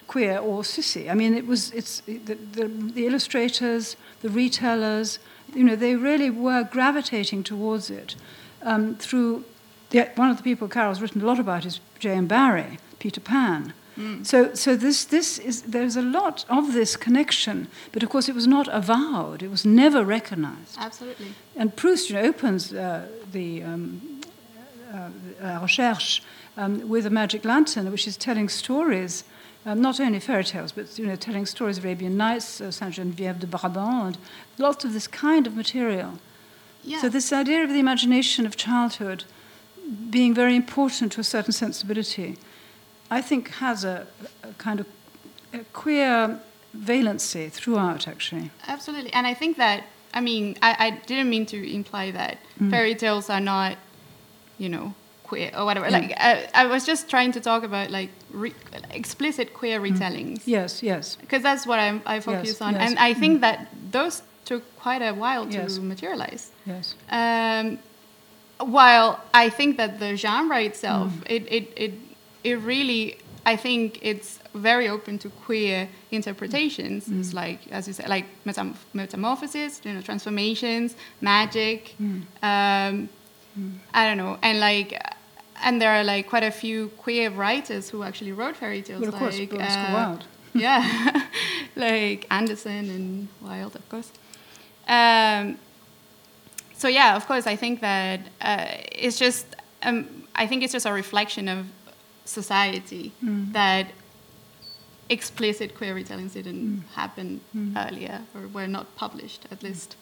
queer 0.07 0.39
or 0.39 0.63
sissy. 0.63 1.09
I 1.09 1.13
mean, 1.13 1.35
it 1.35 1.45
was 1.45 1.71
it's 1.73 2.01
the, 2.01 2.17
the, 2.17 2.65
the 2.65 3.05
illustrators, 3.05 3.97
the 4.21 4.29
retellers. 4.29 5.19
You 5.53 5.63
know, 5.63 5.75
they 5.75 5.95
really 5.95 6.31
were 6.31 6.63
gravitating 6.63 7.43
towards 7.43 7.91
it 7.91 8.15
um, 8.63 8.95
through. 8.95 9.45
The, 9.91 10.09
one 10.15 10.29
of 10.29 10.37
the 10.37 10.43
people 10.43 10.67
Carol's 10.67 10.99
written 11.01 11.21
a 11.21 11.25
lot 11.25 11.39
about 11.39 11.65
is 11.65 11.79
J.M. 11.99 12.27
Barrie, 12.27 12.79
Peter 12.99 13.21
Pan. 13.21 13.73
So, 14.23 14.55
so 14.55 14.75
this, 14.75 15.05
this 15.05 15.37
is, 15.37 15.61
there's 15.61 15.95
a 15.95 16.01
lot 16.01 16.43
of 16.49 16.73
this 16.73 16.97
connection, 16.97 17.67
but 17.91 18.01
of 18.01 18.09
course 18.09 18.27
it 18.27 18.33
was 18.33 18.47
not 18.47 18.67
avowed, 18.71 19.43
it 19.43 19.51
was 19.51 19.63
never 19.63 20.03
recognized. 20.03 20.75
Absolutely. 20.79 21.27
And 21.55 21.75
Proust 21.75 22.09
you 22.09 22.15
know, 22.15 22.21
opens 22.23 22.73
uh, 22.73 23.07
the 23.31 23.61
um, 23.61 24.21
uh, 24.91 25.09
La 25.43 25.61
Recherche 25.61 26.23
um, 26.57 26.89
with 26.89 27.05
a 27.05 27.11
magic 27.11 27.45
lantern, 27.45 27.91
which 27.91 28.07
is 28.07 28.17
telling 28.17 28.49
stories 28.49 29.23
Um, 29.63 29.79
not 29.79 29.99
only 29.99 30.19
fairy 30.19 30.43
tales, 30.43 30.73
but 30.73 30.97
you 30.97 31.05
know, 31.05 31.15
telling 31.15 31.45
stories 31.45 31.77
of 31.77 31.85
Arabian 31.85 32.17
Nights, 32.17 32.61
uh, 32.61 32.71
Saint 32.71 32.95
Geneviève 32.95 33.39
de 33.39 33.45
Brabant, 33.45 34.05
and 34.05 34.17
lots 34.57 34.83
of 34.85 34.91
this 34.91 35.07
kind 35.07 35.45
of 35.47 35.53
material. 35.55 36.13
Yeah. 36.83 36.99
So 37.01 37.09
this 37.09 37.31
idea 37.31 37.63
of 37.63 37.69
the 37.69 37.79
imagination 37.79 38.47
of 38.47 38.55
childhood 38.55 39.23
being 40.09 40.33
very 40.33 40.55
important 40.55 41.11
to 41.13 41.21
a 41.21 41.23
certain 41.23 41.53
sensibility, 41.53 42.37
I 43.09 43.21
think 43.21 43.49
has 43.55 43.83
a, 43.83 44.07
a 44.43 44.53
kind 44.53 44.79
of 44.79 44.87
a 45.53 45.59
queer 45.73 46.39
valency 46.77 47.51
throughout, 47.51 48.07
actually. 48.07 48.51
Absolutely. 48.67 49.11
And 49.13 49.27
I 49.27 49.33
think 49.33 49.57
that, 49.57 49.83
I 50.13 50.21
mean, 50.21 50.57
I, 50.61 50.75
I 50.79 50.89
didn't 51.05 51.29
mean 51.29 51.45
to 51.47 51.73
imply 51.73 52.11
that 52.11 52.37
mm. 52.59 52.69
fairy 52.69 52.95
tales 52.95 53.29
are 53.29 53.41
not, 53.41 53.77
you 54.57 54.69
know, 54.69 54.93
queer 55.23 55.51
or 55.57 55.65
whatever. 55.65 55.87
Mm. 55.87 55.91
Like, 55.91 56.13
I, 56.17 56.47
I 56.53 56.65
was 56.67 56.85
just 56.85 57.09
trying 57.09 57.33
to 57.33 57.41
talk 57.41 57.63
about, 57.63 57.91
like, 57.91 58.09
re- 58.31 58.53
explicit 58.91 59.53
queer 59.53 59.81
mm. 59.81 59.91
retellings. 59.91 60.43
Yes, 60.45 60.81
yes. 60.81 61.17
Because 61.17 61.43
that's 61.43 61.67
what 61.67 61.79
I, 61.79 61.99
I 62.05 62.21
focus 62.21 62.47
Yes, 62.47 62.61
on. 62.61 62.73
yes. 62.73 62.89
And 62.89 62.99
I 62.99 63.13
think 63.13 63.41
that 63.41 63.67
those 63.91 64.23
took 64.45 64.63
quite 64.77 65.01
a 65.01 65.13
while 65.13 65.45
to 65.45 65.51
Yes. 65.51 65.77
materialize. 65.79 66.51
Yes. 66.65 66.95
Um, 67.09 67.79
while 68.65 69.19
I 69.33 69.49
think 69.49 69.77
that 69.77 69.99
the 69.99 70.15
genre 70.15 70.61
itself, 70.61 71.11
it, 71.25 71.43
it, 71.51 71.71
it, 71.75 71.93
it 72.43 72.55
really, 72.55 73.17
I 73.45 73.55
think 73.55 73.99
it's 74.01 74.39
very 74.53 74.87
open 74.89 75.17
to 75.19 75.29
queer 75.29 75.87
interpretations. 76.11 77.07
It's 77.09 77.33
like, 77.33 77.59
as 77.71 77.87
you 77.87 77.93
said, 77.93 78.09
like 78.09 78.25
metam- 78.45 78.75
metamorphosis, 78.93 79.81
you 79.83 79.93
know, 79.93 80.01
transformations, 80.01 80.95
magic. 81.21 81.95
Um, 82.43 83.09
I 83.93 84.05
don't 84.07 84.17
know, 84.17 84.37
and 84.41 84.59
like, 84.59 84.97
and 85.63 85.81
there 85.81 85.91
are 85.91 86.03
like 86.03 86.29
quite 86.29 86.43
a 86.43 86.51
few 86.51 86.89
queer 86.97 87.29
writers 87.29 87.89
who 87.89 88.03
actually 88.03 88.31
wrote 88.31 88.55
fairy 88.55 88.81
tales. 88.81 89.01
Well, 89.01 89.09
of 89.09 89.15
course, 89.15 89.37
like, 89.39 89.53
uh, 89.53 89.91
Wilde. 89.93 90.23
yeah, 90.53 91.27
like 91.75 92.27
Andersen 92.31 92.89
and 92.89 93.27
Wilde, 93.41 93.75
of 93.75 93.89
course. 93.89 94.11
Um, 94.87 95.57
so 96.81 96.87
yeah, 96.87 97.15
of 97.15 97.23
course, 97.27 97.45
I 97.53 97.55
think 97.55 97.79
that 97.81 98.19
uh, 98.41 98.65
it's 99.05 99.17
just, 99.25 99.45
um, 99.83 99.97
I 100.35 100.47
think 100.47 100.63
it's 100.63 100.73
just 100.73 100.87
a 100.87 100.93
reflection 101.03 101.47
of 101.47 101.59
society 102.25 103.11
that 103.53 103.85
explicit 105.09 105.75
queer 105.77 105.93
retellings 105.95 106.33
didn't 106.33 106.83
happen 106.95 107.27
earlier 107.77 108.17
or 108.35 108.47
were 108.47 108.67
not 108.67 108.85
published, 108.95 109.41
at 109.51 109.61
least. 109.63 109.95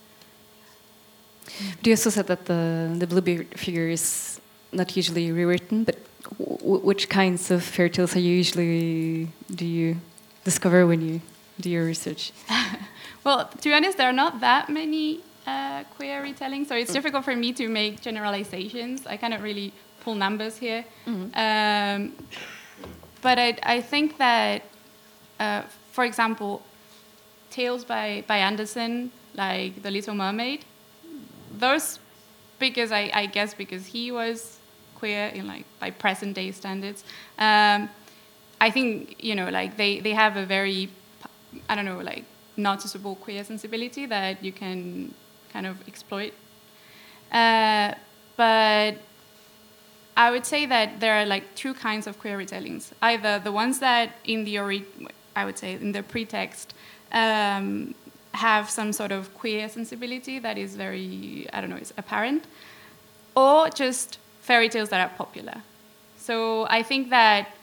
You 1.83 1.93
also 1.93 2.09
said 2.11 2.27
that 2.27 2.45
the, 2.45 2.95
the 3.01 3.07
Bluebeard 3.07 3.47
figure 3.59 3.89
is 3.89 4.39
not 4.71 4.95
usually 4.95 5.31
rewritten, 5.31 5.83
but 5.83 5.97
w- 6.37 6.81
which 6.89 7.09
kinds 7.09 7.51
of 7.51 7.63
fairy 7.63 7.89
tales 7.89 8.15
are 8.15 8.19
you 8.19 8.35
usually 8.43 9.27
do 9.61 9.65
you 9.65 9.97
discover 10.43 10.85
when 10.87 11.01
you 11.01 11.21
do 11.59 11.69
your 11.69 11.85
research? 11.85 12.31
Well, 13.25 13.49
to 13.61 13.69
be 13.69 13.73
honest, 13.73 13.97
there 13.97 14.07
are 14.09 14.13
not 14.13 14.39
that 14.39 14.69
many 14.69 15.19
uh, 15.49 15.83
queer 15.95 16.21
retellings, 16.23 16.67
so 16.67 16.75
it's 16.75 16.93
difficult 16.93 17.23
for 17.25 17.35
me 17.35 17.49
to 17.53 17.67
make 17.67 17.93
generalizations. 18.01 19.07
I 19.07 19.17
cannot 19.17 19.41
really 19.41 19.71
pull 20.03 20.15
numbers 20.15 20.57
here. 20.57 20.83
Um, 21.33 22.13
but 23.21 23.37
I, 23.37 23.57
I 23.63 23.81
think 23.81 24.17
that, 24.17 24.61
uh, 25.39 25.61
for 25.91 26.03
example, 26.05 26.61
tales 27.49 27.83
by, 27.83 28.23
by 28.27 28.37
Andersen, 28.37 29.11
like 29.35 29.81
The 29.85 29.91
Little 29.91 30.15
Mermaid, 30.15 30.61
those, 31.57 31.99
because 32.59 32.91
I, 32.91 33.11
I 33.13 33.25
guess 33.25 33.53
because 33.53 33.85
he 33.85 34.11
was 34.11 34.57
queer 34.95 35.27
in 35.27 35.47
like 35.47 35.65
by 35.79 35.89
present 35.91 36.35
day 36.35 36.51
standards, 36.51 37.03
um, 37.37 37.89
I 38.61 38.69
think 38.71 39.15
you 39.23 39.35
know 39.35 39.49
like 39.49 39.77
they, 39.77 40.01
they 40.01 40.13
have 40.13 40.35
a 40.35 40.45
very 40.45 40.89
I 41.69 41.75
don't 41.75 41.85
know 41.85 41.99
like 41.99 42.25
noticeable 42.57 43.15
queer 43.15 43.43
sensibility 43.43 44.05
that 44.05 44.43
you 44.43 44.51
can 44.51 45.13
kind 45.51 45.65
of 45.65 45.87
exploit. 45.87 46.33
Uh, 47.31 47.93
but 48.37 48.95
I 50.17 50.31
would 50.31 50.45
say 50.45 50.65
that 50.65 50.99
there 50.99 51.13
are 51.13 51.25
like 51.25 51.55
two 51.55 51.73
kinds 51.73 52.07
of 52.07 52.19
queer 52.19 52.37
retellings. 52.37 52.91
Either 53.01 53.39
the 53.39 53.51
ones 53.51 53.79
that 53.79 54.15
in 54.23 54.43
the 54.43 54.59
ori- 54.59 54.85
I 55.35 55.45
would 55.45 55.57
say 55.57 55.73
in 55.73 55.91
the 55.91 56.03
pretext 56.03 56.73
um, 57.11 57.95
have 58.33 58.69
some 58.69 58.93
sort 58.93 59.11
of 59.11 59.33
queer 59.33 59.69
sensibility 59.69 60.39
that 60.39 60.57
is 60.57 60.75
very 60.75 61.47
I 61.53 61.61
don't 61.61 61.69
know 61.69 61.77
is 61.77 61.93
apparent, 61.97 62.45
or 63.35 63.69
just 63.69 64.17
fairy 64.41 64.69
tales 64.69 64.89
that 64.89 64.99
are 64.99 65.15
popular. 65.15 65.61
So 66.17 66.67
I 66.69 66.83
think 66.83 67.09
that 67.09 67.55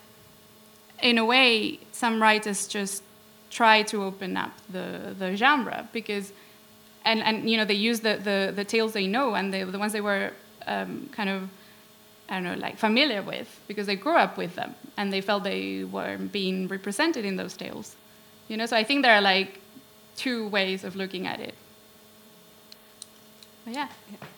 in 1.03 1.19
a 1.19 1.25
way 1.25 1.79
some 1.93 2.23
writers 2.23 2.67
just 2.67 3.03
try 3.51 3.83
to 3.83 4.03
open 4.03 4.37
up 4.37 4.53
the, 4.71 5.15
the 5.19 5.37
genre 5.37 5.89
because 5.93 6.33
and, 7.07 7.23
and 7.23 7.49
you 7.49 7.57
know 7.57 7.65
they 7.65 7.75
use 7.75 8.01
the, 8.01 8.17
the, 8.17 8.53
the 8.55 8.65
tales 8.65 8.93
they 8.93 9.07
know 9.07 9.35
and 9.35 9.55
the, 9.55 9.65
the 9.65 9.79
ones 9.79 9.93
they 9.93 10.01
were 10.03 10.33
um, 10.67 11.09
kind 11.13 11.31
of 11.31 11.49
I 12.29 12.35
don't 12.35 12.45
know 12.45 12.55
like 12.55 12.77
familiar 12.77 13.23
with 13.23 13.61
because 13.69 13.87
they 13.87 13.95
grew 13.95 14.17
up 14.17 14.37
with 14.37 14.57
them 14.57 14.75
and 14.97 15.13
they 15.13 15.21
felt 15.21 15.45
they 15.45 15.85
were 15.85 16.19
being 16.19 16.69
represented 16.69 17.25
in 17.25 17.37
those 17.37 17.57
tales. 17.57 17.95
You 18.49 18.57
know 18.57 18.67
so 18.67 18.77
I 18.77 18.85
think 18.85 19.03
there 19.03 19.15
are 19.15 19.23
like 19.23 19.61
two 20.17 20.49
ways 20.49 20.85
of 20.85 20.97
looking 20.97 21.27
at 21.27 21.41
it. 21.41 21.55
But 23.65 23.75
yeah. 23.75 23.89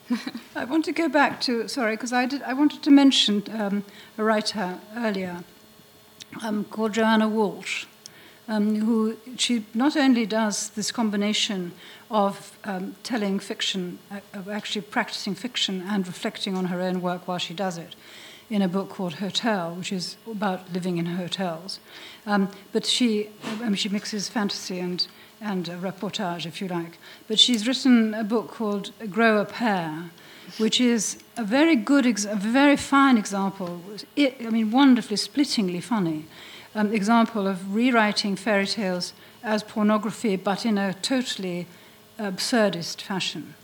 I 0.55 0.65
want 0.65 0.85
to 0.85 0.91
go 0.91 1.09
back 1.09 1.41
to 1.41 1.67
sorry 1.67 1.95
because 1.95 2.13
I 2.13 2.27
did 2.27 2.43
I 2.43 2.53
wanted 2.53 2.83
to 2.83 2.91
mention 2.91 3.43
um, 3.51 3.83
a 4.17 4.23
writer 4.23 4.79
earlier 4.95 5.43
um, 6.43 6.65
called 6.65 6.93
Joanna 6.93 7.27
Walsh, 7.27 7.85
um, 8.49 8.75
who 8.81 9.15
she 9.37 9.63
not 9.73 9.95
only 9.95 10.25
does 10.25 10.69
this 10.71 10.91
combination 10.91 11.71
of 12.09 12.57
um, 12.65 12.95
telling 13.03 13.39
fiction, 13.39 13.99
uh, 14.11 14.19
of 14.33 14.49
actually 14.49 14.81
practicing 14.81 15.35
fiction 15.35 15.83
and 15.87 16.05
reflecting 16.07 16.57
on 16.57 16.65
her 16.65 16.81
own 16.81 16.99
work 16.99 17.27
while 17.27 17.37
she 17.37 17.53
does 17.53 17.77
it, 17.77 17.95
in 18.49 18.63
a 18.63 18.67
book 18.67 18.89
called 18.89 19.13
Hotel, 19.15 19.75
which 19.75 19.93
is 19.93 20.17
about 20.29 20.73
living 20.73 20.97
in 20.97 21.05
hotels. 21.05 21.79
Um, 22.25 22.49
but 22.73 22.85
she, 22.85 23.29
I 23.61 23.65
mean, 23.65 23.75
she 23.75 23.89
mixes 23.89 24.27
fantasy 24.27 24.79
and 24.79 25.07
and 25.41 25.67
reportage, 25.67 26.45
if 26.45 26.61
you 26.61 26.67
like. 26.67 26.97
But 27.29 27.39
she's 27.39 27.65
written 27.65 28.13
a 28.13 28.25
book 28.25 28.49
called 28.49 28.91
Grow 29.09 29.37
a 29.37 29.45
Pair, 29.45 30.09
which 30.57 30.81
is 30.81 31.23
a 31.37 31.45
very 31.45 31.77
good, 31.77 32.05
a 32.05 32.35
very 32.35 32.75
fine 32.75 33.17
example. 33.17 33.81
It, 34.17 34.35
I 34.45 34.49
mean, 34.49 34.69
wonderfully, 34.71 35.15
splittingly 35.15 35.81
funny 35.81 36.25
um, 36.75 36.93
example 36.93 37.47
of 37.47 37.75
rewriting 37.75 38.35
fairy 38.35 38.67
tales 38.67 39.13
as 39.43 39.63
pornography, 39.63 40.35
but 40.35 40.65
in 40.65 40.77
a 40.77 40.93
totally 40.95 41.67
absurdist 42.19 43.01
fashion. 43.01 43.55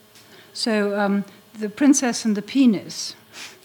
So, 0.53 0.97
um, 0.97 1.25
the 1.59 1.69
Princess 1.69 2.25
and 2.25 2.35
the 2.35 2.41
Penis. 2.41 3.15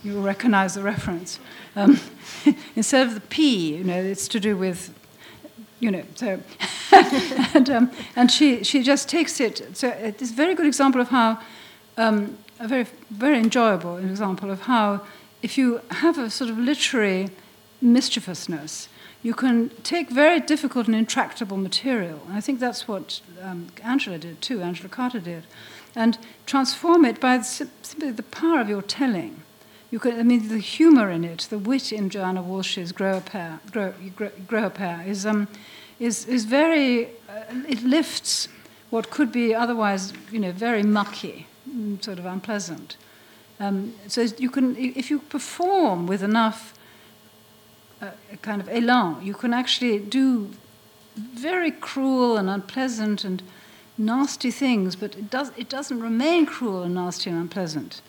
You'll 0.03 0.22
recognize 0.22 0.74
the 0.74 0.82
reference. 0.82 1.38
Um, 1.76 2.01
instead 2.76 3.07
of 3.07 3.14
the 3.14 3.20
P, 3.20 3.76
you 3.76 3.84
know, 3.84 4.01
it's 4.01 4.28
to 4.28 4.41
do 4.41 4.57
with 4.57 4.95
you 5.80 5.91
know, 5.91 6.03
so, 6.14 6.38
and, 7.55 7.70
um, 7.70 7.91
and 8.14 8.30
she, 8.30 8.62
she 8.62 8.82
just 8.82 9.09
takes 9.09 9.41
it. 9.41 9.76
So 9.76 9.88
it's 9.88 10.30
a 10.30 10.34
very 10.34 10.55
good 10.55 10.66
example 10.66 11.01
of 11.01 11.09
how, 11.09 11.41
um, 11.97 12.36
a 12.59 12.68
very, 12.68 12.86
very 13.11 13.38
enjoyable 13.38 13.97
example 13.97 14.51
of 14.51 14.62
how, 14.62 15.01
if 15.43 15.57
you 15.57 15.80
have 15.91 16.18
a 16.18 16.28
sort 16.28 16.51
of 16.51 16.59
literary 16.59 17.30
mischievousness, 17.80 18.88
you 19.23 19.35
can 19.35 19.71
take 19.83 20.11
very 20.11 20.41
difficult 20.41 20.87
and 20.87 20.97
intractable 20.97 21.57
material. 21.57 22.21
And 22.27 22.37
I 22.37 22.41
think 22.41 22.59
that's 22.59 22.89
what 22.89 23.21
um, 23.43 23.68
Angela 23.83 24.18
did 24.18 24.41
too, 24.41 24.62
Angela 24.62 24.89
Carter 24.89 25.21
did, 25.21 25.45
and 25.95 26.18
transform 26.47 27.05
it 27.05 27.21
by 27.21 27.41
simply 27.43 28.11
the 28.12 28.23
power 28.23 28.61
of 28.61 28.68
your 28.68 28.83
telling. 28.83 29.43
You 29.91 29.99
can, 29.99 30.18
I 30.18 30.23
mean, 30.23 30.49
the 30.49 30.59
humour 30.59 31.11
in 31.11 31.25
it, 31.25 31.49
the 31.51 31.59
wit 31.59 31.93
in 31.93 32.11
Joanna 32.11 32.43
Walsh's 32.43 32.93
"Grow 32.93 33.18
a 33.18 33.21
Pair," 33.21 33.61
"Grow, 33.73 33.93
grow, 34.14 34.31
grow 34.47 34.66
a 34.66 34.71
Pair" 34.71 35.03
is 35.07 35.27
um, 35.27 35.49
is 35.99 36.27
is 36.27 36.45
very. 36.45 37.07
Uh, 37.29 37.64
it 37.68 37.83
lifts 37.83 38.49
what 38.91 39.11
could 39.11 39.33
be 39.33 39.55
otherwise, 39.55 40.12
you 40.31 40.39
know, 40.39 40.53
very 40.53 40.83
mucky, 40.83 41.47
mm, 41.68 42.03
sort 42.03 42.18
of 42.18 42.27
unpleasant. 42.27 42.97
Um, 43.59 43.95
so 44.09 44.23
you 44.39 44.51
can, 44.51 44.77
if 44.77 45.11
you 45.11 45.21
perform 45.21 46.07
with 46.07 46.23
enough 46.23 46.75
uh, 48.03 48.11
kind 48.42 48.61
of 48.61 48.68
élan, 48.68 49.22
you 49.24 49.34
can 49.34 49.53
actually 49.53 49.98
do 49.98 50.51
very 51.16 51.70
cruel 51.70 52.36
and 52.36 52.48
unpleasant 52.48 53.24
and 53.24 53.42
nasty 53.98 54.51
things, 54.51 54.96
but 54.96 55.14
it 55.16 55.30
does 55.30 55.53
it 55.57 55.68
doesn't 55.68 56.01
remain 56.01 56.46
cruel 56.46 56.82
and 56.82 56.94
nasty 56.94 57.30
and 57.30 57.38
unpleasant. 57.38 58.01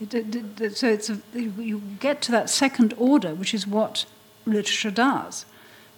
It, 0.00 0.14
it, 0.14 0.60
it, 0.60 0.76
so 0.76 0.88
it's 0.88 1.10
a, 1.10 1.18
you 1.34 1.82
get 2.00 2.22
to 2.22 2.32
that 2.32 2.48
second 2.48 2.94
order, 2.96 3.34
which 3.34 3.52
is 3.52 3.66
what 3.66 4.06
literature 4.46 4.90
does. 4.90 5.44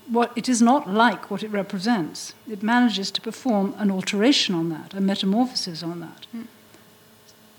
What 0.08 0.32
it 0.34 0.48
is 0.48 0.60
not 0.60 0.88
like 0.88 1.30
what 1.30 1.42
it 1.44 1.50
represents. 1.50 2.34
It 2.50 2.62
manages 2.62 3.10
to 3.12 3.20
perform 3.20 3.74
an 3.78 3.90
alteration 3.90 4.54
on 4.54 4.70
that, 4.70 4.94
a 4.94 5.00
metamorphosis 5.00 5.82
on 5.82 6.00
that, 6.00 6.26
Mm. 6.34 6.46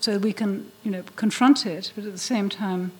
so 0.00 0.18
we 0.18 0.32
can, 0.32 0.70
you 0.82 0.90
know, 0.90 1.02
confront 1.16 1.64
it, 1.64 1.92
but 1.94 2.04
at 2.04 2.12
the 2.12 2.18
same 2.18 2.48
time 2.50 2.90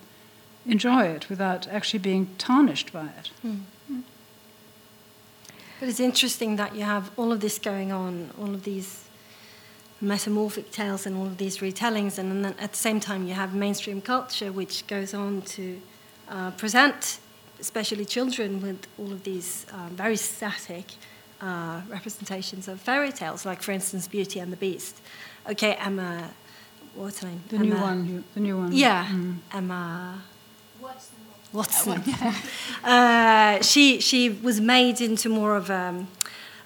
enjoy 0.67 1.05
it 1.05 1.29
without 1.29 1.67
actually 1.69 1.99
being 2.01 2.29
tarnished 2.39 2.93
by 2.93 3.09
it. 3.19 3.31
But 5.81 5.89
it's 5.89 6.01
interesting 6.01 6.57
that 6.57 6.75
you 6.75 6.83
have 6.83 7.11
all 7.17 7.33
of 7.33 7.41
this 7.41 7.59
going 7.59 7.93
on, 7.93 8.31
all 8.41 8.55
of 8.55 8.63
these 8.65 9.05
metamorphic 10.01 10.71
tales 10.71 11.07
and 11.07 11.17
all 11.17 11.27
of 11.27 11.37
these 11.39 11.59
retellings, 11.59 12.19
and 12.19 12.31
then 12.45 12.55
at 12.59 12.71
the 12.73 12.77
same 12.79 13.01
time 13.01 13.27
you 13.27 13.35
have 13.35 13.55
mainstream 13.55 14.01
culture 14.01 14.53
which 14.53 14.87
goes 14.87 15.13
on 15.15 15.43
to 15.43 15.81
uh, 16.29 16.51
present, 16.53 17.19
especially 17.61 18.05
children, 18.05 18.61
with 18.63 18.87
all 18.99 19.13
of 19.13 19.25
these 19.25 19.67
uh, 19.73 19.89
very 19.91 20.17
static 20.17 20.85
uh, 21.41 21.81
representations 21.89 22.69
of 22.69 22.81
fairy 22.81 23.13
tales, 23.13 23.45
like 23.45 23.61
for 23.63 23.73
instance 23.73 24.07
Beauty 24.09 24.39
and 24.41 24.53
the 24.53 24.57
Beast. 24.57 25.01
Okay, 25.51 25.75
Emma, 25.75 26.31
what's 26.95 27.21
her 27.21 27.29
name? 27.29 27.43
The 27.49 27.57
Emma, 27.57 27.65
new 27.67 27.75
one. 27.81 28.25
The 28.35 28.41
new 28.41 28.57
one. 28.59 28.73
Yeah, 28.73 29.07
Mm. 29.07 29.37
Emma. 29.53 30.23
Watson. 31.53 32.03
uh, 32.85 33.63
she 33.63 34.01
she 34.01 34.31
was 34.43 34.61
made 34.61 35.01
into 35.01 35.29
more 35.29 35.57
of 35.57 35.71
a 35.71 36.05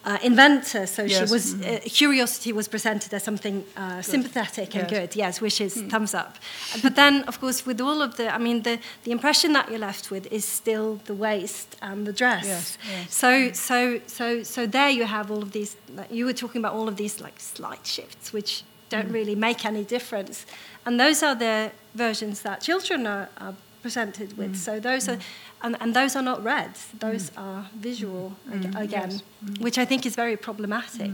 uh, 0.05 0.17
inventor, 0.23 0.87
so 0.87 1.03
Yes, 1.03 1.17
she 1.29 1.33
was 1.33 1.55
uh, 1.55 1.81
curiosity 1.85 2.53
was 2.53 2.69
presented 2.69 3.13
as 3.13 3.23
something 3.23 3.65
uh, 3.77 4.01
sympathetic 4.03 4.75
and 4.75 4.91
Yes. 4.91 5.01
good. 5.01 5.17
Yes, 5.17 5.41
wishes, 5.41 5.75
thumbs 5.91 6.15
up. 6.15 6.37
But 6.83 6.95
then, 6.95 7.25
of 7.29 7.39
course, 7.41 7.67
with 7.67 7.81
all 7.81 8.01
of 8.01 8.15
the, 8.17 8.35
I 8.35 8.39
mean, 8.39 8.63
the 8.63 8.79
the 9.05 9.11
impression 9.11 9.53
that 9.53 9.69
you're 9.69 9.87
left 9.87 10.11
with 10.11 10.27
is 10.33 10.45
still 10.45 11.01
the 11.05 11.15
waist 11.15 11.77
and 11.83 12.07
the 12.07 12.13
dress. 12.13 12.47
Yes. 12.47 12.79
So 13.11 13.53
so 13.53 14.01
so 14.07 14.43
so 14.43 14.67
there 14.67 14.91
you 14.91 15.05
have 15.07 15.31
all 15.31 15.43
of 15.43 15.51
these. 15.53 15.77
Like, 15.95 16.11
you 16.11 16.25
were 16.25 16.33
talking 16.37 16.65
about 16.65 16.75
all 16.75 16.89
of 16.89 16.97
these 16.97 17.21
like 17.25 17.39
slight 17.41 17.87
shifts, 17.87 18.33
which 18.33 18.63
don't 18.91 19.13
really 19.13 19.35
make 19.35 19.67
any 19.67 19.85
difference, 19.85 20.47
and 20.87 20.99
those 20.99 21.23
are 21.27 21.35
the 21.35 21.71
versions 21.95 22.41
that 22.43 22.63
children 22.63 23.07
are. 23.07 23.29
are 23.37 23.55
presented 23.83 24.37
with. 24.37 24.53
Mm. 24.53 24.57
So 24.57 24.81
those 24.81 25.09
are 25.09 25.17
mm. 25.17 25.23
and, 25.63 25.77
and 25.81 25.95
those 25.95 26.17
are 26.17 26.23
not 26.23 26.43
read 26.43 26.73
those 26.99 27.31
mm. 27.31 27.43
are 27.43 27.67
visual 27.75 28.35
ag- 28.53 28.75
again 28.77 29.21
which 29.61 29.79
i 29.79 29.85
think 29.85 30.07
is 30.07 30.15
very 30.15 30.37
problematic 30.37 31.11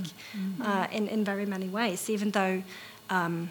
uh, 0.62 0.86
in, 0.92 1.08
in 1.08 1.24
very 1.24 1.46
many 1.46 1.68
ways 1.68 2.10
even 2.10 2.30
though 2.32 2.62
um, 3.10 3.50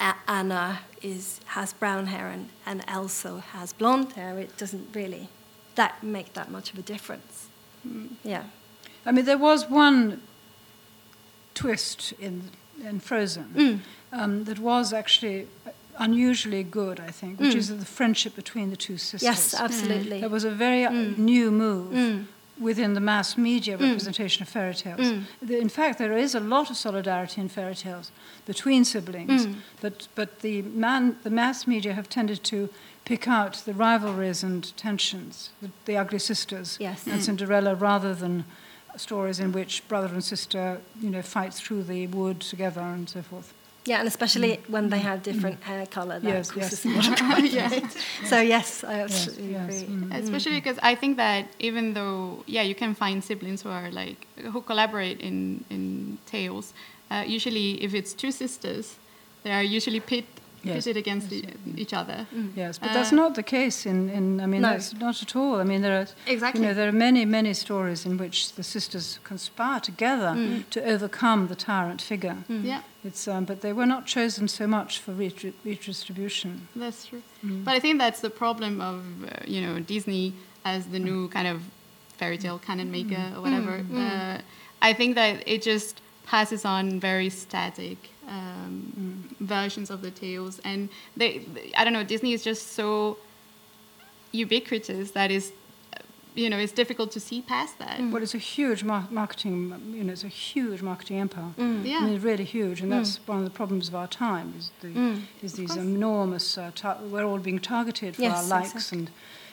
A- 0.00 0.20
anna 0.28 0.80
is 1.02 1.40
has 1.46 1.72
brown 1.72 2.06
hair 2.06 2.28
and, 2.28 2.48
and 2.66 2.84
elsa 2.86 3.40
has 3.52 3.72
blonde 3.72 4.12
hair 4.12 4.38
it 4.38 4.56
doesn't 4.58 4.88
really 4.94 5.28
that 5.74 6.02
make 6.02 6.32
that 6.34 6.50
much 6.50 6.72
of 6.72 6.78
a 6.78 6.82
difference. 6.82 7.48
Yeah. 8.22 8.44
I 9.04 9.12
mean, 9.12 9.24
there 9.24 9.38
was 9.38 9.68
one 9.68 10.22
twist 11.54 12.12
in, 12.18 12.50
in 12.82 13.00
Frozen 13.00 13.54
Mm. 13.54 13.80
um, 14.12 14.44
that 14.44 14.58
was 14.58 14.92
actually 14.92 15.46
unusually 15.98 16.62
good, 16.62 17.00
I 17.00 17.10
think, 17.10 17.40
which 17.40 17.54
is 17.54 17.68
the 17.68 17.84
friendship 17.84 18.34
between 18.34 18.70
the 18.70 18.76
two 18.76 18.96
sisters. 18.98 19.22
Mm. 19.22 19.32
yes 19.32 19.54
absolutely 19.54 20.20
That 20.20 20.30
was 20.30 20.44
a 20.44 20.50
very 20.50 20.84
uh, 20.84 20.90
new 21.16 21.50
move 21.50 21.92
Mm. 21.92 22.26
within 22.60 22.94
the 22.94 23.00
mass 23.00 23.36
media 23.36 23.76
representation 23.76 24.42
of 24.42 24.48
fairy 24.48 24.74
tales. 24.74 25.00
Mm. 25.00 25.50
In 25.50 25.68
fact, 25.68 25.98
there 25.98 26.16
is 26.16 26.34
a 26.34 26.40
lot 26.40 26.70
of 26.70 26.76
solidarity 26.76 27.40
in 27.40 27.48
fairy 27.48 27.74
tales 27.74 28.10
between 28.46 28.84
siblings, 28.84 29.46
Mm. 29.46 29.54
but, 29.80 30.08
but 30.14 30.40
the, 30.40 30.62
man, 30.62 31.16
the 31.22 31.30
mass 31.30 31.66
media 31.66 31.92
have 31.94 32.08
tended 32.08 32.42
to 32.44 32.68
pick 33.04 33.26
out 33.28 33.54
the 33.64 33.72
rivalries 33.74 34.42
and 34.44 34.72
tensions, 34.76 35.50
the, 35.60 35.70
the 35.84 35.96
ugly 35.96 36.18
sisters 36.18 36.76
Yes. 36.80 37.06
and 37.06 37.22
Cinderella, 37.22 37.74
rather 37.74 38.14
than 38.14 38.44
stories 38.96 39.40
in 39.40 39.50
which 39.52 39.82
brother 39.88 40.06
and 40.14 40.22
sister, 40.24 40.78
you 41.00 41.10
know, 41.10 41.22
fight 41.22 41.52
through 41.54 41.82
the 41.82 42.06
wood 42.06 42.40
together 42.40 42.80
and 42.80 43.08
so 43.08 43.22
forth. 43.22 43.52
Yeah 43.86 43.98
and 43.98 44.08
especially 44.08 44.56
mm. 44.56 44.70
when 44.70 44.88
they 44.88 44.98
mm. 44.98 45.08
have 45.08 45.22
different 45.22 45.60
mm. 45.60 45.64
hair 45.64 45.86
color 45.86 46.18
that 46.18 46.28
Yes, 46.28 46.48
of 46.48 46.54
course 46.54 46.84
yes. 46.84 46.84
is 46.84 47.08
not 47.08 47.18
quite 47.18 47.52
Yes. 47.52 47.96
so 48.30 48.40
yes 48.40 48.84
i 48.84 49.00
absolutely 49.00 49.52
yes, 49.52 49.82
agree. 49.82 49.94
Mm. 49.96 50.22
especially 50.22 50.60
because 50.60 50.78
I 50.82 50.94
think 50.94 51.16
that 51.16 51.46
even 51.58 51.94
though 51.94 52.42
yeah 52.46 52.62
you 52.62 52.74
can 52.74 52.94
find 52.94 53.22
siblings 53.22 53.62
who 53.62 53.70
are 53.70 53.90
like 53.90 54.26
who 54.52 54.60
collaborate 54.60 55.20
in 55.20 55.64
in 55.70 56.18
tales, 56.26 56.72
uh, 57.10 57.24
usually 57.26 57.82
if 57.82 57.94
it's 57.94 58.12
two 58.12 58.30
sisters, 58.30 58.96
they 59.42 59.52
are 59.52 59.62
usually 59.62 60.00
pit, 60.00 60.26
Yes. 60.64 60.84
pitted 60.84 60.96
against 60.96 61.32
e- 61.32 61.44
each 61.76 61.92
other. 61.92 62.26
Yes, 62.56 62.78
but 62.78 62.90
Uh, 62.90 62.94
that's 62.94 63.12
not 63.12 63.34
the 63.34 63.42
case 63.42 63.86
in, 63.86 64.08
in 64.10 64.40
I 64.40 64.46
mean, 64.46 64.62
No. 64.62 64.70
that's 64.70 64.92
not 64.94 65.22
at 65.22 65.36
all. 65.36 65.60
I 65.60 65.64
mean, 65.64 65.82
there 65.82 65.96
are, 66.00 66.06
Exactly. 66.26 66.60
you 66.60 66.66
know, 66.66 66.74
there 66.74 66.88
are 66.88 66.92
many, 66.92 67.24
many 67.24 67.54
stories 67.54 68.04
in 68.06 68.16
which 68.16 68.54
the 68.54 68.62
sisters 68.62 69.18
conspire 69.24 69.80
together 69.80 70.34
Mm. 70.36 70.64
to 70.70 70.80
overcome 70.84 71.48
the 71.48 71.54
tyrant 71.56 72.00
figure. 72.02 72.36
Yeah, 72.48 72.80
It's, 73.04 73.28
um, 73.28 73.44
but 73.44 73.60
they 73.60 73.72
were 73.72 73.86
not 73.86 74.06
chosen 74.06 74.48
so 74.48 74.66
much 74.66 74.98
for 74.98 75.12
retri- 75.12 75.52
redistribution. 75.64 76.68
that's 76.74 77.06
true. 77.06 77.22
Mm. 77.44 77.64
But 77.64 77.74
I 77.74 77.80
think 77.80 77.98
that's 78.00 78.20
the 78.20 78.30
problem 78.30 78.80
of 78.80 78.96
uh, 79.24 79.28
you 79.46 79.60
know 79.60 79.78
Disney 79.80 80.32
as 80.64 80.86
the 80.86 80.98
new 80.98 81.28
kind 81.28 81.46
of 81.46 81.60
fairy 82.18 82.38
tale 82.38 82.58
canon 82.58 82.90
maker 82.90 83.32
or 83.36 83.42
whatever. 83.42 83.80
Mm, 83.82 83.98
Uh, 83.98 84.38
I 84.82 84.92
think 84.94 85.14
that 85.16 85.42
it 85.46 85.62
just 85.62 86.00
passes 86.26 86.64
on 86.64 86.98
very 87.00 87.28
static 87.30 87.98
um, 88.28 89.28
versions 89.40 89.90
of 89.90 90.02
the 90.02 90.10
tales, 90.10 90.60
and 90.64 90.88
they, 91.16 91.42
I 91.76 91.84
don't 91.84 91.92
know, 91.92 92.04
Disney 92.04 92.32
is 92.32 92.42
just 92.44 92.72
so 92.72 93.18
ubiquitous 94.32 95.12
that 95.12 95.30
is, 95.30 95.52
uh, 95.96 96.00
you 96.34 96.50
know, 96.50 96.58
it's 96.58 96.72
difficult 96.72 97.12
to 97.12 97.20
see 97.20 97.42
past 97.42 97.78
that. 97.78 98.00
Well, 98.00 98.22
it's 98.22 98.34
a 98.34 98.38
huge 98.38 98.82
mar- 98.82 99.06
marketing, 99.10 99.80
you 99.94 100.04
know, 100.04 100.12
it's 100.12 100.24
a 100.24 100.28
huge 100.28 100.82
marketing 100.82 101.18
empire. 101.20 101.50
Yeah. 101.56 101.98
I 102.02 102.06
mean, 102.06 102.20
really 102.20 102.44
huge, 102.44 102.80
and 102.80 102.90
that's 102.90 103.16
one 103.26 103.38
of 103.38 103.44
the 103.44 103.50
problems 103.50 103.88
of 103.88 103.94
our 103.94 104.08
time. 104.08 104.54
Is, 104.58 104.70
the, 104.80 104.88
Mm. 104.88 105.22
is 105.42 105.52
these 105.54 105.76
enormous? 105.76 106.58
Uh, 106.58 106.70
tar- 106.74 106.98
we're 107.10 107.24
all 107.24 107.38
being 107.38 107.58
targeted 107.60 108.16
for 108.16 108.22
Yes, 108.22 108.36
our 108.36 108.44
likes, 108.60 108.72
exactly. 108.74 108.98
and 108.98 109.10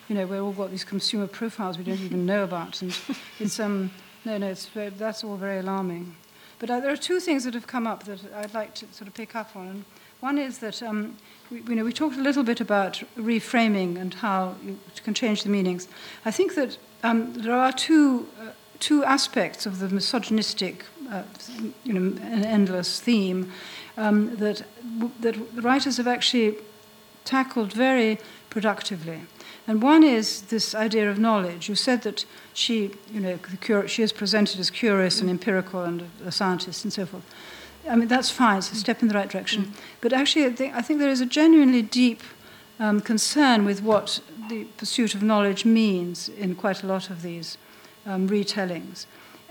you 0.09 0.15
know, 0.15 0.25
we've 0.25 0.41
all 0.41 0.51
got 0.51 0.71
these 0.71 0.83
consumer 0.83 1.27
profiles 1.27 1.77
we 1.77 1.83
don't 1.83 1.99
even 2.01 2.25
know 2.25 2.43
about, 2.43 2.81
and 2.81 2.97
it's 3.39 3.59
um, 3.59 3.91
no, 4.25 4.37
no, 4.37 4.47
it's 4.47 4.65
very, 4.67 4.89
that's 4.89 5.23
all 5.23 5.37
very 5.37 5.59
alarming. 5.59 6.15
But 6.61 6.69
uh, 6.69 6.79
there 6.79 6.93
are 6.93 6.97
two 6.97 7.19
things 7.19 7.43
that 7.45 7.55
have 7.55 7.65
come 7.65 7.87
up 7.87 8.03
that 8.03 8.19
I'd 8.35 8.53
like 8.53 8.75
to 8.75 8.85
sort 8.91 9.07
of 9.07 9.15
pick 9.15 9.35
up 9.35 9.55
on. 9.55 9.83
One 10.19 10.37
is 10.37 10.59
that 10.59 10.83
um, 10.83 11.17
we, 11.49 11.63
you 11.63 11.75
know 11.75 11.83
we 11.83 11.91
talked 11.91 12.15
a 12.17 12.21
little 12.21 12.43
bit 12.43 12.61
about 12.61 13.01
reframing 13.17 13.97
and 13.99 14.13
how 14.13 14.55
you 14.63 14.77
can 15.03 15.15
change 15.15 15.41
the 15.41 15.49
meanings. 15.49 15.87
I 16.23 16.29
think 16.29 16.53
that 16.53 16.77
um, 17.01 17.33
there 17.33 17.55
are 17.55 17.71
two 17.71 18.27
uh, 18.39 18.51
two 18.77 19.03
aspects 19.03 19.65
of 19.65 19.79
the 19.79 19.89
misogynistic, 19.89 20.85
uh, 21.09 21.23
you 21.83 21.93
know, 21.93 22.21
an 22.21 22.45
endless 22.45 22.99
theme 22.99 23.51
um, 23.97 24.35
that 24.35 24.63
that 25.21 25.35
writers 25.63 25.97
have 25.97 26.07
actually 26.07 26.57
tackled 27.25 27.73
very 27.73 28.19
productively. 28.51 29.21
And 29.71 29.81
one 29.81 30.03
is 30.03 30.41
this 30.41 30.75
idea 30.75 31.09
of 31.09 31.17
knowledge. 31.17 31.69
You 31.69 31.75
said 31.75 32.01
that 32.01 32.25
she, 32.53 32.91
you 33.09 33.21
know, 33.21 33.39
cur- 33.61 33.87
she 33.87 34.03
is 34.03 34.11
presented 34.11 34.59
as 34.59 34.69
curious 34.69 35.21
and 35.21 35.29
empirical 35.29 35.85
and 35.85 36.01
a, 36.01 36.27
a 36.27 36.31
scientist 36.33 36.83
and 36.83 36.91
so 36.91 37.05
forth. 37.05 37.23
I 37.89 37.95
mean, 37.95 38.09
that's 38.09 38.29
fine, 38.29 38.57
it's 38.57 38.69
a 38.73 38.75
step 38.75 39.01
in 39.01 39.07
the 39.07 39.13
right 39.13 39.29
direction. 39.29 39.71
But 40.01 40.11
actually, 40.11 40.43
I 40.43 40.49
think, 40.49 40.75
I 40.75 40.81
think 40.81 40.99
there 40.99 41.09
is 41.09 41.21
a 41.21 41.25
genuinely 41.25 41.81
deep 41.81 42.21
um, 42.81 42.99
concern 42.99 43.63
with 43.63 43.81
what 43.81 44.19
the 44.49 44.65
pursuit 44.75 45.15
of 45.15 45.23
knowledge 45.23 45.63
means 45.63 46.27
in 46.27 46.55
quite 46.55 46.83
a 46.83 46.87
lot 46.87 47.09
of 47.09 47.21
these 47.21 47.57
um, 48.05 48.27
retellings. 48.27 49.05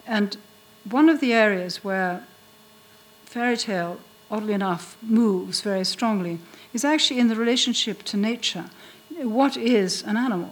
And 0.07 0.37
one 0.85 1.09
of 1.09 1.21
the 1.21 1.33
areas 1.33 1.83
where 1.83 2.27
fairy 3.25 3.57
tale, 3.57 3.99
oddly 4.31 4.53
enough, 4.53 4.99
moves 5.01 5.63
very 5.63 5.87
strongly 5.87 6.41
is 6.75 6.85
actually 6.85 7.21
in 7.21 7.29
the 7.29 7.37
relationship 7.37 8.03
to 8.03 8.19
nature. 8.19 8.67
What 9.23 9.57
is 9.57 10.03
an 10.03 10.17
animal? 10.17 10.51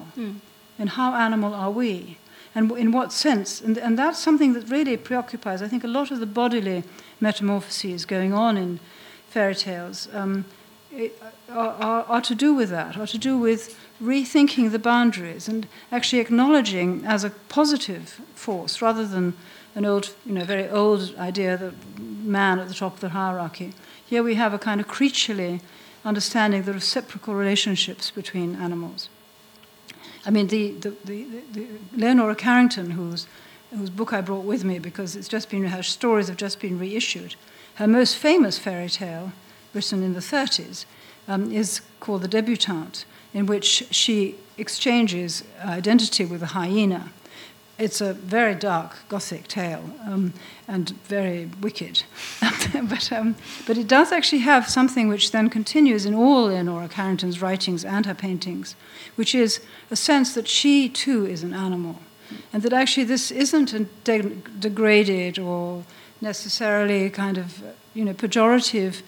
And 0.78 0.90
how 0.90 1.14
animal 1.14 1.54
are 1.54 1.70
we? 1.70 2.18
And 2.54 2.70
in 2.72 2.92
what 2.92 3.12
sense? 3.12 3.60
And, 3.60 3.78
and 3.78 3.98
that's 3.98 4.18
something 4.18 4.52
that 4.54 4.68
really 4.70 4.96
preoccupies, 4.96 5.62
I 5.62 5.68
think, 5.68 5.84
a 5.84 5.88
lot 5.88 6.10
of 6.10 6.20
the 6.20 6.26
bodily 6.26 6.82
metamorphoses 7.20 8.04
going 8.04 8.32
on 8.32 8.56
in 8.56 8.80
fairy 9.28 9.54
tales 9.54 10.08
um, 10.12 10.44
it- 10.92 11.20
are, 11.50 11.74
are, 11.74 12.04
are 12.04 12.20
to 12.22 12.34
do 12.34 12.54
with 12.54 12.70
that, 12.70 12.96
are 12.96 13.06
to 13.06 13.18
do 13.18 13.38
with 13.38 13.78
rethinking 14.02 14.70
the 14.70 14.78
boundaries 14.78 15.48
and 15.48 15.66
actually 15.90 16.20
acknowledging 16.20 17.04
as 17.04 17.24
a 17.24 17.30
positive 17.48 18.20
force 18.34 18.80
rather 18.80 19.06
than 19.06 19.34
an 19.74 19.84
old, 19.84 20.14
you 20.24 20.32
know, 20.32 20.44
very 20.44 20.68
old 20.68 21.14
idea 21.18 21.56
that 21.56 21.74
man 21.98 22.58
at 22.58 22.68
the 22.68 22.74
top 22.74 22.94
of 22.94 23.00
the 23.00 23.10
hierarchy. 23.10 23.72
Here 24.06 24.22
we 24.22 24.34
have 24.34 24.54
a 24.54 24.58
kind 24.58 24.80
of 24.80 24.88
creaturely 24.88 25.60
understanding 26.04 26.62
the 26.62 26.72
reciprocal 26.72 27.34
relationships 27.34 28.10
between 28.10 28.56
animals. 28.56 29.08
I 30.24 30.30
mean, 30.30 30.48
the, 30.48 30.72
the, 30.72 30.90
the, 31.04 31.26
the 31.52 31.66
Leonora 31.96 32.34
Carrington, 32.34 32.90
whose, 32.90 33.26
whose 33.70 33.90
book 33.90 34.12
I 34.12 34.20
brought 34.20 34.44
with 34.44 34.64
me 34.64 34.78
because 34.78 35.16
it's 35.16 35.28
just 35.28 35.50
been, 35.50 35.64
her 35.64 35.82
stories 35.82 36.28
have 36.28 36.36
just 36.36 36.60
been 36.60 36.78
reissued, 36.78 37.34
her 37.76 37.86
most 37.86 38.16
famous 38.16 38.58
fairy 38.58 38.88
tale, 38.88 39.32
written 39.72 40.02
in 40.02 40.14
the 40.14 40.20
30s, 40.20 40.84
um, 41.28 41.52
is 41.52 41.80
called 42.00 42.22
The 42.22 42.28
Debutante, 42.28 43.04
in 43.34 43.46
which 43.46 43.86
she 43.90 44.34
exchanges 44.56 45.44
identity 45.64 46.24
with 46.24 46.42
a 46.42 46.46
hyena. 46.46 47.10
It's 47.78 48.00
a 48.00 48.12
very 48.12 48.56
dark 48.56 48.96
Gothic 49.08 49.46
tale 49.46 49.84
um, 50.04 50.34
and 50.66 50.90
very 51.04 51.48
wicked. 51.60 52.02
but, 52.88 53.12
um, 53.12 53.36
but 53.66 53.78
it 53.78 53.86
does 53.86 54.10
actually 54.10 54.40
have 54.40 54.68
something 54.68 55.08
which 55.08 55.30
then 55.30 55.48
continues 55.48 56.04
in 56.04 56.14
all 56.14 56.46
Leonora 56.46 56.88
Carrington's 56.88 57.40
writings 57.40 57.84
and 57.84 58.04
her 58.04 58.14
paintings, 58.14 58.74
which 59.14 59.34
is 59.34 59.60
a 59.90 59.96
sense 59.96 60.34
that 60.34 60.48
she 60.48 60.88
too 60.88 61.24
is 61.24 61.44
an 61.44 61.54
animal. 61.54 62.00
and 62.52 62.62
that 62.62 62.72
actually 62.72 63.04
this 63.04 63.30
isn't 63.30 63.72
a 63.72 63.80
de- 64.04 64.36
degraded 64.58 65.38
or 65.38 65.84
necessarily 66.20 67.08
kind 67.10 67.38
of 67.38 67.62
you 67.94 68.04
know 68.04 68.14
pejorative 68.14 69.02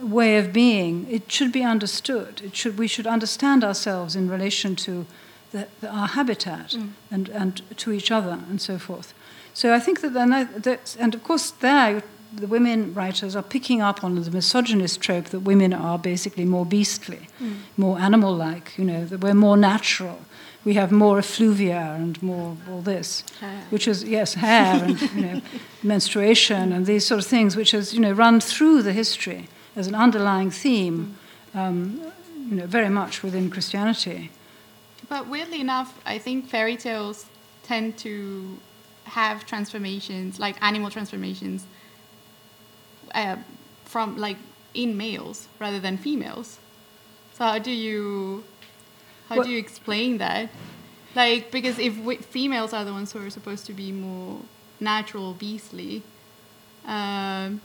way 0.00 0.36
of 0.38 0.52
being. 0.52 1.06
It 1.10 1.30
should 1.30 1.52
be 1.52 1.62
understood. 1.62 2.42
It 2.44 2.54
should 2.56 2.78
we 2.78 2.88
should 2.88 3.06
understand 3.06 3.64
ourselves 3.64 4.14
in 4.16 4.28
relation 4.28 4.76
to 4.76 5.06
the, 5.52 5.68
the, 5.80 5.88
our 5.88 6.08
habitat 6.08 6.70
mm. 6.70 6.90
and, 7.10 7.28
and 7.28 7.62
to 7.78 7.92
each 7.92 8.10
other 8.10 8.38
and 8.48 8.60
so 8.60 8.78
forth. 8.78 9.14
So 9.54 9.74
I 9.74 9.80
think 9.80 10.00
that, 10.02 10.12
then 10.12 10.30
that 10.30 10.96
and 10.98 11.14
of 11.14 11.24
course 11.24 11.50
there 11.50 12.02
the 12.32 12.46
women 12.46 12.92
writers 12.92 13.34
are 13.34 13.42
picking 13.42 13.80
up 13.80 14.04
on 14.04 14.20
the 14.20 14.30
misogynist 14.30 15.00
trope 15.00 15.26
that 15.26 15.40
women 15.40 15.72
are 15.72 15.98
basically 15.98 16.44
more 16.44 16.66
beastly, 16.66 17.28
mm. 17.40 17.56
more 17.76 17.98
animal-like. 17.98 18.76
You 18.76 18.84
know 18.84 19.04
that 19.06 19.20
we're 19.20 19.34
more 19.34 19.56
natural. 19.56 20.20
We 20.64 20.74
have 20.74 20.90
more 20.90 21.18
effluvia 21.18 21.94
and 21.94 22.20
more 22.22 22.56
all 22.68 22.82
this, 22.82 23.22
hair. 23.40 23.62
which 23.70 23.86
is 23.86 24.02
yes, 24.02 24.34
hair 24.34 24.82
and 24.84 25.00
you 25.14 25.20
know, 25.20 25.42
menstruation 25.82 26.72
and 26.72 26.86
these 26.86 27.06
sort 27.06 27.20
of 27.20 27.26
things, 27.26 27.56
which 27.56 27.70
has 27.70 27.94
you 27.94 28.00
know 28.00 28.12
run 28.12 28.40
through 28.40 28.82
the 28.82 28.92
history 28.92 29.48
as 29.76 29.86
an 29.86 29.94
underlying 29.94 30.50
theme, 30.50 31.16
mm. 31.54 31.58
um, 31.58 32.00
you 32.50 32.56
know, 32.56 32.66
very 32.66 32.88
much 32.88 33.22
within 33.22 33.50
Christianity. 33.50 34.30
But 35.08 35.28
weirdly 35.28 35.60
enough, 35.60 36.00
I 36.04 36.18
think 36.18 36.48
fairy 36.48 36.76
tales 36.76 37.26
tend 37.62 37.96
to 37.98 38.58
have 39.04 39.46
transformations, 39.46 40.40
like 40.40 40.56
animal 40.62 40.90
transformations, 40.90 41.64
uh, 43.14 43.36
from 43.84 44.16
like 44.16 44.36
in 44.74 44.96
males 44.96 45.48
rather 45.58 45.80
than 45.80 45.96
females. 45.96 46.58
So 47.34 47.44
how 47.44 47.58
do 47.58 47.70
you 47.70 48.44
how 49.28 49.42
do 49.42 49.50
you 49.50 49.58
explain 49.58 50.18
that? 50.18 50.50
Like 51.14 51.50
because 51.50 51.78
if 51.78 51.96
we, 51.98 52.16
females 52.16 52.72
are 52.72 52.84
the 52.84 52.92
ones 52.92 53.12
who 53.12 53.24
are 53.24 53.30
supposed 53.30 53.66
to 53.66 53.72
be 53.72 53.92
more 53.92 54.40
natural, 54.80 55.34
beastly. 55.34 56.02
Um, 56.86 57.60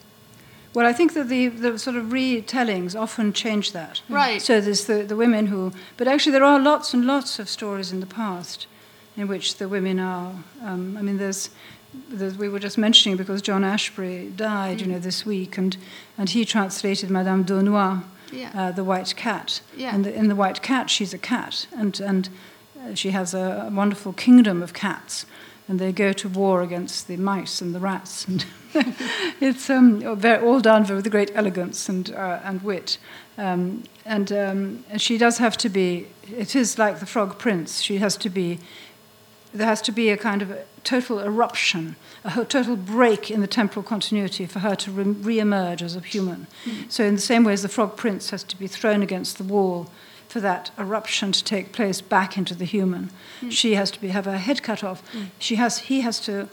well, 0.73 0.85
I 0.85 0.93
think 0.93 1.13
that 1.13 1.27
the, 1.27 1.49
the 1.49 1.77
sort 1.77 1.97
of 1.97 2.05
retellings 2.05 2.99
often 2.99 3.33
change 3.33 3.73
that. 3.73 4.01
Right. 4.07 4.41
So 4.41 4.61
there's 4.61 4.85
the, 4.85 5.03
the 5.03 5.17
women 5.17 5.47
who, 5.47 5.73
but 5.97 6.07
actually 6.07 6.31
there 6.31 6.45
are 6.45 6.59
lots 6.59 6.93
and 6.93 7.05
lots 7.05 7.39
of 7.39 7.49
stories 7.49 7.91
in 7.91 7.99
the 7.99 8.05
past 8.05 8.67
in 9.17 9.27
which 9.27 9.57
the 9.57 9.67
women 9.67 9.99
are. 9.99 10.33
Um, 10.63 10.95
I 10.97 11.01
mean, 11.01 11.17
there's, 11.17 11.49
there's, 12.09 12.37
we 12.37 12.47
were 12.47 12.59
just 12.59 12.77
mentioning 12.77 13.17
because 13.17 13.41
John 13.41 13.63
Ashbery 13.63 14.33
died, 14.35 14.77
mm. 14.77 14.81
you 14.81 14.87
know, 14.87 14.99
this 14.99 15.25
week, 15.25 15.57
and 15.57 15.75
and 16.17 16.29
he 16.29 16.45
translated 16.45 17.09
Madame 17.09 17.43
d'Aulnoy, 17.43 18.03
yeah. 18.31 18.51
uh, 18.55 18.71
the 18.71 18.83
White 18.83 19.13
Cat. 19.17 19.59
Yeah. 19.75 19.93
And 19.93 20.05
the, 20.05 20.13
in 20.13 20.29
the 20.29 20.35
White 20.35 20.61
Cat, 20.61 20.89
she's 20.89 21.13
a 21.13 21.17
cat, 21.17 21.67
and 21.75 21.99
and 21.99 22.29
uh, 22.79 22.95
she 22.95 23.11
has 23.11 23.33
a, 23.33 23.67
a 23.67 23.69
wonderful 23.69 24.13
kingdom 24.13 24.63
of 24.63 24.73
cats 24.73 25.25
and 25.71 25.79
they 25.79 25.93
go 25.93 26.11
to 26.11 26.27
war 26.27 26.61
against 26.61 27.07
the 27.07 27.15
mice 27.15 27.61
and 27.61 27.73
the 27.73 27.79
rats. 27.79 28.27
And 28.27 28.45
it's 29.39 29.69
um, 29.69 30.05
all 30.05 30.59
done 30.59 30.85
with 30.85 31.09
great 31.09 31.31
elegance 31.33 31.87
and, 31.87 32.11
uh, 32.11 32.41
and 32.43 32.61
wit. 32.61 32.97
Um, 33.37 33.83
and, 34.05 34.33
um, 34.33 34.83
and 34.89 35.01
she 35.01 35.17
does 35.17 35.37
have 35.37 35.55
to 35.59 35.69
be, 35.69 36.07
it 36.29 36.57
is 36.57 36.77
like 36.77 36.99
the 36.99 37.05
Frog 37.05 37.39
Prince, 37.39 37.79
she 37.79 37.99
has 37.99 38.17
to 38.17 38.29
be, 38.29 38.59
there 39.53 39.65
has 39.65 39.81
to 39.83 39.93
be 39.93 40.09
a 40.09 40.17
kind 40.17 40.41
of 40.41 40.51
a 40.51 40.65
total 40.83 41.19
eruption, 41.19 41.95
a 42.25 42.43
total 42.43 42.75
break 42.75 43.31
in 43.31 43.39
the 43.39 43.47
temporal 43.47 43.83
continuity 43.83 44.45
for 44.45 44.59
her 44.59 44.75
to 44.75 44.91
re 44.91 45.39
emerge 45.39 45.81
as 45.81 45.95
a 45.95 46.01
human. 46.01 46.47
Mm-hmm. 46.65 46.89
So, 46.89 47.05
in 47.05 47.15
the 47.15 47.21
same 47.21 47.45
way 47.45 47.53
as 47.53 47.61
the 47.61 47.69
Frog 47.69 47.95
Prince 47.95 48.31
has 48.31 48.43
to 48.43 48.57
be 48.57 48.67
thrown 48.67 49.01
against 49.01 49.37
the 49.37 49.45
wall 49.45 49.89
for 50.31 50.39
that 50.39 50.71
eruption 50.79 51.33
to 51.33 51.43
take 51.43 51.73
place 51.73 51.99
back 51.99 52.37
into 52.37 52.55
the 52.55 52.63
human. 52.63 53.11
Mm. 53.41 53.51
She 53.51 53.75
has 53.75 53.91
to 53.91 53.99
be, 53.99 54.07
have 54.07 54.23
her 54.23 54.37
head 54.37 54.63
cut 54.63 54.81
off. 54.81 55.03
Mm. 55.11 55.25
She 55.39 55.55
has, 55.55 55.79
he 55.79 56.01
has 56.01 56.21
to 56.21 56.47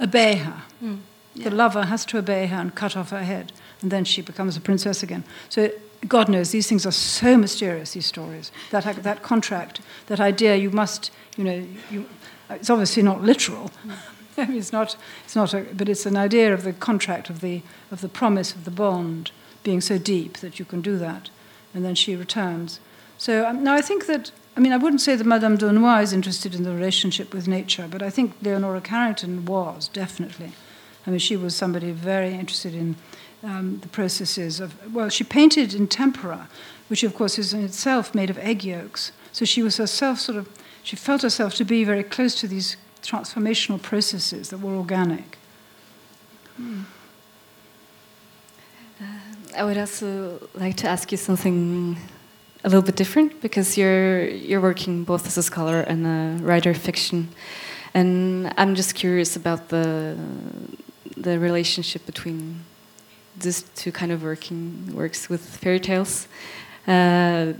obey 0.00 0.36
her. 0.36 0.62
Mm. 0.82 0.98
Yeah. 1.34 1.48
The 1.48 1.54
lover 1.54 1.84
has 1.84 2.04
to 2.06 2.18
obey 2.18 2.46
her 2.46 2.56
and 2.56 2.74
cut 2.74 2.96
off 2.96 3.10
her 3.10 3.22
head, 3.22 3.52
and 3.82 3.92
then 3.92 4.04
she 4.04 4.20
becomes 4.20 4.56
a 4.56 4.60
princess 4.60 5.04
again. 5.04 5.22
So 5.48 5.70
God 6.08 6.28
knows 6.28 6.50
these 6.50 6.66
things 6.66 6.84
are 6.84 6.90
so 6.90 7.36
mysterious. 7.36 7.92
These 7.92 8.06
stories, 8.06 8.50
that 8.72 8.84
that 9.04 9.22
contract, 9.22 9.80
that 10.06 10.18
idea, 10.18 10.56
you 10.56 10.70
must, 10.70 11.12
you 11.36 11.44
know, 11.44 11.64
you, 11.88 12.06
it's 12.48 12.68
obviously 12.68 13.04
not 13.04 13.22
literal. 13.22 13.70
I 14.36 14.46
mean, 14.46 14.58
it's 14.58 14.72
not, 14.72 14.96
it's 15.24 15.36
not, 15.36 15.54
a, 15.54 15.60
but 15.72 15.88
it's 15.88 16.04
an 16.04 16.16
idea 16.16 16.52
of 16.52 16.64
the 16.64 16.72
contract 16.72 17.30
of 17.30 17.40
the 17.40 17.62
of 17.92 18.00
the 18.00 18.08
promise 18.08 18.52
of 18.54 18.64
the 18.64 18.72
bond 18.72 19.30
being 19.62 19.80
so 19.80 19.98
deep 19.98 20.38
that 20.38 20.58
you 20.58 20.64
can 20.64 20.80
do 20.80 20.98
that, 20.98 21.30
and 21.72 21.84
then 21.84 21.94
she 21.94 22.16
returns. 22.16 22.80
So 23.20 23.46
um, 23.46 23.62
now 23.62 23.74
I 23.74 23.82
think 23.82 24.06
that, 24.06 24.32
I 24.56 24.60
mean, 24.60 24.72
I 24.72 24.78
wouldn't 24.78 25.02
say 25.02 25.14
that 25.14 25.26
Madame 25.26 25.58
d'Aulnoy 25.58 26.02
is 26.02 26.14
interested 26.14 26.54
in 26.54 26.62
the 26.62 26.72
relationship 26.72 27.34
with 27.34 27.46
nature, 27.46 27.86
but 27.86 28.02
I 28.02 28.08
think 28.08 28.32
Leonora 28.40 28.80
Carrington 28.80 29.44
was, 29.44 29.88
definitely. 29.88 30.52
I 31.06 31.10
mean, 31.10 31.18
she 31.18 31.36
was 31.36 31.54
somebody 31.54 31.90
very 31.90 32.32
interested 32.32 32.74
in 32.74 32.96
um, 33.44 33.80
the 33.80 33.88
processes 33.88 34.58
of, 34.58 34.72
well, 34.94 35.10
she 35.10 35.22
painted 35.22 35.74
in 35.74 35.86
tempera, 35.86 36.48
which 36.88 37.02
of 37.02 37.14
course 37.14 37.38
is 37.38 37.52
in 37.52 37.62
itself 37.62 38.14
made 38.14 38.30
of 38.30 38.38
egg 38.38 38.64
yolks. 38.64 39.12
So 39.32 39.44
she 39.44 39.62
was 39.62 39.76
herself 39.76 40.18
sort 40.18 40.38
of, 40.38 40.48
she 40.82 40.96
felt 40.96 41.20
herself 41.20 41.54
to 41.56 41.64
be 41.66 41.84
very 41.84 42.02
close 42.02 42.34
to 42.36 42.48
these 42.48 42.78
transformational 43.02 43.82
processes 43.82 44.48
that 44.48 44.60
were 44.60 44.74
organic. 44.74 45.36
Hmm. 46.56 46.84
Uh, 48.98 49.04
I 49.54 49.64
would 49.64 49.76
also 49.76 50.48
like 50.54 50.78
to 50.78 50.88
ask 50.88 51.12
you 51.12 51.18
something 51.18 51.98
a 52.64 52.68
little 52.68 52.82
bit 52.82 52.96
different 52.96 53.40
because 53.40 53.78
you're 53.78 54.28
you're 54.28 54.60
working 54.60 55.04
both 55.04 55.26
as 55.26 55.38
a 55.38 55.42
scholar 55.42 55.80
and 55.80 56.06
a 56.06 56.44
writer 56.44 56.70
of 56.70 56.76
fiction, 56.76 57.28
and 57.94 58.52
I'm 58.56 58.74
just 58.74 58.94
curious 58.94 59.36
about 59.36 59.68
the 59.68 60.16
the 61.16 61.38
relationship 61.38 62.04
between 62.06 62.60
these 63.36 63.62
two 63.74 63.92
kind 63.92 64.12
of 64.12 64.22
working 64.22 64.94
works 64.94 65.28
with 65.28 65.40
fairy 65.40 65.80
tales. 65.80 66.28
Uh, 66.86 67.52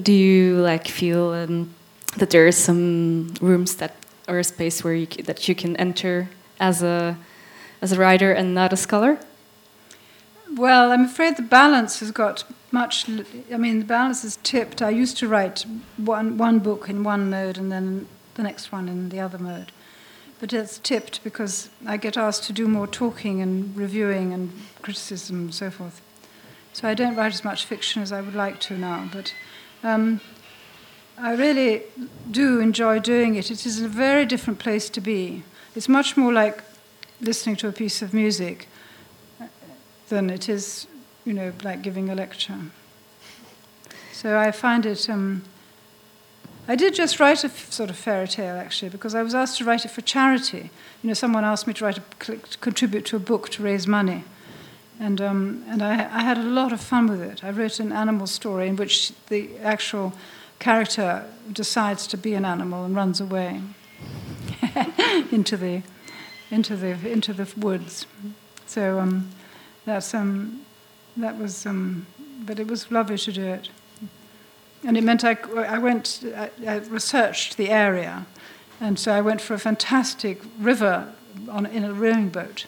do 0.00 0.12
you 0.12 0.56
like 0.56 0.88
feel 0.88 1.30
um, 1.30 1.74
that 2.16 2.30
there 2.30 2.46
are 2.46 2.52
some 2.52 3.34
rooms 3.40 3.76
that 3.76 3.96
or 4.28 4.38
a 4.38 4.44
space 4.44 4.84
where 4.84 4.94
you 4.94 5.06
that 5.06 5.48
you 5.48 5.54
can 5.54 5.76
enter 5.76 6.28
as 6.60 6.82
a 6.82 7.16
as 7.80 7.92
a 7.92 7.98
writer 7.98 8.32
and 8.32 8.54
not 8.54 8.72
a 8.72 8.76
scholar? 8.76 9.18
Well, 10.54 10.92
I'm 10.92 11.04
afraid 11.04 11.36
the 11.36 11.42
balance 11.42 12.00
has 12.00 12.10
got 12.10 12.44
much. 12.72 13.08
I 13.52 13.56
mean, 13.56 13.80
the 13.80 13.84
balance 13.84 14.24
is 14.24 14.38
tipped. 14.42 14.82
I 14.82 14.90
used 14.90 15.16
to 15.18 15.28
write 15.28 15.64
one 15.96 16.38
one 16.38 16.58
book 16.58 16.88
in 16.88 17.04
one 17.04 17.30
mode 17.30 17.58
and 17.58 17.70
then 17.70 18.08
the 18.34 18.42
next 18.42 18.72
one 18.72 18.88
in 18.88 19.08
the 19.10 19.20
other 19.20 19.38
mode, 19.38 19.72
but 20.40 20.52
it's 20.52 20.78
tipped 20.78 21.22
because 21.22 21.70
I 21.86 21.96
get 21.96 22.16
asked 22.16 22.44
to 22.44 22.52
do 22.52 22.66
more 22.66 22.86
talking 22.86 23.42
and 23.42 23.76
reviewing 23.76 24.32
and 24.32 24.50
criticism 24.80 25.36
and 25.36 25.54
so 25.54 25.70
forth. 25.70 26.00
So 26.72 26.88
I 26.88 26.94
don't 26.94 27.16
write 27.16 27.34
as 27.34 27.44
much 27.44 27.66
fiction 27.66 28.02
as 28.02 28.12
I 28.12 28.20
would 28.20 28.34
like 28.34 28.60
to 28.60 28.78
now, 28.78 29.08
but. 29.12 29.34
Um, 29.84 30.20
I 31.18 31.34
really 31.34 31.82
do 32.30 32.58
enjoy 32.58 32.98
doing 32.98 33.36
it. 33.36 33.50
It 33.50 33.66
is 33.66 33.80
a 33.80 33.88
very 33.88 34.24
different 34.24 34.58
place 34.58 34.88
to 34.90 35.00
be. 35.00 35.44
It's 35.76 35.88
much 35.88 36.16
more 36.16 36.32
like 36.32 36.64
listening 37.20 37.56
to 37.56 37.68
a 37.68 37.72
piece 37.72 38.02
of 38.02 38.12
music 38.12 38.66
than 40.08 40.30
it 40.30 40.48
is, 40.48 40.86
you 41.24 41.32
know, 41.32 41.52
like 41.62 41.82
giving 41.82 42.08
a 42.08 42.14
lecture. 42.14 42.58
So 44.12 44.38
I 44.38 44.50
find 44.50 44.86
it. 44.86 45.08
Um, 45.08 45.42
I 46.68 46.76
did 46.76 46.94
just 46.94 47.18
write 47.18 47.42
a 47.42 47.48
f- 47.48 47.72
sort 47.72 47.90
of 47.90 47.96
fairy 47.96 48.28
tale 48.28 48.54
actually 48.54 48.88
because 48.88 49.16
I 49.16 49.22
was 49.22 49.34
asked 49.34 49.58
to 49.58 49.64
write 49.64 49.84
it 49.84 49.90
for 49.90 50.00
charity. 50.00 50.70
You 51.02 51.08
know, 51.08 51.14
someone 51.14 51.44
asked 51.44 51.66
me 51.66 51.74
to 51.74 51.84
write 51.84 51.98
a, 51.98 52.02
to 52.20 52.58
contribute 52.58 53.04
to 53.06 53.16
a 53.16 53.18
book 53.18 53.48
to 53.50 53.62
raise 53.62 53.86
money, 53.86 54.24
and 55.00 55.20
um, 55.20 55.64
and 55.68 55.82
I, 55.82 55.94
I 55.94 56.22
had 56.22 56.38
a 56.38 56.42
lot 56.42 56.72
of 56.72 56.80
fun 56.80 57.08
with 57.08 57.20
it. 57.20 57.42
I 57.42 57.50
wrote 57.50 57.80
an 57.80 57.92
animal 57.92 58.26
story 58.26 58.68
in 58.68 58.76
which 58.76 59.12
the 59.28 59.56
actual 59.58 60.12
character 60.58 61.24
decides 61.50 62.06
to 62.06 62.16
be 62.16 62.34
an 62.34 62.44
animal 62.44 62.84
and 62.84 62.94
runs 62.94 63.20
away 63.20 63.60
into 65.32 65.56
the 65.56 65.82
into 66.50 66.76
the 66.76 67.10
into 67.10 67.32
the 67.32 67.52
woods. 67.56 68.06
So. 68.66 68.98
Um, 68.98 69.30
that's 69.84 70.14
um, 70.14 70.64
that 71.16 71.38
was, 71.38 71.66
um, 71.66 72.06
but 72.44 72.58
it 72.58 72.66
was 72.66 72.90
lovely 72.90 73.18
to 73.18 73.32
do 73.32 73.44
it. 73.44 73.68
And 74.84 74.96
it 74.96 75.04
meant 75.04 75.24
I, 75.24 75.36
I 75.56 75.78
went, 75.78 76.24
I, 76.36 76.50
I 76.66 76.76
researched 76.78 77.56
the 77.56 77.70
area, 77.70 78.26
and 78.80 78.98
so 78.98 79.12
I 79.12 79.20
went 79.20 79.40
for 79.40 79.54
a 79.54 79.58
fantastic 79.58 80.42
river 80.58 81.12
on, 81.48 81.66
in 81.66 81.84
a 81.84 81.92
rowing 81.92 82.28
boat, 82.28 82.66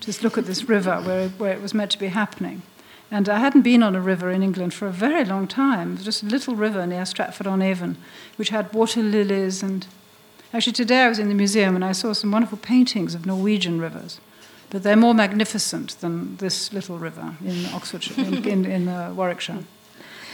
just 0.00 0.22
look 0.22 0.38
at 0.38 0.46
this 0.46 0.68
river 0.68 1.00
where, 1.00 1.28
where 1.28 1.52
it 1.52 1.62
was 1.62 1.74
meant 1.74 1.90
to 1.92 1.98
be 1.98 2.08
happening. 2.08 2.62
And 3.10 3.28
I 3.28 3.38
hadn't 3.38 3.62
been 3.62 3.82
on 3.82 3.96
a 3.96 4.00
river 4.00 4.30
in 4.30 4.42
England 4.42 4.72
for 4.72 4.86
a 4.86 4.92
very 4.92 5.24
long 5.24 5.48
time. 5.48 5.98
Just 5.98 6.22
a 6.22 6.26
little 6.26 6.54
river 6.54 6.86
near 6.86 7.04
Stratford 7.04 7.46
on 7.46 7.60
Avon, 7.60 7.96
which 8.36 8.50
had 8.50 8.72
water 8.72 9.02
lilies. 9.02 9.62
And 9.62 9.86
actually, 10.54 10.74
today 10.74 11.00
I 11.00 11.08
was 11.08 11.18
in 11.18 11.28
the 11.28 11.34
museum 11.34 11.74
and 11.74 11.84
I 11.84 11.92
saw 11.92 12.12
some 12.12 12.30
wonderful 12.30 12.58
paintings 12.58 13.14
of 13.14 13.26
Norwegian 13.26 13.80
rivers 13.80 14.20
but 14.70 14.82
they're 14.82 14.96
more 14.96 15.14
magnificent 15.14 15.96
than 16.00 16.36
this 16.36 16.72
little 16.72 16.98
river 16.98 17.34
in 17.44 17.66
Oxfordshire, 17.74 18.24
in, 18.24 18.44
in, 18.46 18.64
in 18.64 18.88
uh, 18.88 19.12
Warwickshire. 19.14 19.64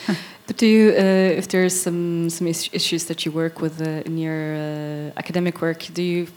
But 0.46 0.58
do 0.58 0.66
you, 0.66 0.90
uh, 0.90 1.38
if 1.38 1.48
there's 1.48 1.74
some 1.74 2.30
some 2.30 2.46
issues 2.46 3.06
that 3.06 3.24
you 3.24 3.32
work 3.32 3.60
with 3.60 3.80
uh, 3.80 4.06
in 4.06 4.16
your 4.16 4.54
uh, 4.54 5.18
academic 5.18 5.60
work, 5.60 5.88
do 5.92 6.02
you 6.02 6.28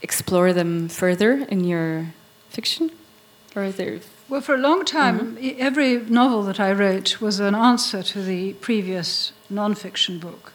explore 0.00 0.54
them 0.54 0.88
further 0.88 1.46
in 1.48 1.64
your 1.64 2.06
fiction, 2.48 2.90
or 3.54 3.64
is 3.64 3.76
there? 3.76 4.00
Well, 4.28 4.40
for 4.40 4.54
a 4.54 4.58
long 4.58 4.84
time, 4.86 5.36
e- 5.38 5.56
every 5.58 5.98
novel 6.08 6.42
that 6.44 6.58
I 6.58 6.72
wrote 6.72 7.20
was 7.20 7.38
an 7.38 7.54
answer 7.54 8.02
to 8.02 8.22
the 8.22 8.54
previous 8.54 9.32
non-fiction 9.50 10.18
book. 10.18 10.52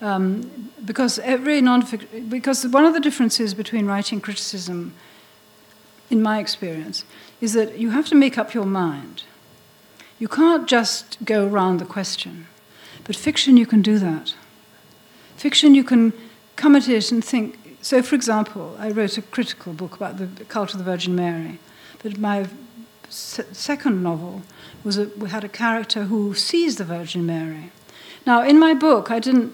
Um, 0.00 0.70
because 0.84 1.18
every 1.18 1.60
non-fiction, 1.60 2.28
because 2.28 2.66
one 2.66 2.86
of 2.86 2.94
the 2.94 3.00
differences 3.00 3.54
between 3.54 3.86
writing 3.86 4.22
criticism, 4.22 4.92
in 6.10 6.22
my 6.22 6.38
experience, 6.38 7.04
is 7.40 7.52
that 7.52 7.78
you 7.78 7.90
have 7.90 8.06
to 8.06 8.14
make 8.14 8.38
up 8.38 8.54
your 8.54 8.66
mind. 8.66 9.24
You 10.18 10.28
can't 10.28 10.66
just 10.66 11.18
go 11.24 11.46
around 11.46 11.78
the 11.78 11.84
question. 11.84 12.46
But 13.04 13.16
fiction, 13.16 13.56
you 13.56 13.66
can 13.66 13.82
do 13.82 13.98
that. 13.98 14.34
Fiction, 15.36 15.74
you 15.74 15.84
can 15.84 16.12
come 16.56 16.74
at 16.74 16.88
it 16.88 17.12
and 17.12 17.24
think. 17.24 17.78
So, 17.82 18.02
for 18.02 18.14
example, 18.14 18.76
I 18.78 18.90
wrote 18.90 19.18
a 19.18 19.22
critical 19.22 19.72
book 19.72 19.94
about 19.94 20.18
the 20.18 20.44
cult 20.44 20.72
of 20.72 20.78
the 20.78 20.84
Virgin 20.84 21.14
Mary, 21.14 21.58
but 22.02 22.18
my 22.18 22.48
second 23.08 24.02
novel 24.02 24.42
was 24.82 24.98
a, 24.98 25.06
we 25.16 25.30
had 25.30 25.44
a 25.44 25.48
character 25.48 26.04
who 26.04 26.34
sees 26.34 26.76
the 26.76 26.84
Virgin 26.84 27.24
Mary. 27.26 27.70
Now, 28.26 28.42
in 28.42 28.58
my 28.58 28.74
book, 28.74 29.10
I 29.10 29.20
didn't, 29.20 29.52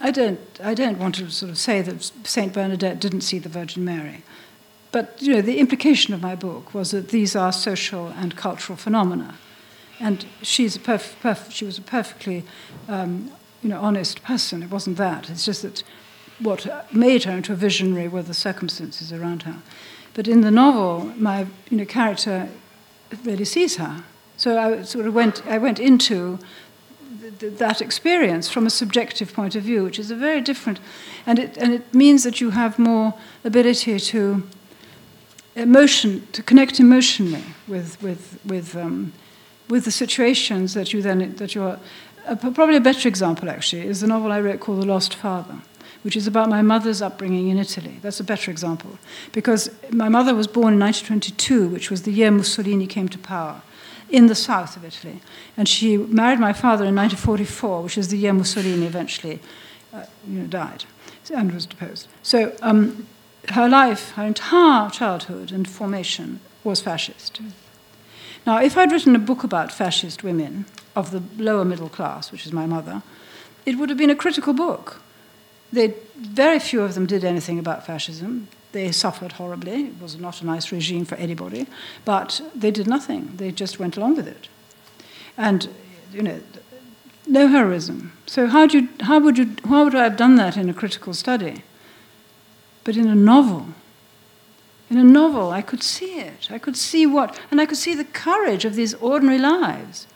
I 0.00 0.10
don't, 0.10 0.40
I 0.62 0.74
don't 0.74 0.98
want 0.98 1.14
to 1.16 1.30
sort 1.30 1.50
of 1.50 1.58
say 1.58 1.80
that 1.80 2.10
Saint 2.24 2.52
Bernadette 2.52 3.00
didn't 3.00 3.22
see 3.22 3.38
the 3.38 3.48
Virgin 3.48 3.84
Mary, 3.84 4.22
but 4.94 5.20
you 5.20 5.32
know, 5.32 5.42
the 5.42 5.58
implication 5.58 6.14
of 6.14 6.22
my 6.22 6.36
book 6.36 6.72
was 6.72 6.92
that 6.92 7.08
these 7.08 7.34
are 7.34 7.50
social 7.50 8.06
and 8.10 8.36
cultural 8.36 8.76
phenomena, 8.76 9.34
and 9.98 10.24
she's 10.40 10.76
a 10.76 10.78
perf- 10.78 11.16
perf- 11.20 11.50
she 11.50 11.64
was 11.64 11.78
a 11.78 11.82
perfectly, 11.82 12.44
um, 12.86 13.32
you 13.60 13.70
know, 13.70 13.80
honest 13.80 14.22
person. 14.22 14.62
It 14.62 14.70
wasn't 14.70 14.96
that. 14.98 15.28
It's 15.28 15.44
just 15.44 15.62
that 15.62 15.82
what 16.38 16.94
made 16.94 17.24
her 17.24 17.32
into 17.32 17.52
a 17.52 17.56
visionary 17.56 18.06
were 18.06 18.22
the 18.22 18.34
circumstances 18.34 19.12
around 19.12 19.42
her. 19.42 19.56
But 20.14 20.28
in 20.28 20.42
the 20.42 20.52
novel, 20.52 21.12
my 21.16 21.48
you 21.70 21.78
know, 21.78 21.84
character 21.84 22.48
really 23.24 23.44
sees 23.44 23.76
her. 23.78 24.04
So 24.36 24.56
I 24.56 24.82
sort 24.82 25.08
of 25.08 25.14
went, 25.14 25.44
I 25.44 25.58
went 25.58 25.80
into 25.80 26.38
th- 27.20 27.38
th- 27.40 27.58
that 27.58 27.82
experience 27.82 28.48
from 28.48 28.64
a 28.64 28.70
subjective 28.70 29.32
point 29.34 29.56
of 29.56 29.64
view, 29.64 29.82
which 29.82 29.98
is 29.98 30.12
a 30.12 30.16
very 30.16 30.40
different, 30.40 30.78
and 31.26 31.40
it, 31.40 31.56
and 31.56 31.72
it 31.72 31.92
means 31.92 32.22
that 32.22 32.40
you 32.40 32.50
have 32.50 32.78
more 32.78 33.14
ability 33.42 33.98
to 33.98 34.44
emotion, 35.56 36.26
to 36.32 36.42
connect 36.42 36.80
emotionally 36.80 37.44
with, 37.68 38.00
with, 38.02 38.38
with, 38.44 38.76
um, 38.76 39.12
with 39.68 39.84
the 39.84 39.90
situations 39.90 40.74
that 40.74 40.92
you 40.92 41.02
then, 41.02 41.34
that 41.36 41.54
you're, 41.54 41.78
uh, 42.26 42.36
probably 42.36 42.76
a 42.76 42.80
better 42.80 43.08
example 43.08 43.50
actually 43.50 43.82
is 43.86 44.00
the 44.00 44.06
novel 44.06 44.32
I 44.32 44.40
wrote 44.40 44.60
called 44.60 44.82
The 44.82 44.86
Lost 44.86 45.14
Father 45.14 45.56
which 46.04 46.16
is 46.16 46.26
about 46.26 46.50
my 46.50 46.60
mother's 46.60 47.00
upbringing 47.00 47.48
in 47.48 47.58
Italy. 47.58 47.98
That's 48.02 48.20
a 48.20 48.24
better 48.24 48.50
example. 48.50 48.98
Because 49.32 49.70
my 49.90 50.10
mother 50.10 50.34
was 50.34 50.46
born 50.46 50.74
in 50.74 50.80
1922, 50.80 51.66
which 51.68 51.90
was 51.90 52.02
the 52.02 52.12
year 52.12 52.30
Mussolini 52.30 52.86
came 52.86 53.08
to 53.08 53.18
power 53.18 53.62
in 54.10 54.26
the 54.26 54.34
south 54.34 54.76
of 54.76 54.84
Italy. 54.84 55.22
And 55.56 55.66
she 55.66 55.96
married 55.96 56.38
my 56.38 56.52
father 56.52 56.84
in 56.84 56.94
1944, 56.94 57.82
which 57.82 57.96
is 57.96 58.08
the 58.08 58.18
year 58.18 58.34
Mussolini 58.34 58.84
eventually 58.86 59.40
uh, 59.94 60.04
you 60.28 60.40
know, 60.40 60.46
died 60.46 60.84
and 61.34 61.52
was 61.52 61.64
deposed. 61.64 62.06
So 62.22 62.54
um, 62.60 63.06
her 63.50 63.68
life, 63.68 64.10
her 64.12 64.24
entire 64.24 64.90
childhood 64.90 65.52
and 65.52 65.68
formation 65.68 66.40
was 66.62 66.80
fascist. 66.80 67.40
Now, 68.46 68.58
if 68.58 68.76
I'd 68.76 68.92
written 68.92 69.16
a 69.16 69.18
book 69.18 69.44
about 69.44 69.72
fascist 69.72 70.22
women 70.22 70.66
of 70.94 71.10
the 71.10 71.22
lower 71.42 71.64
middle 71.64 71.88
class, 71.88 72.30
which 72.30 72.46
is 72.46 72.52
my 72.52 72.66
mother, 72.66 73.02
it 73.64 73.78
would 73.78 73.88
have 73.88 73.98
been 73.98 74.10
a 74.10 74.16
critical 74.16 74.52
book 74.52 75.00
they, 75.74 75.94
very 76.16 76.58
few 76.58 76.82
of 76.82 76.94
them 76.94 77.06
did 77.06 77.24
anything 77.24 77.58
about 77.58 77.84
fascism. 77.84 78.48
They 78.72 78.92
suffered 78.92 79.32
horribly. 79.32 79.86
It 79.86 80.00
was 80.00 80.18
not 80.18 80.40
a 80.40 80.46
nice 80.46 80.72
regime 80.72 81.04
for 81.04 81.16
anybody, 81.16 81.66
but 82.04 82.40
they 82.54 82.70
did 82.70 82.86
nothing. 82.86 83.32
They 83.36 83.50
just 83.50 83.78
went 83.78 83.96
along 83.96 84.16
with 84.16 84.28
it. 84.28 84.48
And, 85.36 85.68
you 86.12 86.22
know, 86.22 86.40
no 87.26 87.48
heroism. 87.48 88.12
So 88.26 88.46
how, 88.46 88.66
do 88.66 88.80
you, 88.80 88.88
how, 89.00 89.18
would 89.18 89.38
you, 89.38 89.56
how 89.64 89.84
would 89.84 89.94
I 89.94 90.04
have 90.04 90.16
done 90.16 90.36
that 90.36 90.56
in 90.56 90.68
a 90.68 90.74
critical 90.74 91.14
study? 91.14 91.62
But 92.84 92.96
in 92.96 93.08
a 93.08 93.14
novel, 93.14 93.68
in 94.90 94.98
a 94.98 95.04
novel, 95.04 95.50
I 95.50 95.62
could 95.62 95.82
see 95.82 96.20
it. 96.20 96.48
I 96.50 96.58
could 96.58 96.76
see 96.76 97.06
what, 97.06 97.38
and 97.50 97.60
I 97.60 97.66
could 97.66 97.78
see 97.78 97.94
the 97.94 98.04
courage 98.04 98.64
of 98.64 98.74
these 98.74 98.94
ordinary 98.94 99.38
lives. 99.38 100.06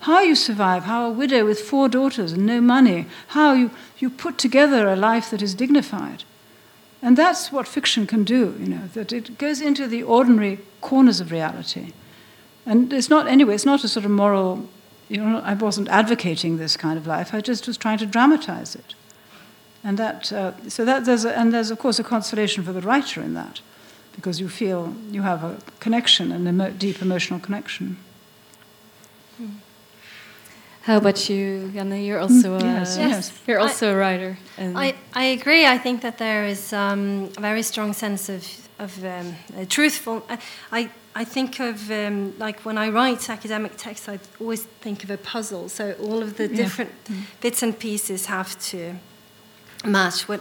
How 0.00 0.20
you 0.20 0.34
survive, 0.34 0.84
how 0.84 1.06
a 1.06 1.12
widow 1.12 1.44
with 1.44 1.60
four 1.60 1.88
daughters 1.88 2.32
and 2.32 2.44
no 2.46 2.60
money, 2.60 3.06
how 3.28 3.52
you, 3.52 3.70
you 3.98 4.10
put 4.10 4.38
together 4.38 4.88
a 4.88 4.96
life 4.96 5.30
that 5.30 5.42
is 5.42 5.54
dignified. 5.54 6.24
And 7.02 7.16
that's 7.16 7.52
what 7.52 7.68
fiction 7.68 8.06
can 8.06 8.24
do, 8.24 8.56
you 8.58 8.66
know, 8.66 8.88
that 8.94 9.12
it 9.12 9.38
goes 9.38 9.60
into 9.60 9.86
the 9.86 10.02
ordinary 10.02 10.58
corners 10.80 11.20
of 11.20 11.30
reality. 11.30 11.92
And 12.66 12.92
it's 12.92 13.08
not, 13.08 13.26
anyway, 13.26 13.54
it's 13.54 13.64
not 13.64 13.84
a 13.84 13.88
sort 13.88 14.04
of 14.04 14.10
moral, 14.10 14.68
you 15.08 15.18
know, 15.18 15.40
I 15.44 15.54
wasn't 15.54 15.88
advocating 15.88 16.56
this 16.56 16.76
kind 16.76 16.98
of 16.98 17.06
life, 17.06 17.32
I 17.32 17.40
just 17.40 17.66
was 17.66 17.78
trying 17.78 17.98
to 17.98 18.06
dramatize 18.06 18.74
it. 18.74 18.94
And 19.82 19.98
that, 19.98 20.32
uh, 20.32 20.52
so 20.68 20.84
that 20.84 21.04
there's, 21.04 21.24
a, 21.24 21.38
and 21.38 21.52
there's 21.52 21.70
of 21.70 21.78
course 21.78 21.98
a 21.98 22.04
consolation 22.04 22.64
for 22.64 22.72
the 22.72 22.82
writer 22.82 23.22
in 23.22 23.34
that, 23.34 23.62
because 24.14 24.38
you 24.38 24.48
feel 24.48 24.94
you 25.10 25.22
have 25.22 25.42
a 25.42 25.56
connection, 25.80 26.32
an 26.32 26.46
emo- 26.46 26.70
deep 26.70 27.00
emotional 27.00 27.40
connection. 27.40 27.96
How 30.82 30.96
about 30.96 31.28
you, 31.28 31.70
Janne? 31.74 32.06
You're 32.06 32.18
also 32.18 32.56
a, 32.56 32.62
yes, 32.62 32.96
yes. 32.98 33.32
You're 33.46 33.60
also 33.60 33.92
a 33.92 33.96
writer. 33.96 34.38
I, 34.58 34.94
I 35.14 35.24
agree. 35.24 35.66
I 35.66 35.78
think 35.78 36.00
that 36.02 36.16
there 36.18 36.44
is 36.44 36.72
um, 36.72 37.30
a 37.36 37.40
very 37.40 37.62
strong 37.62 37.92
sense 37.92 38.28
of, 38.28 38.46
of 38.78 39.04
um, 39.04 39.34
uh, 39.56 39.64
truthful. 39.68 40.24
I, 40.28 40.38
I, 40.72 40.90
I 41.14 41.24
think 41.24 41.60
of, 41.60 41.90
um, 41.90 42.34
like, 42.38 42.60
when 42.64 42.78
I 42.78 42.88
write 42.88 43.28
academic 43.30 43.76
texts, 43.76 44.08
I 44.08 44.18
always 44.40 44.64
think 44.80 45.04
of 45.04 45.10
a 45.10 45.16
puzzle. 45.18 45.68
So 45.68 45.92
all 46.02 46.22
of 46.22 46.36
the 46.36 46.48
Yeah. 46.48 46.56
different 46.56 46.90
bits 47.40 47.62
and 47.62 47.78
pieces 47.78 48.26
have 48.26 48.58
to 48.70 48.96
match. 49.84 50.28
What, 50.28 50.40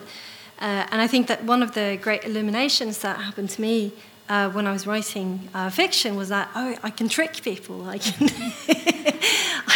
uh, 0.60 0.88
and 0.92 1.02
I 1.02 1.08
think 1.08 1.28
that 1.28 1.44
one 1.44 1.64
of 1.64 1.74
the 1.74 1.98
great 2.02 2.24
illuminations 2.24 3.00
that 3.00 3.20
happened 3.20 3.50
to 3.52 3.62
me 3.62 3.92
uh, 4.28 4.50
when 4.52 4.68
I 4.68 4.72
was 4.72 4.86
writing 4.86 5.50
uh, 5.54 5.70
fiction 5.70 6.16
was 6.16 6.30
that, 6.30 6.50
oh, 6.56 6.76
I 6.84 6.92
can 6.92 7.10
trick 7.10 7.42
people. 7.42 7.88
I 7.88 7.98
can. 7.98 8.30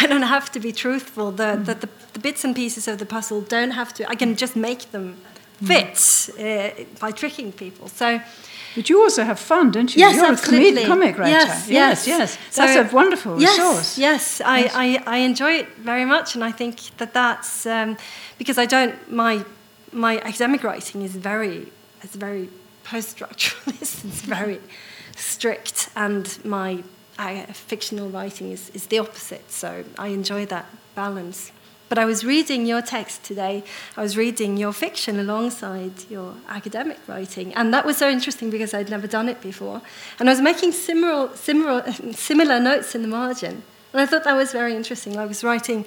I 0.00 0.06
don't 0.06 0.22
have 0.22 0.50
to 0.52 0.60
be 0.60 0.72
truthful. 0.72 1.30
The, 1.30 1.56
the, 1.56 1.74
the, 1.74 1.88
the 2.12 2.18
bits 2.18 2.44
and 2.44 2.54
pieces 2.54 2.88
of 2.88 2.98
the 2.98 3.06
puzzle 3.06 3.40
don't 3.42 3.70
have 3.72 3.94
to. 3.94 4.08
I 4.08 4.14
can 4.14 4.36
just 4.36 4.56
make 4.56 4.90
them 4.90 5.16
fit 5.62 6.30
uh, 6.38 6.84
by 7.00 7.10
tricking 7.10 7.52
people. 7.52 7.88
So. 7.88 8.20
But 8.74 8.88
you 8.90 9.02
also 9.02 9.22
have 9.24 9.38
fun, 9.38 9.70
don't 9.70 9.94
you? 9.94 10.00
Yes, 10.00 10.16
You're 10.16 10.26
absolutely. 10.26 10.82
a 10.82 10.86
comed- 10.86 11.00
comic 11.00 11.18
writer. 11.18 11.30
Yes, 11.30 11.68
yes. 11.68 12.06
yes. 12.06 12.38
That's 12.54 12.92
a 12.92 12.94
wonderful 12.94 13.40
yes, 13.40 13.58
resource. 13.58 13.98
Yes, 13.98 14.40
I, 14.44 14.70
I, 14.74 15.16
I 15.16 15.16
enjoy 15.18 15.52
it 15.52 15.68
very 15.76 16.04
much, 16.04 16.34
and 16.34 16.42
I 16.42 16.52
think 16.52 16.96
that 16.98 17.14
that's 17.14 17.66
um, 17.66 17.96
because 18.38 18.58
I 18.58 18.66
don't 18.66 18.94
my 19.10 19.44
my 19.92 20.18
academic 20.20 20.64
writing 20.64 21.02
is 21.02 21.14
very 21.14 21.72
it's 22.02 22.16
very 22.16 22.48
post-structuralist. 22.84 24.04
It's 24.08 24.22
very 24.22 24.60
strict, 25.16 25.90
and 25.96 26.38
my 26.44 26.82
uh, 27.18 27.46
fictional 27.52 28.08
writing 28.10 28.52
is, 28.52 28.70
is 28.70 28.86
the 28.86 28.98
opposite. 28.98 29.50
So 29.50 29.84
I 29.98 30.08
enjoy 30.08 30.46
that 30.46 30.66
balance. 30.94 31.52
But 31.94 32.00
I 32.00 32.06
was 32.06 32.24
reading 32.24 32.66
your 32.66 32.82
text 32.82 33.22
today. 33.22 33.62
I 33.96 34.02
was 34.02 34.16
reading 34.16 34.56
your 34.56 34.72
fiction 34.72 35.20
alongside 35.20 35.92
your 36.10 36.34
academic 36.48 36.98
writing, 37.06 37.54
and 37.54 37.72
that 37.72 37.86
was 37.86 37.96
so 37.96 38.10
interesting 38.10 38.50
because 38.50 38.74
I'd 38.74 38.90
never 38.90 39.06
done 39.06 39.28
it 39.28 39.40
before. 39.40 39.80
And 40.18 40.28
I 40.28 40.32
was 40.32 40.40
making 40.40 40.72
similar, 40.72 41.30
similar, 41.36 41.84
similar 42.12 42.58
notes 42.58 42.96
in 42.96 43.02
the 43.02 43.06
margin, 43.06 43.62
and 43.92 44.00
I 44.02 44.06
thought 44.06 44.24
that 44.24 44.34
was 44.34 44.50
very 44.50 44.74
interesting. 44.74 45.16
I 45.16 45.24
was 45.24 45.44
writing, 45.44 45.84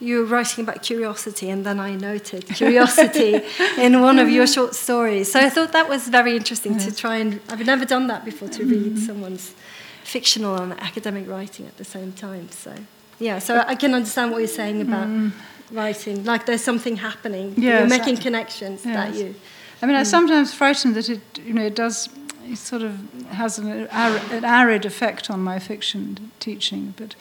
you 0.00 0.20
were 0.20 0.24
writing 0.24 0.64
about 0.64 0.82
curiosity, 0.82 1.50
and 1.50 1.66
then 1.66 1.80
I 1.80 1.96
noted 1.96 2.46
curiosity 2.54 3.42
in 3.76 4.00
one 4.00 4.18
of 4.18 4.30
your 4.30 4.46
short 4.46 4.74
stories. 4.74 5.30
So 5.32 5.38
I 5.38 5.50
thought 5.50 5.72
that 5.72 5.86
was 5.86 6.08
very 6.08 6.34
interesting 6.34 6.78
to 6.78 6.90
try 6.90 7.16
and. 7.16 7.42
I've 7.50 7.66
never 7.66 7.84
done 7.84 8.06
that 8.06 8.24
before 8.24 8.48
to 8.48 8.64
read 8.64 8.94
mm-hmm. 8.94 9.04
someone's 9.04 9.54
fictional 10.02 10.56
and 10.56 10.72
academic 10.80 11.28
writing 11.28 11.66
at 11.66 11.76
the 11.76 11.84
same 11.84 12.12
time. 12.12 12.48
So. 12.52 12.72
Yeah, 13.18 13.38
so 13.38 13.64
I 13.66 13.74
can 13.74 13.94
understand 13.94 14.30
what 14.30 14.38
you're 14.38 14.48
saying 14.48 14.80
about 14.80 15.32
writing. 15.70 16.24
Like 16.24 16.46
there's 16.46 16.62
something 16.62 16.96
happening. 16.96 17.54
You're 17.56 17.86
making 17.86 18.18
connections 18.18 18.82
that 18.82 19.14
you. 19.14 19.34
I 19.82 19.86
mean, 19.86 19.96
I'm 19.96 20.04
sometimes 20.04 20.54
frightened 20.54 20.94
that 20.96 21.10
it, 21.10 21.20
you 21.44 21.52
know, 21.52 21.62
it 21.62 21.74
does, 21.74 22.08
it 22.46 22.56
sort 22.56 22.82
of 22.82 22.98
has 23.28 23.58
an, 23.58 23.86
an 23.90 24.44
arid 24.44 24.86
effect 24.86 25.30
on 25.30 25.40
my 25.40 25.58
fiction 25.58 26.30
teaching, 26.40 26.94
but, 26.96 27.14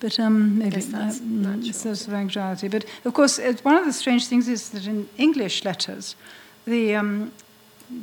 but 0.00 0.20
um, 0.20 0.58
maybe 0.58 0.80
that's 0.80 1.20
mm, 1.20 1.62
natural. 1.62 1.72
sort 1.72 2.06
of 2.06 2.12
anxiety. 2.12 2.68
But 2.68 2.84
of 3.04 3.14
course, 3.14 3.38
it, 3.38 3.64
one 3.64 3.76
of 3.76 3.86
the 3.86 3.94
strange 3.94 4.26
things 4.26 4.46
is 4.46 4.70
that 4.70 4.86
in 4.86 5.08
English 5.16 5.64
letters, 5.64 6.16
the 6.66 6.94
um, 6.94 7.32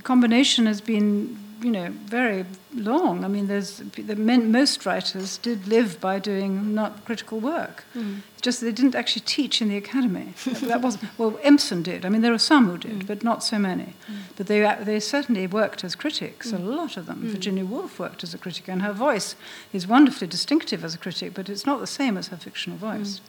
combination 0.01 0.65
has 0.65 0.81
been, 0.81 1.38
you 1.64 1.72
know, 1.72 1.89
very 2.05 2.45
long. 2.76 3.24
I 3.24 3.28
mean, 3.30 3.47
there's 3.47 3.78
the 3.78 4.16
men, 4.16 4.51
most 4.51 4.86
writers 4.86 5.38
did 5.38 5.66
live 5.68 5.99
by 6.01 6.20
doing 6.20 6.74
not 6.76 7.05
critical 7.05 7.39
work. 7.39 7.86
Mm. 7.95 8.18
Just 8.41 8.59
they 8.59 8.74
didn't 8.74 8.95
actually 8.95 9.22
teach 9.26 9.61
in 9.61 9.70
the 9.70 9.78
academy. 9.78 10.34
that 10.64 10.82
was 10.82 10.97
well, 11.18 11.39
Empson 11.41 11.82
did. 11.82 12.05
I 12.05 12.09
mean, 12.09 12.22
there 12.22 12.34
are 12.34 12.38
some 12.38 12.70
who 12.70 12.78
did, 12.78 12.99
Mm. 12.99 13.07
but 13.07 13.24
not 13.24 13.43
so 13.43 13.57
many. 13.57 13.93
But 14.36 14.47
they 14.47 14.59
they 14.84 14.99
certainly 14.99 15.47
worked 15.47 15.84
as 15.86 15.95
critics. 15.95 16.51
A 16.51 16.57
lot 16.59 16.97
of 16.97 17.05
them. 17.05 17.22
Mm. 17.24 17.32
Virginia 17.32 17.66
Woolf 17.66 17.97
worked 17.99 18.24
as 18.24 18.34
a 18.34 18.38
critic, 18.38 18.68
and 18.68 18.82
her 18.82 18.93
voice 18.93 19.36
is 19.72 19.88
wonderfully 19.88 20.28
distinctive 20.28 20.84
as 20.84 20.93
a 20.93 20.97
critic, 20.97 21.34
but 21.34 21.49
it's 21.49 21.66
not 21.66 21.80
the 21.80 21.88
same 21.88 22.18
as 22.18 22.28
her 22.28 22.38
fictional 22.38 22.78
voice, 22.78 23.22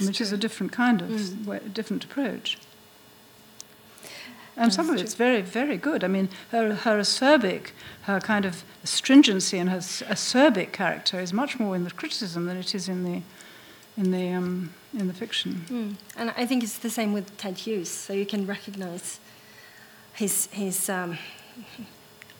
which 0.00 0.20
is 0.20 0.30
a 0.32 0.36
different 0.36 0.72
kind 0.72 1.00
of 1.02 1.08
Mm. 1.10 1.44
way, 1.46 1.60
different 1.72 2.04
approach. 2.04 2.58
And 4.56 4.72
some 4.72 4.88
of 4.88 4.96
it's 4.96 5.14
very, 5.14 5.42
very 5.42 5.76
good. 5.76 6.02
I 6.02 6.08
mean, 6.08 6.30
her, 6.50 6.74
her 6.74 6.98
acerbic, 6.98 7.72
her 8.02 8.20
kind 8.20 8.46
of 8.46 8.64
stringency 8.84 9.58
and 9.58 9.68
her 9.68 9.78
acerbic 9.78 10.72
character 10.72 11.20
is 11.20 11.32
much 11.32 11.58
more 11.58 11.76
in 11.76 11.84
the 11.84 11.90
criticism 11.90 12.46
than 12.46 12.56
it 12.56 12.74
is 12.74 12.88
in 12.88 13.04
the, 13.04 13.22
in 13.98 14.12
the, 14.12 14.32
um, 14.32 14.72
in 14.94 15.08
the 15.08 15.14
fiction. 15.14 15.66
Mm. 15.68 15.96
And 16.16 16.32
I 16.38 16.46
think 16.46 16.62
it's 16.62 16.78
the 16.78 16.88
same 16.88 17.12
with 17.12 17.36
Ted 17.36 17.58
Hughes. 17.58 17.90
So 17.90 18.14
you 18.14 18.24
can 18.24 18.46
recognize 18.46 19.20
his, 20.14 20.46
his 20.46 20.88
um, 20.88 21.18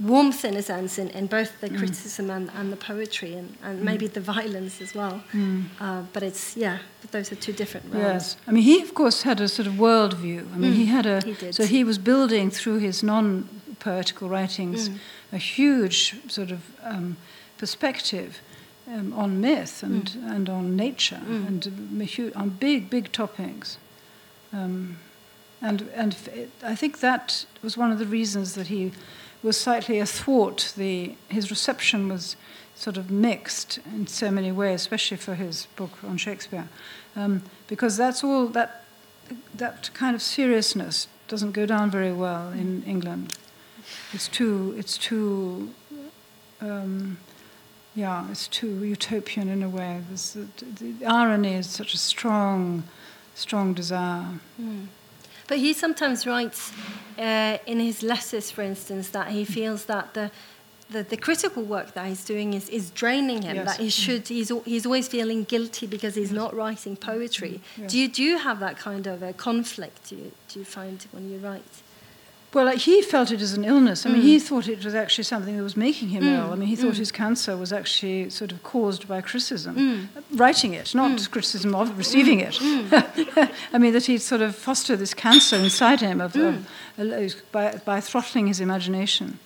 warmth, 0.01 0.44
in 0.44 0.55
a 0.57 0.62
sense, 0.62 0.99
in, 0.99 1.09
in 1.11 1.26
both 1.26 1.61
the 1.61 1.68
criticism 1.70 2.30
and, 2.30 2.51
and 2.55 2.72
the 2.72 2.76
poetry, 2.76 3.34
and, 3.34 3.57
and 3.62 3.82
maybe 3.82 4.07
the 4.07 4.20
violence 4.20 4.80
as 4.80 4.94
well. 4.94 5.22
Uh, 5.80 6.03
but 6.12 6.22
it's, 6.22 6.57
yeah, 6.57 6.78
but 7.01 7.12
those 7.12 7.32
are 7.32 7.36
two 7.36 7.53
different 7.53 7.86
realms. 7.92 8.05
Yes, 8.05 8.36
I 8.47 8.53
mean, 8.53 8.62
he 8.62 8.82
of 8.82 8.92
course 8.94 9.22
had 9.22 9.40
a 9.40 9.49
sort 9.49 9.66
of 9.66 9.74
worldview. 9.74 10.53
I 10.55 10.59
mean, 10.59 10.72
he 10.74 10.86
had 10.86 11.07
a 11.07 11.24
he 11.24 11.34
did. 11.34 11.55
so 11.55 11.64
he 11.64 11.84
was 11.84 11.99
building 11.99 12.51
through 12.51 12.78
his 12.78 13.03
non-poetical 13.03 14.28
writings 14.28 14.90
a 15.32 15.38
huge 15.38 16.14
sort 16.30 16.51
of 16.51 16.61
um, 16.82 17.16
perspective 17.59 18.40
um, 18.88 19.12
on 19.12 19.40
myth 19.40 19.82
and 19.82 20.16
and 20.26 20.49
on 20.49 20.76
nature 20.76 21.20
and 21.26 21.66
um, 21.66 22.32
on 22.34 22.51
big 22.51 22.90
big 22.90 23.12
topics. 23.12 23.78
Um, 24.53 24.99
and 25.61 25.88
and 25.94 26.16
it, 26.34 26.51
I 26.62 26.74
think 26.76 27.01
that 27.01 27.47
was 27.62 27.76
one 27.76 27.90
of 27.92 27.99
the 27.99 28.07
reasons 28.07 28.53
that 28.55 28.66
he 28.66 28.92
was 29.43 29.57
slightly 29.57 29.99
athwart 30.01 30.72
the 30.76 31.14
his 31.28 31.51
reception 31.51 32.09
was 32.09 32.37
sort 32.74 32.97
of 32.97 33.11
mixed 33.11 33.78
in 33.87 34.07
so 34.07 34.30
many 34.30 34.53
ways, 34.53 34.82
especially 34.82 35.16
for 35.16 35.34
his 35.34 35.66
book 35.76 35.93
on 36.05 36.16
Shakespeare, 36.18 36.68
um, 37.14 37.43
because 37.68 37.97
that's 37.97 38.22
all 38.22 38.47
that 38.49 38.84
that 39.55 39.91
kind 39.95 40.14
of 40.14 40.22
seriousness 40.22 41.09
doesn't 41.28 41.53
go 41.53 41.66
down 41.66 41.91
very 41.91 42.12
well 42.12 42.51
in 42.51 42.82
England. 42.84 43.34
It's 44.12 44.28
too 44.28 44.74
it's 44.78 44.99
too 44.99 45.70
um, 46.61 47.18
yeah, 47.97 48.30
it's 48.30 48.47
too 48.47 48.84
utopian 48.84 49.49
in 49.49 49.62
a 49.62 49.68
way. 49.68 50.03
The, 50.11 50.47
the 50.61 51.07
irony 51.07 51.55
is 51.55 51.68
such 51.68 51.95
a 51.95 51.99
strong, 51.99 52.84
strong 53.34 53.72
desire. 53.72 54.26
But 55.49 55.59
he 55.59 55.72
sometimes 55.72 56.26
writes 56.26 56.72
uh, 57.18 57.59
in 57.66 57.80
his 57.80 58.03
letters, 58.03 58.51
for 58.51 58.62
instance, 58.62 59.11
that 59.11 59.28
he 59.28 59.44
feels 59.44 59.84
that 59.86 60.14
the, 60.14 60.30
the, 60.90 61.03
the 61.03 61.16
critical 61.16 61.62
work 61.62 61.94
that 61.94 62.07
he's 62.07 62.24
doing 62.24 62.55
is, 62.55 62.68
is 62.68 62.90
draining 62.90 63.42
him. 63.42 63.57
Yes. 63.57 63.66
That 63.66 63.80
he 63.80 63.90
should 63.90 64.28
he's, 64.28 64.53
he's 64.64 64.86
always 64.86 65.09
feeling 65.09 65.44
guilty 65.44 65.86
because 65.86 66.14
he's 66.14 66.32
not 66.32 66.55
writing 66.55 66.97
poetry. 66.97 67.61
Yes. 67.76 67.90
Do 67.90 67.99
you 67.99 68.09
do 68.09 68.22
you 68.22 68.38
have 68.38 68.61
that 68.61 68.76
kind 68.76 69.07
of 69.07 69.22
a 69.22 69.32
conflict? 69.32 70.09
Do 70.09 70.16
you, 70.16 70.32
do 70.49 70.59
you 70.59 70.64
find 70.64 71.05
when 71.12 71.30
you 71.30 71.38
write? 71.38 71.62
Well, 72.57 72.64
like, 72.64 72.78
he 72.78 73.02
felt 73.02 73.30
it 73.32 73.42
as 73.42 73.52
an 73.52 73.66
illness. 73.66 74.07
I 74.07 74.09
mean, 74.09 74.22
he 74.22 74.38
mm. 74.38 74.40
thought 74.40 74.66
it 74.66 74.82
was 74.82 74.94
actually 74.94 75.24
something 75.24 75.59
that 75.59 75.62
was 75.62 75.76
making 75.76 76.09
him 76.09 76.22
mm. 76.22 76.38
ill. 76.38 76.54
I 76.54 76.57
mean, 76.57 76.68
he 76.68 76.74
thought 76.74 76.94
mm. 76.94 77.04
his 77.04 77.12
cancer 77.12 77.54
was 77.54 77.70
actually 77.70 78.30
sort 78.30 78.50
of 78.50 78.62
caused 78.62 79.07
by 79.07 79.20
criticism, 79.20 80.09
uh, 80.16 80.22
writing 80.32 80.72
it, 80.72 80.94
not 80.94 81.30
criticism 81.30 81.74
of 81.74 81.98
receiving 81.98 82.40
it. 82.40 82.57
I 83.74 83.76
mean, 83.78 83.92
that 83.92 84.07
he'd 84.07 84.22
sort 84.22 84.40
of 84.40 84.57
fostered 84.57 85.00
this 85.00 85.12
cancer 85.12 85.57
inside 85.57 86.00
him 86.00 86.18
of, 86.22 86.34
of, 86.34 86.66
uh, 86.98 87.28
by, 87.52 87.78
by 87.84 88.00
throttling 88.00 88.46
his 88.46 88.59
imagination. 88.61 89.38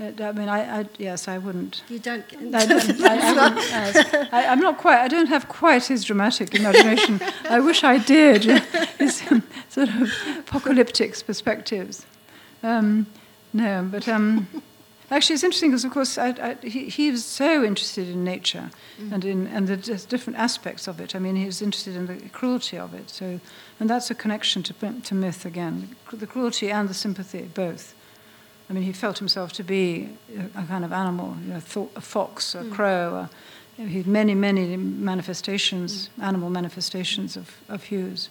Uh, 0.00 0.10
I 0.20 0.32
mean, 0.32 0.48
I, 0.48 0.80
I 0.80 0.86
yes, 0.98 1.28
I 1.28 1.38
wouldn't. 1.38 1.84
You 1.88 2.00
don't. 2.00 2.24
I, 2.52 2.66
don't- 2.66 3.00
I, 3.00 3.14
I 3.14 3.32
wouldn't 3.32 4.34
I, 4.34 4.46
I'm 4.46 4.58
not 4.58 4.76
quite. 4.76 4.98
I 4.98 5.06
don't 5.06 5.28
have 5.28 5.48
quite 5.48 5.86
his 5.86 6.02
dramatic 6.02 6.52
imagination. 6.56 7.20
I 7.48 7.60
wish 7.60 7.84
I 7.84 7.98
did. 7.98 8.42
His 8.98 9.22
um, 9.30 9.44
sort 9.68 9.88
of 9.88 10.10
apocalyptic 10.40 11.24
perspectives. 11.24 12.06
Um, 12.62 13.06
no, 13.52 13.88
but 13.90 14.08
um, 14.08 14.46
actually, 15.10 15.34
it's 15.34 15.44
interesting 15.44 15.70
because, 15.70 15.84
of 15.84 15.92
course, 15.92 16.18
I, 16.18 16.28
I, 16.28 16.66
he, 16.66 16.88
he 16.88 17.10
was 17.10 17.24
so 17.24 17.64
interested 17.64 18.08
in 18.08 18.24
nature 18.24 18.70
mm. 19.00 19.12
and 19.12 19.24
in 19.24 19.46
and 19.48 19.66
the 19.66 19.76
different 20.08 20.38
aspects 20.38 20.86
of 20.86 21.00
it. 21.00 21.14
I 21.14 21.18
mean, 21.18 21.36
he 21.36 21.46
was 21.46 21.62
interested 21.62 21.96
in 21.96 22.06
the 22.06 22.28
cruelty 22.28 22.78
of 22.78 22.94
it. 22.94 23.10
So, 23.10 23.40
and 23.78 23.90
that's 23.90 24.10
a 24.10 24.14
connection 24.14 24.62
to 24.64 24.72
to 24.72 25.14
myth 25.14 25.44
again, 25.44 25.96
the 26.12 26.26
cruelty 26.26 26.70
and 26.70 26.88
the 26.88 26.94
sympathy, 26.94 27.42
both. 27.54 27.94
I 28.68 28.72
mean, 28.72 28.84
he 28.84 28.92
felt 28.92 29.18
himself 29.18 29.52
to 29.54 29.64
be 29.64 30.10
a, 30.38 30.60
a 30.60 30.64
kind 30.64 30.84
of 30.84 30.92
animal, 30.92 31.36
you 31.42 31.54
know, 31.54 31.88
a 31.96 32.00
fox, 32.00 32.54
a 32.54 32.58
mm. 32.58 32.72
crow. 32.72 33.14
A, 33.14 33.30
you 33.76 33.84
know, 33.84 33.90
he 33.90 33.98
had 33.98 34.06
many, 34.06 34.34
many 34.34 34.76
manifestations, 34.76 36.08
mm. 36.08 36.22
animal 36.22 36.50
manifestations 36.50 37.36
of, 37.36 37.56
of 37.68 37.84
Hughes. 37.84 38.28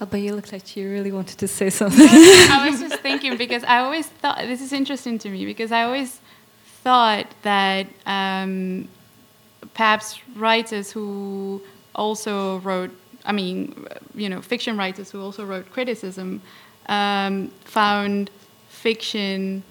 Alba, 0.00 0.18
you 0.18 0.34
look 0.34 0.52
like 0.52 0.76
you 0.76 0.88
really 0.88 1.10
wanted 1.10 1.38
to 1.38 1.48
say 1.48 1.70
something. 1.80 2.08
I 2.08 2.68
was 2.70 2.80
just 2.80 3.00
thinking 3.00 3.36
because 3.36 3.64
I 3.64 3.80
always 3.80 4.06
thought 4.06 4.38
this 4.38 4.60
is 4.60 4.72
interesting 4.72 5.18
to 5.20 5.28
me 5.28 5.44
because 5.44 5.72
I 5.72 5.82
always 5.82 6.20
thought 6.82 7.26
that 7.42 7.86
um, 8.06 8.88
perhaps 9.74 10.20
writers 10.36 10.92
who 10.92 11.60
also 11.94 12.58
wrote, 12.60 12.90
I 13.24 13.32
mean, 13.32 13.86
you 14.14 14.28
know, 14.28 14.40
fiction 14.40 14.76
writers 14.76 15.10
who 15.10 15.20
also 15.20 15.44
wrote 15.44 15.70
criticism 15.72 16.42
um, 16.86 17.48
found 17.64 18.30
fiction 18.68 19.64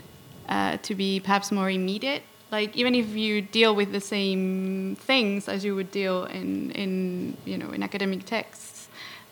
uh, 0.50 0.78
to 0.78 0.94
be 0.94 1.22
perhaps 1.22 1.52
more 1.52 1.70
immediate. 1.70 2.24
Like 2.52 2.76
even 2.76 2.96
if 2.96 3.10
you 3.10 3.42
deal 3.42 3.76
with 3.76 3.92
the 3.92 4.02
same 4.02 4.98
things 5.00 5.48
as 5.48 5.66
you 5.66 5.76
would 5.76 5.92
deal 5.92 6.26
in, 6.26 6.72
in 6.72 7.38
you 7.46 7.58
know 7.58 7.72
in 7.72 7.84
academic 7.84 8.26
texts, 8.26 8.67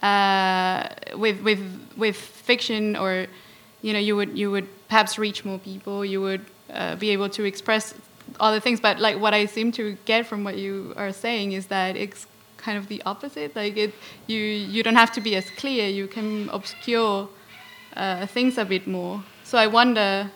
uh, 0.06 0.90
with 1.24 1.38
with 1.48 1.62
with 1.98 2.18
fiction 2.50 2.96
or 2.96 3.12
you 3.82 3.92
know 3.94 4.04
you 4.08 4.16
would 4.20 4.32
you 4.42 4.48
would 4.52 4.68
perhaps 4.90 5.18
reach 5.18 5.40
more 5.50 5.60
people. 5.60 6.06
You 6.14 6.22
would 6.28 6.46
uh, 6.74 6.96
be 7.04 7.10
able 7.16 7.30
to 7.38 7.44
express 7.44 7.94
other 8.40 8.60
things. 8.60 8.80
But 8.80 9.00
like 9.00 9.18
what 9.20 9.34
I 9.34 9.46
seem 9.46 9.72
to 9.74 9.84
get 10.06 10.26
from 10.30 10.44
what 10.44 10.58
you 10.58 10.94
are 10.98 11.14
saying 11.14 11.54
is 11.54 11.68
that 11.68 11.96
it's 11.96 12.28
kind 12.58 12.78
of 12.78 12.88
the 12.88 13.02
opposite. 13.06 13.56
Like 13.56 13.78
it, 13.78 13.94
you 14.28 14.40
you 14.74 14.84
don't 14.84 15.00
have 15.04 15.12
to 15.14 15.22
be 15.22 15.36
as 15.36 15.50
clear. 15.62 15.90
You 15.90 16.08
can 16.08 16.50
obscure 16.50 17.30
uh, 17.96 18.28
things 18.28 18.58
a 18.58 18.66
bit 18.66 18.86
more. 18.88 19.24
So 19.44 19.58
I 19.58 19.68
wonder, 19.68 20.32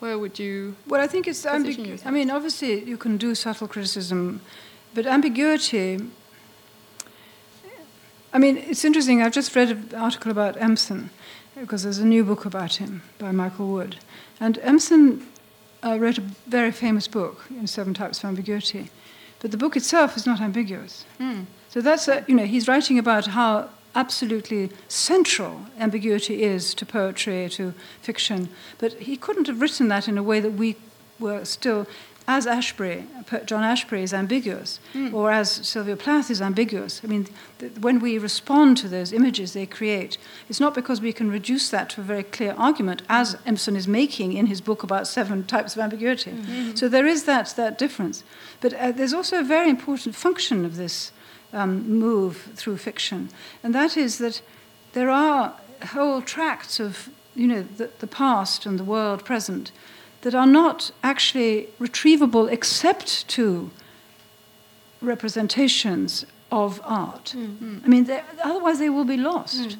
where 0.00 0.18
would 0.18 0.38
you? 0.38 0.74
Well, 0.86 1.00
I 1.00 1.06
think 1.06 1.26
it's. 1.26 1.44
Ambi- 1.44 2.06
I 2.06 2.10
mean, 2.10 2.30
obviously, 2.30 2.84
you 2.84 2.96
can 2.96 3.16
do 3.18 3.34
subtle 3.34 3.68
criticism, 3.68 4.40
but 4.94 5.06
ambiguity. 5.06 5.98
I 8.32 8.38
mean, 8.38 8.56
it's 8.58 8.84
interesting. 8.84 9.22
I've 9.22 9.32
just 9.32 9.54
read 9.56 9.70
an 9.70 9.94
article 9.96 10.30
about 10.30 10.56
Empson 10.56 11.10
because 11.58 11.82
there's 11.82 11.98
a 11.98 12.06
new 12.06 12.24
book 12.24 12.44
about 12.44 12.74
him 12.74 13.02
by 13.18 13.32
Michael 13.32 13.68
Wood, 13.68 13.96
and 14.38 14.58
Empson 14.58 15.26
uh, 15.84 15.98
wrote 15.98 16.18
a 16.18 16.24
very 16.46 16.70
famous 16.70 17.08
book, 17.08 17.50
know, 17.50 17.66
Seven 17.66 17.94
Types 17.94 18.18
of 18.18 18.24
Ambiguity, 18.26 18.90
but 19.40 19.50
the 19.50 19.56
book 19.56 19.76
itself 19.76 20.16
is 20.16 20.26
not 20.26 20.40
ambiguous. 20.40 21.04
So 21.70 21.80
that's 21.80 22.08
a, 22.08 22.24
you 22.28 22.34
know 22.34 22.44
he's 22.44 22.68
writing 22.68 22.98
about 22.98 23.26
how 23.26 23.70
absolutely 23.94 24.70
central 24.88 25.62
ambiguity 25.78 26.42
is 26.42 26.74
to 26.74 26.86
poetry, 26.86 27.48
to 27.50 27.74
fiction, 28.02 28.48
but 28.78 28.92
he 28.94 29.16
couldn't 29.16 29.46
have 29.46 29.60
written 29.60 29.88
that 29.88 30.06
in 30.08 30.18
a 30.18 30.22
way 30.22 30.40
that 30.40 30.52
we 30.52 30.76
were 31.18 31.44
still, 31.44 31.86
as 32.28 32.44
Ashbery, 32.46 33.06
John 33.46 33.62
Ashbery 33.62 34.02
is 34.02 34.12
ambiguous, 34.12 34.80
or 35.14 35.32
as 35.32 35.50
Sylvia 35.50 35.96
Plath 35.96 36.30
is 36.30 36.42
ambiguous. 36.42 37.00
I 37.02 37.06
mean, 37.06 37.26
th- 37.58 37.72
when 37.80 38.00
we 38.00 38.18
respond 38.18 38.76
to 38.78 38.88
those 38.88 39.14
images 39.14 39.54
they 39.54 39.64
create, 39.64 40.18
it's 40.46 40.60
not 40.60 40.74
because 40.74 41.00
we 41.00 41.14
can 41.14 41.30
reduce 41.30 41.70
that 41.70 41.88
to 41.90 42.02
a 42.02 42.04
very 42.04 42.22
clear 42.22 42.54
argument, 42.58 43.00
as 43.08 43.38
Empson 43.46 43.76
is 43.76 43.88
making 43.88 44.34
in 44.34 44.44
his 44.44 44.60
book 44.60 44.82
about 44.82 45.08
seven 45.08 45.44
types 45.44 45.74
of 45.74 45.80
ambiguity. 45.80 46.34
So 46.74 46.86
there 46.86 47.06
is 47.06 47.24
that, 47.24 47.54
that 47.56 47.78
difference. 47.78 48.24
But 48.60 48.74
uh, 48.74 48.92
there's 48.92 49.14
also 49.14 49.40
a 49.40 49.42
very 49.44 49.70
important 49.70 50.14
function 50.14 50.66
of 50.66 50.76
this 50.76 51.12
um, 51.54 51.98
move 51.98 52.50
through 52.54 52.76
fiction, 52.76 53.30
and 53.62 53.74
that 53.74 53.96
is 53.96 54.18
that 54.18 54.42
there 54.92 55.08
are 55.08 55.54
whole 55.92 56.20
tracts 56.20 56.78
of 56.78 57.08
you 57.34 57.46
know 57.46 57.62
the, 57.62 57.88
the 58.00 58.06
past 58.06 58.66
and 58.66 58.78
the 58.78 58.84
world 58.84 59.24
present 59.24 59.72
that 60.22 60.34
are 60.34 60.46
not 60.46 60.90
actually 61.02 61.68
retrievable 61.80 62.50
except 62.50 63.28
to 63.28 63.70
representations 65.00 66.26
of 66.50 66.80
art. 66.84 67.34
Mm. 67.36 67.56
Mm. 67.56 67.84
I 67.84 67.88
mean, 67.88 68.20
otherwise 68.42 68.78
they 68.78 68.88
will 68.88 69.04
be 69.04 69.16
lost. 69.16 69.60
Mm. 69.60 69.76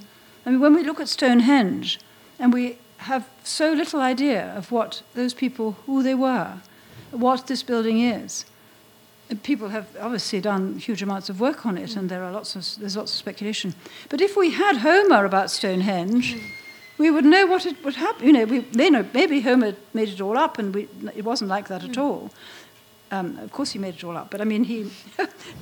I 0.46 0.50
mean, 0.50 0.60
when 0.60 0.74
we 0.74 0.84
look 0.84 1.00
at 1.00 1.08
Stonehenge, 1.08 1.98
and 2.38 2.52
we 2.52 2.78
have 2.98 3.28
so 3.44 3.72
little 3.72 4.00
idea 4.00 4.54
of 4.56 4.70
what 4.70 5.02
those 5.14 5.34
people, 5.34 5.76
who 5.86 6.02
they 6.02 6.14
were, 6.14 6.58
what 7.10 7.46
this 7.46 7.62
building 7.62 8.00
is. 8.00 8.44
And 9.30 9.42
people 9.42 9.68
have 9.68 9.86
obviously 10.00 10.40
done 10.40 10.78
huge 10.78 11.02
amounts 11.02 11.28
of 11.28 11.40
work 11.40 11.66
on 11.66 11.76
it, 11.76 11.96
and 11.96 12.08
there 12.08 12.24
are 12.24 12.32
lots 12.32 12.56
of 12.56 12.64
there's 12.80 12.96
lots 12.96 13.12
of 13.12 13.18
speculation. 13.18 13.74
But 14.08 14.20
if 14.20 14.36
we 14.36 14.52
had 14.52 14.78
Homer 14.78 15.24
about 15.24 15.50
Stonehenge, 15.50 16.36
we 16.98 17.10
would 17.10 17.24
know 17.24 17.46
what 17.46 17.64
it 17.64 17.82
would 17.84 17.94
happen. 17.94 18.26
You 18.26 18.32
know, 18.32 18.44
we, 18.44 18.64
you 18.72 18.90
know, 18.90 19.06
maybe 19.14 19.40
Homer 19.40 19.74
made 19.94 20.08
it 20.08 20.20
all 20.20 20.36
up, 20.36 20.58
and 20.58 20.74
we, 20.74 20.88
it 21.14 21.24
wasn't 21.24 21.48
like 21.48 21.68
that 21.68 21.84
at 21.84 21.96
all. 21.96 22.30
Um, 23.10 23.38
of 23.38 23.52
course, 23.52 23.70
he 23.70 23.78
made 23.78 23.94
it 23.94 24.04
all 24.04 24.16
up, 24.16 24.30
but 24.30 24.40
I 24.40 24.44
mean, 24.44 24.64
he. 24.64 24.90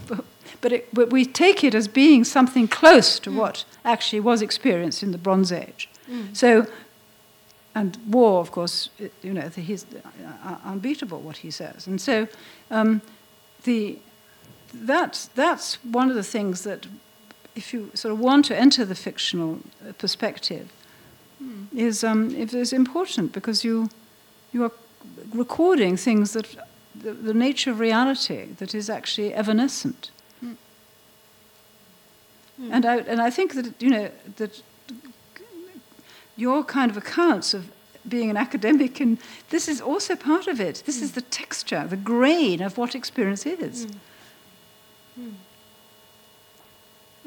but, 0.09 0.25
but, 0.61 0.73
it, 0.73 0.89
but, 0.93 1.11
we 1.11 1.25
take 1.25 1.63
it 1.63 1.75
as 1.75 1.87
being 1.87 2.25
something 2.25 2.67
close 2.67 3.21
to 3.21 3.31
what 3.31 3.65
actually 3.85 4.21
was 4.21 4.43
experienced 4.43 5.03
in 5.03 5.13
the 5.13 5.19
Bronze 5.19 5.53
Age. 5.53 5.89
So, 6.33 6.67
and 7.75 7.99
war, 8.09 8.41
of 8.41 8.51
course, 8.51 8.89
you 9.23 9.33
know, 9.33 9.49
he's 9.49 9.85
uh, 10.45 10.57
unbeatable 10.65 11.21
what 11.21 11.39
he 11.39 11.51
says, 11.51 11.87
and 11.87 12.01
so 12.01 12.27
um, 12.71 13.03
the 13.65 13.99
that's 14.73 15.27
that's 15.29 15.83
one 15.85 16.09
of 16.09 16.17
the 16.17 16.23
things 16.23 16.63
that, 16.63 16.87
if 17.55 17.73
you 17.73 17.91
sort 17.95 18.13
of 18.13 18.19
want 18.19 18.45
to 18.47 18.57
enter 18.57 18.85
the 18.85 18.95
fictional 18.95 19.61
uh, 19.87 19.93
perspective, 19.93 20.73
mm. 21.43 21.67
is 21.75 22.05
um, 22.05 22.31
is 22.35 22.73
important 22.73 23.33
because 23.33 23.65
you 23.65 23.89
you 24.53 24.65
are 24.65 24.73
recording 25.35 25.97
things 25.97 26.33
that 26.33 26.57
the, 26.95 27.13
the 27.13 27.35
nature 27.35 27.71
of 27.71 27.81
reality 27.81 28.49
that 28.59 28.75
is 28.75 28.91
actually 28.91 29.35
evanescent. 29.35 30.11
Mm. 30.45 30.57
Mm. 32.61 32.73
And 32.73 32.85
I 32.85 32.97
and 32.99 33.21
I 33.21 33.31
think 33.31 33.55
that 33.55 33.83
you 33.83 33.91
know 33.91 34.11
that 34.37 34.63
your 36.37 36.65
kind 36.65 36.91
of 36.91 36.97
accounts 36.97 37.55
of 37.55 37.71
being 38.09 38.31
an 38.31 38.37
academic, 38.37 39.01
and 39.01 39.19
this 39.51 39.69
is 39.69 39.81
also 39.81 40.15
part 40.17 40.47
of 40.47 40.61
it. 40.61 40.83
This 40.87 41.03
is 41.03 41.13
the 41.13 41.23
texture, 41.23 41.87
the 41.89 41.97
grain 41.97 42.63
of 42.63 42.79
what 42.79 42.95
experience 42.95 43.47
is. 43.47 43.87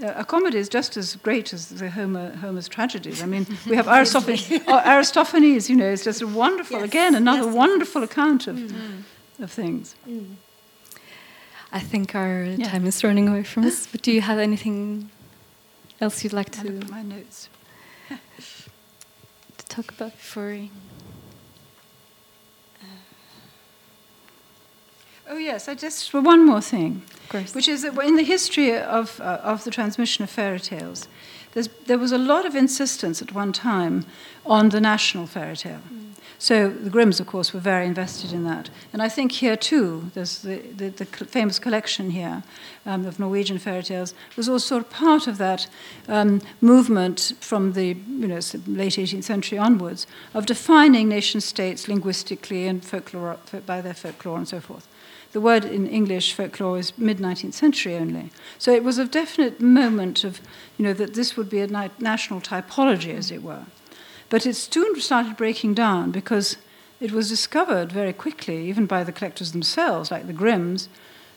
Uh, 0.01 0.13
a 0.15 0.25
comedy 0.25 0.57
is 0.57 0.69
just 0.69 0.95
as 0.97 1.15
great 1.17 1.53
as 1.53 1.69
the 1.69 1.89
Homer, 1.89 2.35
Homer's 2.37 2.69
tragedies. 2.69 3.21
I 3.21 3.25
mean, 3.25 3.45
we 3.67 3.75
have 3.75 3.87
Aristophanes. 3.97 4.49
Aristophanes, 4.67 5.69
you 5.69 5.75
know, 5.75 5.89
is 5.89 6.03
just 6.03 6.21
a 6.21 6.27
wonderful, 6.27 6.77
yes. 6.77 6.87
again, 6.87 7.15
another 7.15 7.47
yes, 7.47 7.55
wonderful 7.55 8.03
account 8.03 8.47
of, 8.47 8.55
mm. 8.55 9.03
of 9.39 9.51
things. 9.51 9.95
Mm. 10.07 10.35
I 11.71 11.79
think 11.79 12.15
our 12.15 12.43
yeah. 12.43 12.69
time 12.69 12.85
is 12.85 13.03
running 13.03 13.27
away 13.27 13.43
from 13.43 13.65
us, 13.65 13.87
but 13.87 14.01
do 14.01 14.11
you 14.11 14.21
have 14.21 14.39
anything 14.39 15.11
else 16.01 16.23
you'd 16.23 16.33
like 16.33 16.49
to? 16.51 16.71
my 16.89 17.03
notes 17.03 17.49
to 19.57 19.65
talk 19.67 19.91
about 19.91 20.13
before 20.13 20.55
Oh 25.31 25.37
yes, 25.37 25.67
I 25.67 25.75
just 25.75 26.09
for 26.09 26.21
one 26.21 26.43
more 26.43 26.61
thing, 26.61 27.03
which 27.53 27.67
is 27.67 27.83
that 27.83 27.95
in 27.99 28.15
the 28.15 28.23
history 28.23 28.75
of 28.75 29.21
uh, 29.21 29.39
of 29.43 29.63
the 29.63 29.69
transmission 29.69 30.23
of 30.23 30.29
fairy 30.29 30.59
tales, 30.59 31.07
there 31.85 31.99
was 31.99 32.11
a 32.11 32.17
lot 32.17 32.45
of 32.45 32.55
insistence 32.55 33.21
at 33.21 33.31
one 33.31 33.53
time 33.53 34.05
on 34.43 34.69
the 34.69 34.81
national 34.81 35.27
fairy 35.27 35.55
tale. 35.55 35.81
Mm. 35.93 36.09
So 36.41 36.69
the 36.69 36.89
Grimms, 36.89 37.19
of 37.19 37.27
course, 37.27 37.53
were 37.53 37.59
very 37.59 37.85
invested 37.85 38.31
in 38.31 38.45
that. 38.45 38.69
And 38.93 39.01
I 39.01 39.09
think 39.09 39.33
here 39.33 39.57
too, 39.57 40.09
there's 40.13 40.41
the, 40.41 40.59
the, 40.59 40.89
the 40.89 41.05
famous 41.05 41.59
collection 41.59 42.11
here 42.11 42.43
um, 42.85 43.05
of 43.05 43.19
Norwegian 43.19 43.59
fairy 43.59 43.83
tales 43.83 44.13
was 44.37 44.47
also 44.47 44.81
part 44.83 45.27
of 45.27 45.37
that 45.37 45.67
um, 46.07 46.41
movement 46.61 47.33
from 47.41 47.73
the 47.73 47.87
you 47.87 48.27
know, 48.27 48.39
late 48.67 48.93
18th 48.93 49.25
century 49.25 49.57
onwards 49.57 50.07
of 50.33 50.45
defining 50.45 51.09
nation 51.09 51.41
states 51.41 51.89
linguistically 51.89 52.67
and 52.67 52.85
folklore, 52.85 53.37
by 53.65 53.81
their 53.81 53.93
folklore 53.93 54.37
and 54.37 54.47
so 54.47 54.61
forth. 54.61 54.87
The 55.31 55.41
word 55.41 55.63
in 55.63 55.87
English 55.87 56.33
folklore 56.33 56.79
is 56.79 56.97
mid 56.97 57.19
19th 57.19 57.53
century 57.53 57.95
only. 57.95 58.31
So 58.57 58.71
it 58.71 58.83
was 58.83 58.97
a 58.97 59.05
definite 59.05 59.61
moment 59.61 60.23
of, 60.23 60.41
you 60.77 60.83
know, 60.83 60.93
that 60.93 61.13
this 61.13 61.37
would 61.37 61.49
be 61.49 61.59
a 61.59 61.67
national 61.99 62.41
typology, 62.41 63.13
as 63.13 63.29
it 63.29 63.43
were. 63.43 63.65
But 64.29 64.45
it 64.45 64.55
soon 64.55 64.99
started 64.99 65.37
breaking 65.37 65.75
down 65.75 66.11
because 66.11 66.57
it 66.99 67.11
was 67.11 67.29
discovered 67.29 67.91
very 67.91 68.13
quickly, 68.13 68.67
even 68.67 68.85
by 68.85 69.03
the 69.03 69.11
collectors 69.11 69.51
themselves, 69.51 70.11
like 70.11 70.27
the 70.27 70.33
Grimms, 70.33 70.89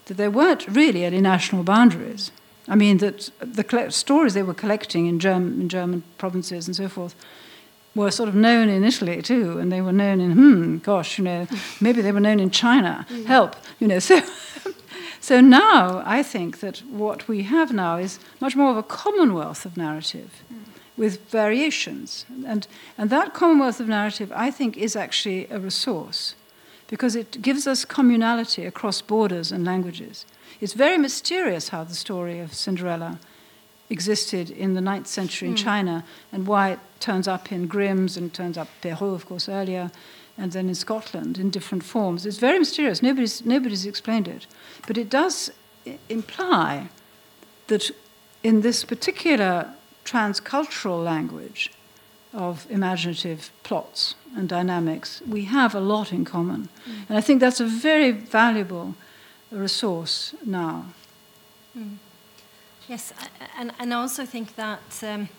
that 0.07 0.17
there 0.17 0.31
weren't 0.31 0.67
really 0.67 1.05
any 1.05 1.21
national 1.21 1.63
boundaries. 1.63 2.33
I 2.69 2.77
mean, 2.77 2.99
that 2.99 3.31
the 3.41 3.91
stories 3.91 4.35
they 4.35 4.43
were 4.43 4.55
collecting 4.55 5.07
in, 5.07 5.19
Germ- 5.19 5.61
in 5.61 5.69
German 5.69 6.03
provinces 6.17 6.67
and 6.67 6.77
so 6.77 6.89
forth 6.89 7.15
were 7.95 8.11
sort 8.11 8.29
of 8.29 8.35
known 8.35 8.69
in 8.69 8.85
Italy 8.85 9.23
too, 9.23 9.59
and 9.59 9.71
they 9.71 9.81
were 9.81 9.93
known 9.93 10.21
in, 10.21 10.33
hmm, 10.33 10.77
gosh, 10.79 11.19
you 11.19 11.25
know, 11.25 11.47
maybe 11.81 12.01
they 12.01 12.13
were 12.13 12.21
known 12.21 12.41
in 12.41 12.51
China. 12.51 13.07
Mm. 13.11 13.27
Help, 13.27 13.57
you 13.79 13.89
know. 13.89 13.99
So, 14.09 14.21
so 15.21 15.41
now 15.41 16.03
I 16.05 16.25
think 16.25 16.59
that 16.61 16.79
what 16.91 17.29
we 17.29 17.45
have 17.45 17.73
now 17.73 17.97
is 17.97 18.19
much 18.41 18.57
more 18.57 18.73
of 18.73 18.77
a 18.77 18.83
commonwealth 18.83 19.65
of 19.65 19.77
narrative. 19.77 20.43
Mm 20.53 20.63
with 20.97 21.29
variations. 21.31 22.27
And, 22.47 22.67
and 22.99 23.11
that 23.11 23.35
commonwealth 23.35 23.81
of 23.81 23.89
narrative, 23.89 24.33
I 24.35 24.51
think, 24.51 24.77
is 24.77 24.97
actually 24.97 25.47
a 25.51 25.59
resource 25.59 26.35
because 26.87 27.17
it 27.17 27.41
gives 27.41 27.67
us 27.67 27.85
communality 27.85 28.67
across 28.67 29.01
borders 29.01 29.51
and 29.51 29.65
languages. 29.65 30.27
It's 30.61 30.75
very 30.75 30.99
mysterious 30.99 31.71
how 31.71 31.85
the 31.85 31.95
story 31.95 32.39
of 32.39 32.55
Cinderella 32.55 33.19
existed 33.93 34.51
in 34.51 34.75
the 34.75 34.81
9th 34.81 35.07
century 35.07 35.49
in 35.49 35.55
mm. 35.55 35.59
China 35.59 36.05
and 36.33 36.47
why 36.47 36.71
it 36.71 36.79
turns 36.99 37.29
up 37.29 37.53
in 37.53 37.67
Grimm's 37.67 38.17
and 38.17 38.33
turns 38.33 38.57
up 38.57 38.69
Perrault, 38.81 39.15
of 39.15 39.27
course, 39.27 39.49
earlier, 39.49 39.91
and 40.39 40.51
then 40.53 40.69
in 40.69 40.75
Scotland 40.75 41.39
in 41.39 41.51
different 41.51 41.85
forms. 41.85 42.25
It's 42.25 42.39
very 42.39 42.59
mysterious. 42.59 43.03
Nobody's, 43.03 43.45
nobody's 43.45 43.87
explained 43.87 44.27
it. 44.27 44.47
But 44.87 44.97
it 44.97 45.11
does 45.11 45.51
imply 46.09 46.89
that 47.67 47.91
in 48.43 48.63
this 48.63 48.85
particular 48.85 49.75
transcultural 50.05 51.05
language 51.05 51.71
of 52.33 52.67
imaginative 52.71 53.51
plots 53.63 54.15
and 54.35 54.49
dynamics, 54.49 55.23
we 55.29 55.45
have 55.45 55.75
a 55.75 55.81
lot 55.81 56.13
in 56.13 56.25
common. 56.25 56.69
Mm. 56.89 57.09
And 57.11 57.19
I 57.19 57.21
think 57.21 57.41
that's 57.41 57.61
a 57.61 57.67
very 57.67 58.11
valuable 58.11 58.95
resource 59.51 60.35
now. 60.45 60.87
Mm. 61.77 61.99
Yes, 62.93 63.11
and, 63.57 63.73
and 63.79 63.95
I 63.95 63.97
also 63.97 64.27
think 64.27 64.55
that, 64.57 65.03
um, 65.03 65.31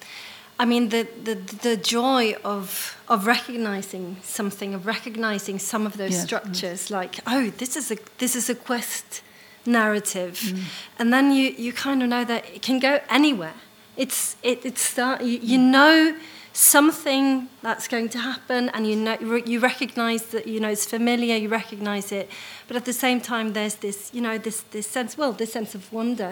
I 0.58 0.66
mean, 0.66 0.90
the, 0.90 1.08
the, 1.24 1.36
the 1.36 1.78
joy 1.78 2.34
of, 2.44 2.98
of 3.08 3.28
recognizing 3.28 4.18
something, 4.24 4.74
of 4.74 4.88
recognizing 4.88 5.60
some 5.60 5.86
of 5.86 5.96
those 5.96 6.20
structures, 6.20 6.90
like, 6.90 7.20
oh, 7.28 7.52
this 7.60 7.76
is 7.76 7.92
a, 7.92 7.98
this 8.18 8.36
is 8.36 8.50
a 8.50 8.56
quest 8.56 9.22
narrative. 9.68 10.40
Mm. 10.44 10.64
And 10.98 11.14
then 11.14 11.32
you, 11.32 11.50
you 11.50 11.74
kind 11.74 12.02
of 12.02 12.10
know 12.10 12.26
that 12.26 12.44
it 12.56 12.64
can 12.64 12.80
go 12.80 13.02
anywhere. 13.08 13.54
It's 13.98 14.36
it, 14.42 14.66
it's 14.66 14.82
start, 14.82 15.22
you, 15.22 15.38
you 15.38 15.60
know 15.60 16.18
something 16.54 17.50
that's 17.64 17.88
going 17.88 18.08
to 18.08 18.20
happen 18.20 18.70
and 18.70 18.86
you 18.86 18.96
know 18.96 19.18
you 19.46 19.60
recognize 19.60 20.24
that 20.28 20.46
you 20.46 20.60
know 20.60 20.70
it's 20.70 20.86
familiar 20.86 21.36
you 21.36 21.50
recognize 21.50 22.12
it 22.12 22.30
but 22.68 22.78
at 22.78 22.86
the 22.86 22.94
same 22.94 23.20
time 23.20 23.54
there's 23.54 23.76
this 23.76 24.12
you 24.14 24.22
know 24.22 24.38
this 24.38 24.62
this 24.72 24.86
sense 24.88 25.18
well 25.18 25.32
this 25.32 25.52
sense 25.52 25.74
of 25.74 25.92
wonder 25.92 26.32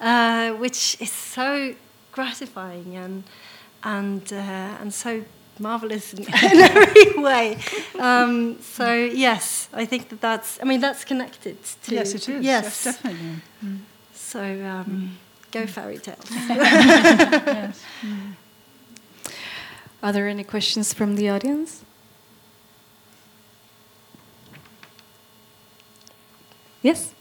uh, 0.00 0.50
which 0.52 0.96
is 1.00 1.12
so 1.12 1.74
gratifying 2.12 2.96
and 2.96 3.24
and 3.84 4.32
uh, 4.32 4.80
and 4.80 4.94
so 4.94 5.22
marvelous 5.58 6.14
in, 6.14 6.20
in 6.52 6.60
every 6.60 7.22
way 7.22 7.58
um, 7.98 8.58
so 8.62 8.94
yes 8.94 9.68
I 9.74 9.84
think 9.84 10.08
that 10.08 10.20
that's 10.22 10.58
I 10.62 10.64
mean 10.64 10.80
that's 10.80 11.04
connected 11.04 11.62
to 11.82 11.94
yes 11.94 12.14
it 12.14 12.26
is 12.26 12.42
yes, 12.42 12.64
yes 12.64 12.84
definitely 12.84 13.42
so 14.14 14.40
um, 14.40 14.84
mm. 14.84 15.08
Go 15.50 15.66
fairy 15.66 15.98
tales. 15.98 16.18
yes. 16.30 17.82
mm. 18.02 18.34
Are 20.02 20.12
there 20.12 20.28
any 20.28 20.44
questions 20.44 20.94
from 20.94 21.16
the 21.16 21.28
audience? 21.28 21.84
Yes? 26.82 27.12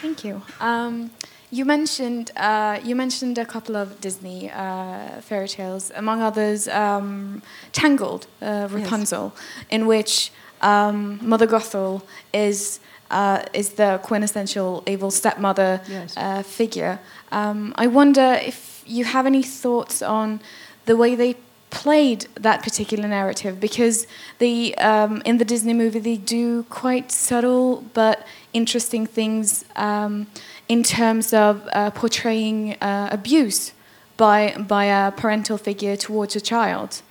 Thank 0.00 0.24
you. 0.24 0.42
Um, 0.60 1.10
you 1.50 1.64
mentioned 1.64 2.30
uh, 2.36 2.78
you 2.82 2.94
mentioned 2.94 3.36
a 3.36 3.44
couple 3.44 3.76
of 3.76 4.00
Disney 4.00 4.50
uh, 4.50 5.20
fairy 5.20 5.48
tales, 5.48 5.90
among 5.94 6.22
others, 6.22 6.68
um, 6.68 7.42
Tangled, 7.72 8.26
uh, 8.40 8.68
Rapunzel, 8.70 9.32
yes. 9.34 9.66
in 9.68 9.86
which 9.86 10.30
um, 10.62 11.18
Mother 11.20 11.46
Gothel 11.46 12.02
is 12.32 12.80
uh, 13.10 13.42
is 13.52 13.70
the 13.70 14.00
quintessential 14.02 14.82
evil 14.86 15.10
stepmother 15.10 15.80
yes. 15.88 16.14
Uh, 16.16 16.42
figure. 16.42 17.00
Um, 17.32 17.74
I 17.76 17.86
wonder 17.86 18.38
if 18.42 18.82
you 18.86 19.04
have 19.04 19.26
any 19.26 19.42
thoughts 19.42 20.02
on 20.02 20.40
the 20.86 20.96
way 20.96 21.14
they 21.14 21.36
played 21.70 22.26
that 22.34 22.62
particular 22.62 23.08
narrative 23.08 23.60
because 23.60 24.06
the 24.38 24.76
um, 24.78 25.22
in 25.24 25.38
the 25.38 25.44
Disney 25.44 25.72
movie 25.72 26.00
they 26.00 26.16
do 26.16 26.64
quite 26.64 27.12
subtle 27.12 27.84
but 27.94 28.26
interesting 28.52 29.06
things 29.06 29.64
um, 29.76 30.26
in 30.68 30.82
terms 30.82 31.32
of 31.32 31.68
uh, 31.72 31.90
portraying 31.90 32.74
uh, 32.80 33.08
abuse 33.12 33.72
by 34.16 34.54
by 34.58 34.86
a 34.86 35.12
parental 35.12 35.56
figure 35.56 35.96
towards 35.96 36.34
a 36.34 36.40
child 36.40 37.02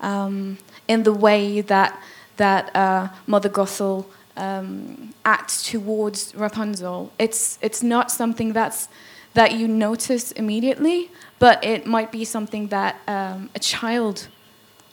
um, 0.00 0.58
in 0.86 1.04
the 1.04 1.12
way 1.12 1.62
that 1.62 1.98
that 2.36 2.74
uh, 2.76 3.08
Mother 3.26 3.48
Gothel 3.48 4.06
um, 4.36 5.14
acts 5.24 5.62
towards 5.70 6.34
Rapunzel. 6.34 7.12
It's 7.18 7.58
it's 7.60 7.82
not 7.82 8.10
something 8.10 8.52
that's 8.52 8.88
that 9.34 9.52
you 9.52 9.66
notice 9.66 10.32
immediately, 10.32 11.10
but 11.38 11.64
it 11.64 11.86
might 11.86 12.12
be 12.12 12.24
something 12.24 12.68
that 12.68 12.96
um, 13.08 13.50
a 13.54 13.58
child 13.58 14.28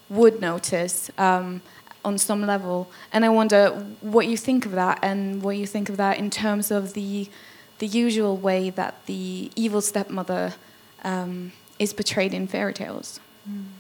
would 0.10 0.40
notice 0.42 1.12
um, 1.18 1.62
on 2.06 2.18
some 2.18 2.46
level. 2.46 2.90
And 3.12 3.26
I 3.26 3.30
wonder 3.30 3.70
what 4.02 4.28
you 4.28 4.38
think 4.38 4.66
of 4.66 4.72
that, 4.74 5.00
and 5.02 5.42
what 5.42 5.58
you 5.58 5.68
think 5.68 5.90
of 5.90 5.98
that 5.98 6.18
in 6.18 6.30
terms 6.30 6.72
of 6.72 6.94
the 6.94 7.30
the 7.80 7.88
usual 7.88 8.36
way 8.36 8.70
that 8.70 9.06
the 9.06 9.52
evil 9.56 9.82
stepmother 9.82 10.54
um, 11.04 11.54
is 11.78 11.94
portrayed 11.94 12.34
in 12.34 12.46
fairy 12.46 12.74
tales. 12.74 13.20
Mm. 13.50 13.79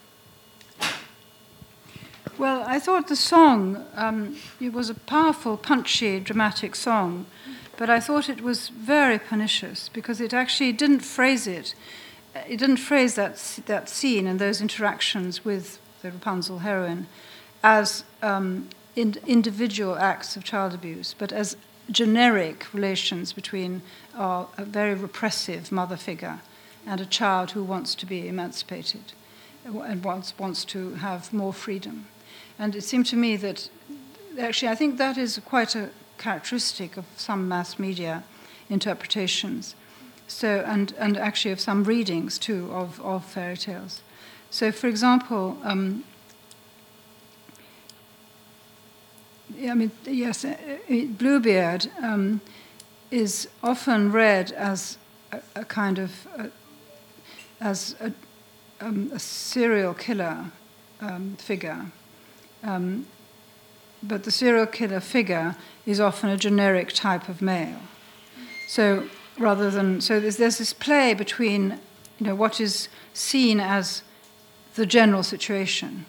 Well, 2.40 2.64
I 2.66 2.80
thought 2.80 3.10
the 3.10 3.18
song, 3.18 3.86
um, 3.96 4.38
it 4.62 4.72
was 4.72 4.90
a 4.90 4.94
powerful, 4.94 5.58
punchy, 5.58 6.22
dramatic 6.22 6.74
song, 6.74 7.26
but 7.76 7.90
I 7.90 8.00
thought 8.00 8.30
it 8.30 8.40
was 8.40 8.70
very 8.70 9.20
pernicious 9.20 9.90
because 9.90 10.22
it 10.22 10.34
actually 10.34 10.72
didn't 10.72 11.02
phrase 11.02 11.48
it. 11.48 11.76
It 12.48 12.56
didn't 12.56 12.78
phrase 12.78 13.16
that, 13.16 13.60
that 13.66 13.90
scene 13.90 14.26
and 14.26 14.40
those 14.40 14.62
interactions 14.62 15.44
with 15.44 15.82
the 16.02 16.12
Rapunzel 16.12 16.60
heroine 16.60 17.08
as 17.62 18.06
um, 18.22 18.70
in, 18.96 19.18
individual 19.28 19.98
acts 19.98 20.38
of 20.38 20.46
child 20.46 20.74
abuse, 20.74 21.14
but 21.18 21.34
as 21.34 21.58
generic 21.92 22.74
relations 22.74 23.34
between 23.34 23.82
uh, 24.16 24.46
a 24.58 24.64
very 24.64 24.94
repressive 24.94 25.74
mother 25.74 25.98
figure 25.98 26.40
and 26.88 27.02
a 27.02 27.06
child 27.06 27.52
who 27.52 27.66
wants 27.66 27.96
to 27.96 28.06
be 28.06 28.30
emancipated 28.30 29.12
and 29.66 30.06
wants, 30.06 30.40
wants 30.40 30.64
to 30.64 30.94
have 30.94 31.34
more 31.34 31.52
freedom. 31.52 32.06
And 32.60 32.76
it 32.76 32.84
seemed 32.84 33.06
to 33.08 33.16
me 33.16 33.38
that 33.38 33.70
actually, 34.38 34.68
I 34.68 34.76
think 34.76 34.98
that 34.98 35.18
is 35.18 35.40
quite 35.46 35.76
a 35.76 35.90
characteristic 36.18 36.98
of 36.98 37.06
some 37.16 37.48
mass 37.48 37.80
media 37.80 38.24
interpretations. 38.70 39.76
So, 40.28 40.64
and, 40.68 40.94
and 41.00 41.18
actually 41.18 41.52
of 41.52 41.62
some 41.62 41.86
readings 41.86 42.38
too 42.38 42.70
of, 42.72 43.00
of 43.02 43.24
fairy 43.24 43.58
tales. 43.58 44.02
So, 44.52 44.72
for 44.74 44.88
example, 44.88 45.58
um, 45.64 46.04
I 49.68 49.74
mean, 49.74 49.92
yes, 50.06 50.44
uh, 50.44 50.56
uh, 50.90 51.06
Bluebeard 51.18 51.90
um, 52.04 52.42
is 53.10 53.48
often 53.64 54.12
read 54.12 54.52
as 54.52 54.98
a, 55.32 55.40
a 55.56 55.66
kind 55.66 55.98
of 55.98 56.28
a, 56.38 56.44
uh, 56.44 56.50
as 57.62 57.96
a, 58.00 58.14
um, 58.80 59.12
a 59.14 59.20
serial 59.20 59.94
killer 59.94 60.46
um, 61.02 61.36
figure 61.38 61.92
um, 62.64 63.06
but 64.02 64.24
the 64.24 64.32
serial 64.32 64.66
killer 64.66 65.00
figure 65.00 65.56
is 65.86 66.00
often 66.00 66.30
a 66.30 66.38
generic 66.38 66.94
type 66.94 67.30
of 67.30 67.42
male. 67.42 67.82
So 68.68 69.10
rather 69.38 69.72
than 69.72 70.02
so 70.02 70.20
there's, 70.20 70.38
there's 70.38 70.58
this 70.58 70.74
play 70.74 71.14
between 71.14 71.80
you 72.20 72.28
know 72.28 72.36
what 72.36 72.60
is 72.60 72.90
seen 73.14 73.60
as 73.60 74.04
the 74.76 74.86
general 74.86 75.24
situation 75.24 76.06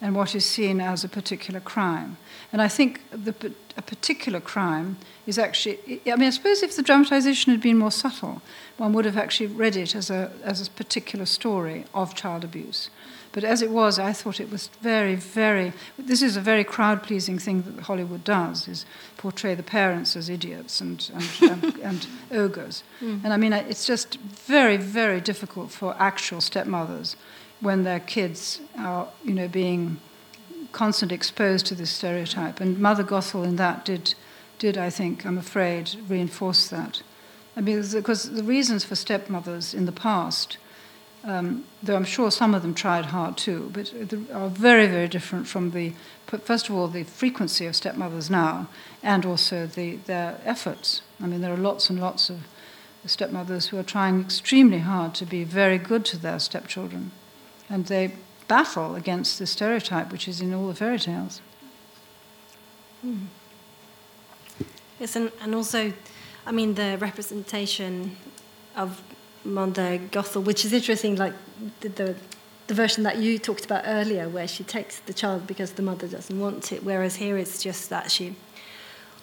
and 0.00 0.14
what 0.14 0.34
is 0.34 0.44
seen 0.44 0.80
as 0.80 1.04
a 1.04 1.08
particular 1.08 1.60
crime. 1.60 2.16
And 2.52 2.62
I 2.62 2.68
think 2.68 3.02
the, 3.10 3.52
a 3.76 3.82
particular 3.82 4.40
crime 4.40 4.96
is 5.26 5.38
actually, 5.38 6.00
I 6.06 6.16
mean, 6.16 6.28
I 6.28 6.30
suppose 6.30 6.62
if 6.62 6.74
the 6.74 6.82
dramatization 6.82 7.52
had 7.52 7.60
been 7.60 7.78
more 7.78 7.90
subtle, 7.90 8.42
one 8.76 8.92
would 8.92 9.04
have 9.04 9.18
actually 9.18 9.48
read 9.48 9.76
it 9.76 9.94
as 9.94 10.10
a, 10.10 10.32
as 10.42 10.66
a 10.66 10.70
particular 10.70 11.26
story 11.26 11.84
of 11.94 12.14
child 12.14 12.44
abuse. 12.44 12.90
But 13.32 13.44
as 13.44 13.62
it 13.62 13.70
was, 13.70 13.98
I 13.98 14.12
thought 14.12 14.40
it 14.40 14.50
was 14.50 14.68
very, 14.82 15.14
very. 15.14 15.72
This 15.96 16.20
is 16.20 16.36
a 16.36 16.40
very 16.40 16.64
crowd-pleasing 16.64 17.38
thing 17.38 17.62
that 17.62 17.84
Hollywood 17.84 18.24
does: 18.24 18.66
is 18.66 18.84
portray 19.18 19.54
the 19.54 19.62
parents 19.62 20.16
as 20.16 20.28
idiots 20.28 20.80
and 20.80 21.08
and, 21.14 21.50
and, 21.50 21.78
and 21.82 22.06
ogres. 22.32 22.82
Mm. 23.00 23.24
And 23.24 23.32
I 23.32 23.36
mean, 23.36 23.52
it's 23.52 23.86
just 23.86 24.16
very, 24.16 24.76
very 24.76 25.20
difficult 25.20 25.70
for 25.70 25.94
actual 25.96 26.40
stepmothers 26.40 27.14
when 27.60 27.84
their 27.84 28.00
kids 28.00 28.60
are, 28.78 29.08
you 29.24 29.34
know, 29.34 29.48
being 29.48 29.98
constantly 30.72 31.14
exposed 31.14 31.66
to 31.66 31.74
this 31.74 31.90
stereotype. 31.90 32.60
And 32.60 32.78
Mother 32.78 33.04
Gothel, 33.04 33.44
in 33.44 33.56
that, 33.56 33.84
did, 33.84 34.14
did 34.58 34.78
I 34.78 34.90
think, 34.90 35.26
I'm 35.26 35.38
afraid, 35.38 35.96
reinforce 36.08 36.68
that. 36.68 37.02
I 37.56 37.60
mean, 37.60 37.84
because 37.92 38.30
the 38.30 38.44
reasons 38.44 38.84
for 38.84 38.94
stepmothers 38.94 39.74
in 39.74 39.86
the 39.86 39.92
past 39.92 40.56
um, 41.24 41.64
though 41.82 41.96
I'm 41.96 42.04
sure 42.04 42.30
some 42.30 42.54
of 42.54 42.62
them 42.62 42.74
tried 42.74 43.06
hard 43.06 43.36
too, 43.36 43.70
but 43.72 43.92
are 44.32 44.48
very, 44.48 44.86
very 44.86 45.08
different 45.08 45.46
from 45.46 45.72
the, 45.72 45.92
first 46.26 46.68
of 46.68 46.74
all, 46.74 46.88
the 46.88 47.02
frequency 47.02 47.66
of 47.66 47.76
stepmothers 47.76 48.30
now, 48.30 48.68
and 49.02 49.26
also 49.26 49.66
the, 49.66 49.96
their 50.06 50.40
efforts. 50.44 51.02
I 51.20 51.26
mean, 51.26 51.42
there 51.42 51.52
are 51.52 51.58
lots 51.58 51.90
and 51.90 52.00
lots 52.00 52.30
of 52.30 52.46
stepmothers 53.04 53.68
who 53.68 53.78
are 53.78 53.82
trying 53.82 54.20
extremely 54.20 54.78
hard 54.78 55.14
to 55.16 55.26
be 55.26 55.44
very 55.44 55.78
good 55.78 56.04
to 56.06 56.18
their 56.18 56.38
stepchildren, 56.38 57.12
and 57.70 57.86
they 57.86 58.12
battle 58.48 58.96
against 58.96 59.38
the 59.38 59.46
stereotype 59.46 60.10
which 60.10 60.26
is 60.26 60.40
in 60.40 60.52
all 60.52 60.66
the 60.66 60.74
fairy 60.74 60.98
tales. 60.98 61.40
Mm. 63.06 63.26
Yes, 64.98 65.16
and, 65.16 65.30
and 65.40 65.54
also, 65.54 65.92
I 66.44 66.52
mean, 66.52 66.74
the 66.74 66.98
representation 67.00 68.16
of 68.76 69.00
Mother 69.44 69.98
Gothel, 70.10 70.44
which 70.44 70.64
is 70.64 70.72
interesting, 70.72 71.16
like 71.16 71.32
the, 71.80 71.88
the, 71.88 72.16
the 72.66 72.74
version 72.74 73.04
that 73.04 73.16
you 73.16 73.38
talked 73.38 73.64
about 73.64 73.84
earlier, 73.86 74.28
where 74.28 74.46
she 74.46 74.64
takes 74.64 74.98
the 75.00 75.14
child 75.14 75.46
because 75.46 75.72
the 75.72 75.82
mother 75.82 76.06
doesn't 76.06 76.38
want 76.38 76.72
it, 76.72 76.84
whereas 76.84 77.16
here 77.16 77.38
it's 77.38 77.62
just 77.62 77.88
that 77.88 78.10
she 78.10 78.34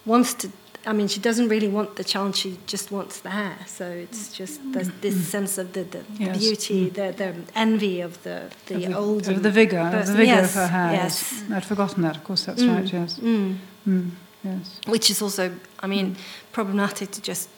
wants 0.05 0.33
to. 0.35 0.49
I 0.87 0.93
mean, 0.93 1.07
she 1.09 1.19
doesn't 1.19 1.49
really 1.49 1.67
want 1.67 1.97
the 1.97 2.03
child; 2.03 2.35
she 2.35 2.57
just 2.65 2.91
wants 2.91 3.19
the 3.19 3.29
hair. 3.29 3.57
So 3.67 3.85
it's 3.89 4.33
just 4.39 4.61
this 4.73 4.89
mm. 4.89 5.21
sense 5.21 5.57
of 5.57 5.73
the, 5.73 5.83
the 5.83 6.01
yes. 6.17 6.37
beauty, 6.37 6.89
mm. 6.89 6.93
the, 6.93 7.13
the 7.17 7.35
envy 7.55 8.01
of 8.01 8.23
the 8.23 8.49
the, 8.67 8.75
of 8.75 8.81
the 8.81 8.93
old, 8.93 9.27
of 9.27 9.43
the 9.43 9.51
vigor, 9.51 9.79
of 9.79 10.07
the 10.07 10.13
vigor 10.13 10.23
yes. 10.23 10.55
of 10.55 10.61
her 10.61 10.67
hair. 10.67 10.93
Yes, 10.93 11.43
I'd 11.51 11.65
forgotten 11.65 12.03
that. 12.03 12.15
Of 12.15 12.23
course, 12.23 12.45
that's 12.45 12.63
mm. 12.63 12.73
right. 12.73 12.93
Yes, 12.93 13.19
mm. 13.19 13.57
mm. 13.87 14.09
yes. 14.43 14.79
Which 14.87 15.09
is 15.09 15.21
also, 15.21 15.51
I 15.79 15.87
mean, 15.87 16.15
mm. 16.15 16.19
problematic 16.51 17.11
to 17.11 17.21
just 17.21 17.49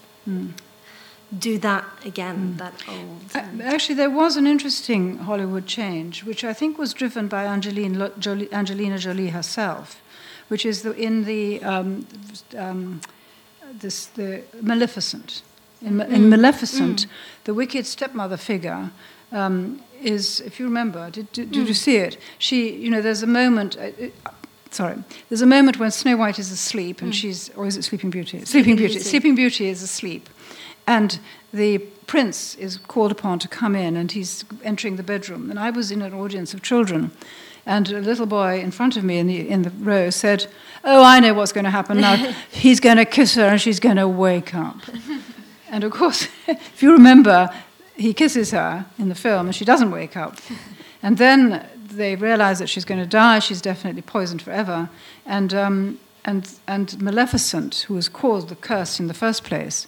do 1.38 1.60
that 1.60 1.86
again, 2.06 2.56
mm. 2.56 2.58
that 2.58 2.74
old. 2.88 3.62
Actually, 3.62 3.96
there 3.96 4.10
was 4.10 4.38
an 4.38 4.48
interesting 4.48 5.20
Hollywood 5.20 5.68
change, 5.68 6.24
which 6.24 6.44
I 6.44 6.54
think 6.54 6.78
was 6.78 6.94
driven 6.94 7.28
by 7.28 7.46
Angelina 7.46 8.12
Jolie, 8.18 8.52
Angelina 8.52 8.98
Jolie 8.98 9.30
herself, 9.30 10.02
which 10.48 10.66
is 10.66 10.82
the, 10.82 10.94
in 10.94 11.26
the 11.26 11.62
um, 11.64 12.08
um, 12.58 13.02
this 13.74 14.08
the 14.08 14.44
Maleficent. 14.62 15.44
In, 15.82 15.94
mm. 15.94 16.10
in 16.10 16.30
Maleficent, 16.30 17.06
mm. 17.06 17.08
the 17.46 17.54
wicked 17.54 17.86
stepmother 17.86 18.38
figure 18.38 18.92
um, 19.32 19.82
is, 20.02 20.42
if 20.42 20.60
you 20.60 20.66
remember, 20.66 21.10
did, 21.10 21.32
did, 21.32 21.52
did 21.52 21.68
you 21.68 21.74
mm. 21.74 21.78
see 21.78 21.98
it? 21.98 22.18
She, 22.38 22.76
you 22.76 22.90
know, 22.90 23.02
there's 23.02 23.24
a 23.24 23.28
moment. 23.28 23.78
Uh, 23.78 23.92
uh, 24.26 24.32
sorry, 24.72 24.98
there's 25.30 25.42
a 25.42 25.48
moment 25.48 25.80
when 25.80 25.92
Snow 25.92 26.18
White 26.18 26.40
is 26.40 26.52
asleep 26.52 27.02
and 27.02 27.12
mm. 27.14 27.16
she's, 27.16 27.50
or 27.56 27.66
is 27.66 27.78
it 27.78 27.84
Sleeping 27.84 28.10
Beauty? 28.10 28.40
Sleeping, 28.40 28.46
Sleeping 28.48 28.76
Beauty. 28.76 28.94
Beauty. 28.94 29.10
Sleeping 29.10 29.36
Beauty 29.36 29.68
is 29.70 29.82
asleep 29.82 30.30
and 30.90 31.20
the 31.54 31.78
prince 32.08 32.56
is 32.56 32.78
called 32.78 33.12
upon 33.12 33.38
to 33.38 33.48
come 33.48 33.76
in, 33.76 33.96
and 33.96 34.12
he's 34.12 34.44
entering 34.64 34.96
the 34.96 35.04
bedroom. 35.04 35.52
And 35.52 35.60
I 35.60 35.70
was 35.70 35.92
in 35.92 36.02
an 36.02 36.16
audience 36.16 36.56
of 36.56 36.64
children, 36.64 37.12
and 37.70 37.88
a 37.92 38.00
little 38.00 38.26
boy 38.26 38.60
in 38.60 38.72
front 38.72 38.98
of 38.98 39.04
me 39.04 39.20
in 39.20 39.28
the, 39.28 39.48
in 39.48 39.62
the 39.62 39.70
row 39.70 40.10
said, 40.10 40.48
Oh, 40.84 41.04
I 41.04 41.20
know 41.20 41.36
what's 41.36 41.52
going 41.52 41.66
to 41.66 41.70
happen 41.70 42.02
now. 42.02 42.16
He's 42.52 42.80
going 42.80 42.98
to 42.98 43.06
kiss 43.06 43.36
her, 43.36 43.44
and 43.44 43.62
she's 43.62 43.80
going 43.80 43.98
to 43.98 44.08
wake 44.08 44.56
up. 44.56 44.78
and 45.70 45.84
of 45.84 45.92
course, 45.92 46.28
if 46.48 46.82
you 46.82 46.92
remember, 46.92 47.48
he 47.96 48.14
kisses 48.14 48.52
her 48.52 48.88
in 48.98 49.10
the 49.10 49.16
film, 49.16 49.46
and 49.46 49.56
she 49.56 49.66
doesn't 49.66 49.92
wake 49.92 50.18
up. 50.18 50.38
And 51.04 51.20
then 51.20 51.64
they 51.76 52.16
realize 52.16 52.58
that 52.58 52.70
she's 52.70 52.86
going 52.86 53.02
to 53.02 53.08
die. 53.08 53.38
She's 53.38 53.62
definitely 53.62 54.02
poisoned 54.02 54.42
forever. 54.42 54.90
And, 55.28 55.54
um, 55.54 56.00
and, 56.26 56.52
and 56.68 57.00
Maleficent, 57.00 57.86
who 57.88 57.94
was 57.94 58.10
caused 58.10 58.50
the 58.50 58.56
curse 58.56 59.00
in 59.00 59.08
the 59.08 59.14
first 59.14 59.44
place, 59.44 59.86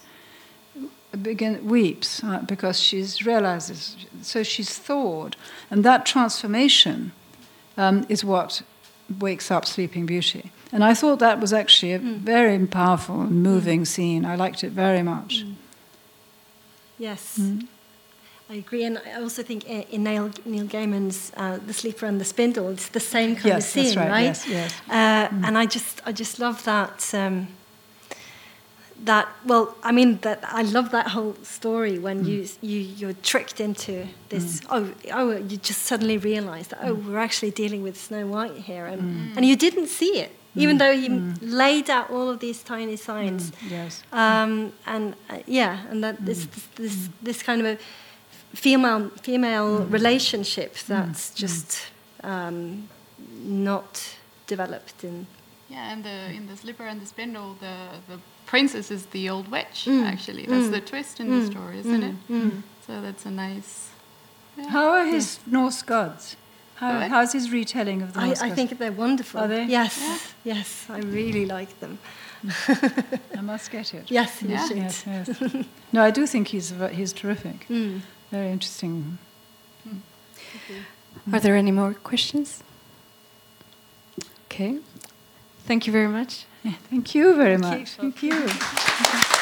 begin, 1.20 1.66
weeps 1.68 2.24
uh, 2.24 2.44
because 2.45 2.80
she 2.80 3.03
realizes, 3.26 3.95
so 4.22 4.44
she's 4.44 4.78
thawed. 4.78 5.36
And 5.72 5.84
that 5.84 6.06
transformation 6.06 7.14
um, 7.77 8.06
is 8.10 8.23
what 8.23 8.61
wakes 9.19 9.52
up 9.52 9.65
Sleeping 9.65 10.06
Beauty. 10.06 10.52
And 10.72 10.84
I 10.84 10.93
thought 10.93 11.19
that 11.19 11.39
was 11.39 11.52
actually 11.53 11.93
a 11.93 11.99
mm. 11.99 12.18
very 12.18 12.65
powerful 12.68 13.22
and 13.22 13.43
moving 13.43 13.81
mm. 13.81 13.88
scene. 13.88 14.26
I 14.26 14.35
liked 14.35 14.64
it 14.64 14.72
very 14.72 15.03
much. 15.03 15.43
Mm. 15.43 15.56
Yes. 16.98 17.38
Mm. 17.39 17.68
I 18.49 18.56
agree, 18.56 18.84
and 18.84 18.98
I 18.98 19.22
also 19.22 19.43
think 19.43 19.64
in 19.65 19.84
in 19.91 20.03
Neil, 20.03 20.30
Neil 20.45 20.65
Gaiman's 20.65 21.31
uh, 21.38 21.57
*The 21.68 21.73
Sleeper 21.73 22.06
and 22.06 22.19
the 22.19 22.26
Spindle*, 22.26 22.69
it's 22.73 22.89
the 22.89 22.99
same 22.99 23.35
kind 23.35 23.45
Yes, 23.45 23.76
of 23.76 23.85
scene, 23.85 23.98
right, 23.98 24.23
yes, 24.23 24.48
yes. 24.48 24.73
Uh, 24.89 25.45
And 25.48 25.57
I 25.57 25.65
just, 25.65 26.02
I 26.06 26.11
just 26.11 26.38
love 26.39 26.64
that. 26.64 27.14
Um, 27.14 27.48
that 29.06 29.28
well, 29.45 29.76
I 29.84 29.91
mean 29.91 30.19
that 30.22 30.40
I 30.44 30.61
love 30.61 30.91
that 30.91 31.07
whole 31.07 31.36
story 31.44 31.98
when 31.98 32.23
mm. 32.23 32.28
you 32.28 32.48
you 32.61 32.80
you're 32.80 33.14
tricked 33.14 33.60
into 33.60 34.07
this. 34.30 34.61
Mm. 34.61 34.68
Oh, 34.69 34.94
oh, 35.14 35.38
you 35.38 35.57
just 35.57 35.84
suddenly 35.84 36.18
realise 36.18 36.68
that 36.68 36.80
oh, 36.84 36.94
we're 36.94 37.18
actually 37.18 37.52
dealing 37.52 37.84
with 37.84 37.98
Snow 37.98 38.28
White 38.28 38.57
here, 38.57 38.86
and 38.86 39.02
mm. 39.02 39.38
and 39.38 39.45
you 39.45 39.56
didn't 39.56 39.88
see 39.88 40.19
it, 40.19 40.32
even 40.56 40.78
though 40.78 40.95
he 40.95 41.10
laid 41.41 41.90
out 41.90 42.10
all 42.10 42.30
of 42.30 42.40
these 42.40 42.61
tiny 42.64 42.95
signs. 42.95 43.52
Yes. 43.68 44.03
Um, 44.11 44.73
and 44.86 45.15
uh, 45.30 45.40
yeah, 45.48 45.86
and 45.90 46.03
that 46.03 46.23
this, 46.26 46.45
this 46.45 46.68
this 46.76 47.10
this 47.23 47.44
kind 47.44 47.61
of 47.61 47.68
a 47.68 47.78
female 48.56 49.10
female 49.22 49.86
relationship 49.86 50.76
that's 50.88 51.34
just 51.34 51.88
um, 52.23 52.90
not 53.44 54.18
developed 54.48 55.03
in. 55.03 55.26
Yeah, 55.69 55.91
and 55.91 56.03
the 56.03 56.36
in 56.36 56.48
the 56.48 56.57
sleeper 56.57 56.86
and 56.86 57.02
the 57.02 57.06
spindle, 57.06 57.56
the 57.60 57.76
the 58.07 58.19
princess 58.52 58.91
is 58.91 59.03
the 59.18 59.30
old 59.34 59.48
witch. 59.56 59.86
Mm. 59.88 60.03
Actually, 60.14 60.45
that's 60.45 60.68
Mm. 60.68 60.72
the 60.78 60.82
twist 60.91 61.19
in 61.22 61.28
the 61.36 61.41
Mm. 61.45 61.52
story, 61.52 61.76
isn't 61.84 62.02
Mm. 62.03 62.10
it? 62.11 62.18
Mm. 62.34 62.52
So 62.86 62.91
that's 63.06 63.26
a 63.26 63.32
nice. 63.32 63.72
Yeah. 64.57 64.69
How 64.76 64.86
are 64.95 65.06
his 65.15 65.40
Norse 65.45 65.82
gods? 65.94 66.36
How, 66.76 66.91
What? 66.99 67.10
how's 67.14 67.32
his 67.34 67.45
retelling 67.60 68.02
of 68.06 68.10
the 68.14 68.19
I, 68.19 68.26
Norse 68.26 68.41
I 68.44 68.48
gods? 68.48 68.56
think 68.57 68.69
they're 68.80 68.99
wonderful. 69.06 69.40
Are 69.41 69.48
they? 69.48 69.65
Yes, 69.80 69.94
yes, 70.44 70.68
I 70.90 70.99
really 71.19 71.45
like 71.57 71.72
them. 71.80 71.94
I 73.40 73.41
must 73.41 73.72
get 73.72 73.94
it. 73.94 74.06
Yes, 74.11 74.41
you 74.41 74.49
Yeah. 74.49 74.68
should. 74.68 74.78
Yes, 74.78 75.03
yes. 75.07 75.28
no, 75.94 75.99
I 76.10 76.11
do 76.11 76.26
think 76.28 76.48
he's 76.53 76.73
he's 76.99 77.14
terrific. 77.14 77.60
Mm. 77.69 78.02
Very 78.32 78.52
interesting. 78.52 79.18
Are 81.34 81.40
there 81.40 81.56
any 81.56 81.72
more 81.72 81.94
questions? 82.03 82.64
Okay. 84.45 84.80
Thank 85.68 85.86
you 85.88 85.94
very 85.94 86.07
much. 86.07 86.45
Yeah, 86.64 86.74
thank 86.90 87.16
you 87.16 87.36
very 87.36 87.58
Thank 87.58 87.74
you 87.74 87.80
much. 87.80 87.90
Thank 87.92 88.24
you. 88.24 89.38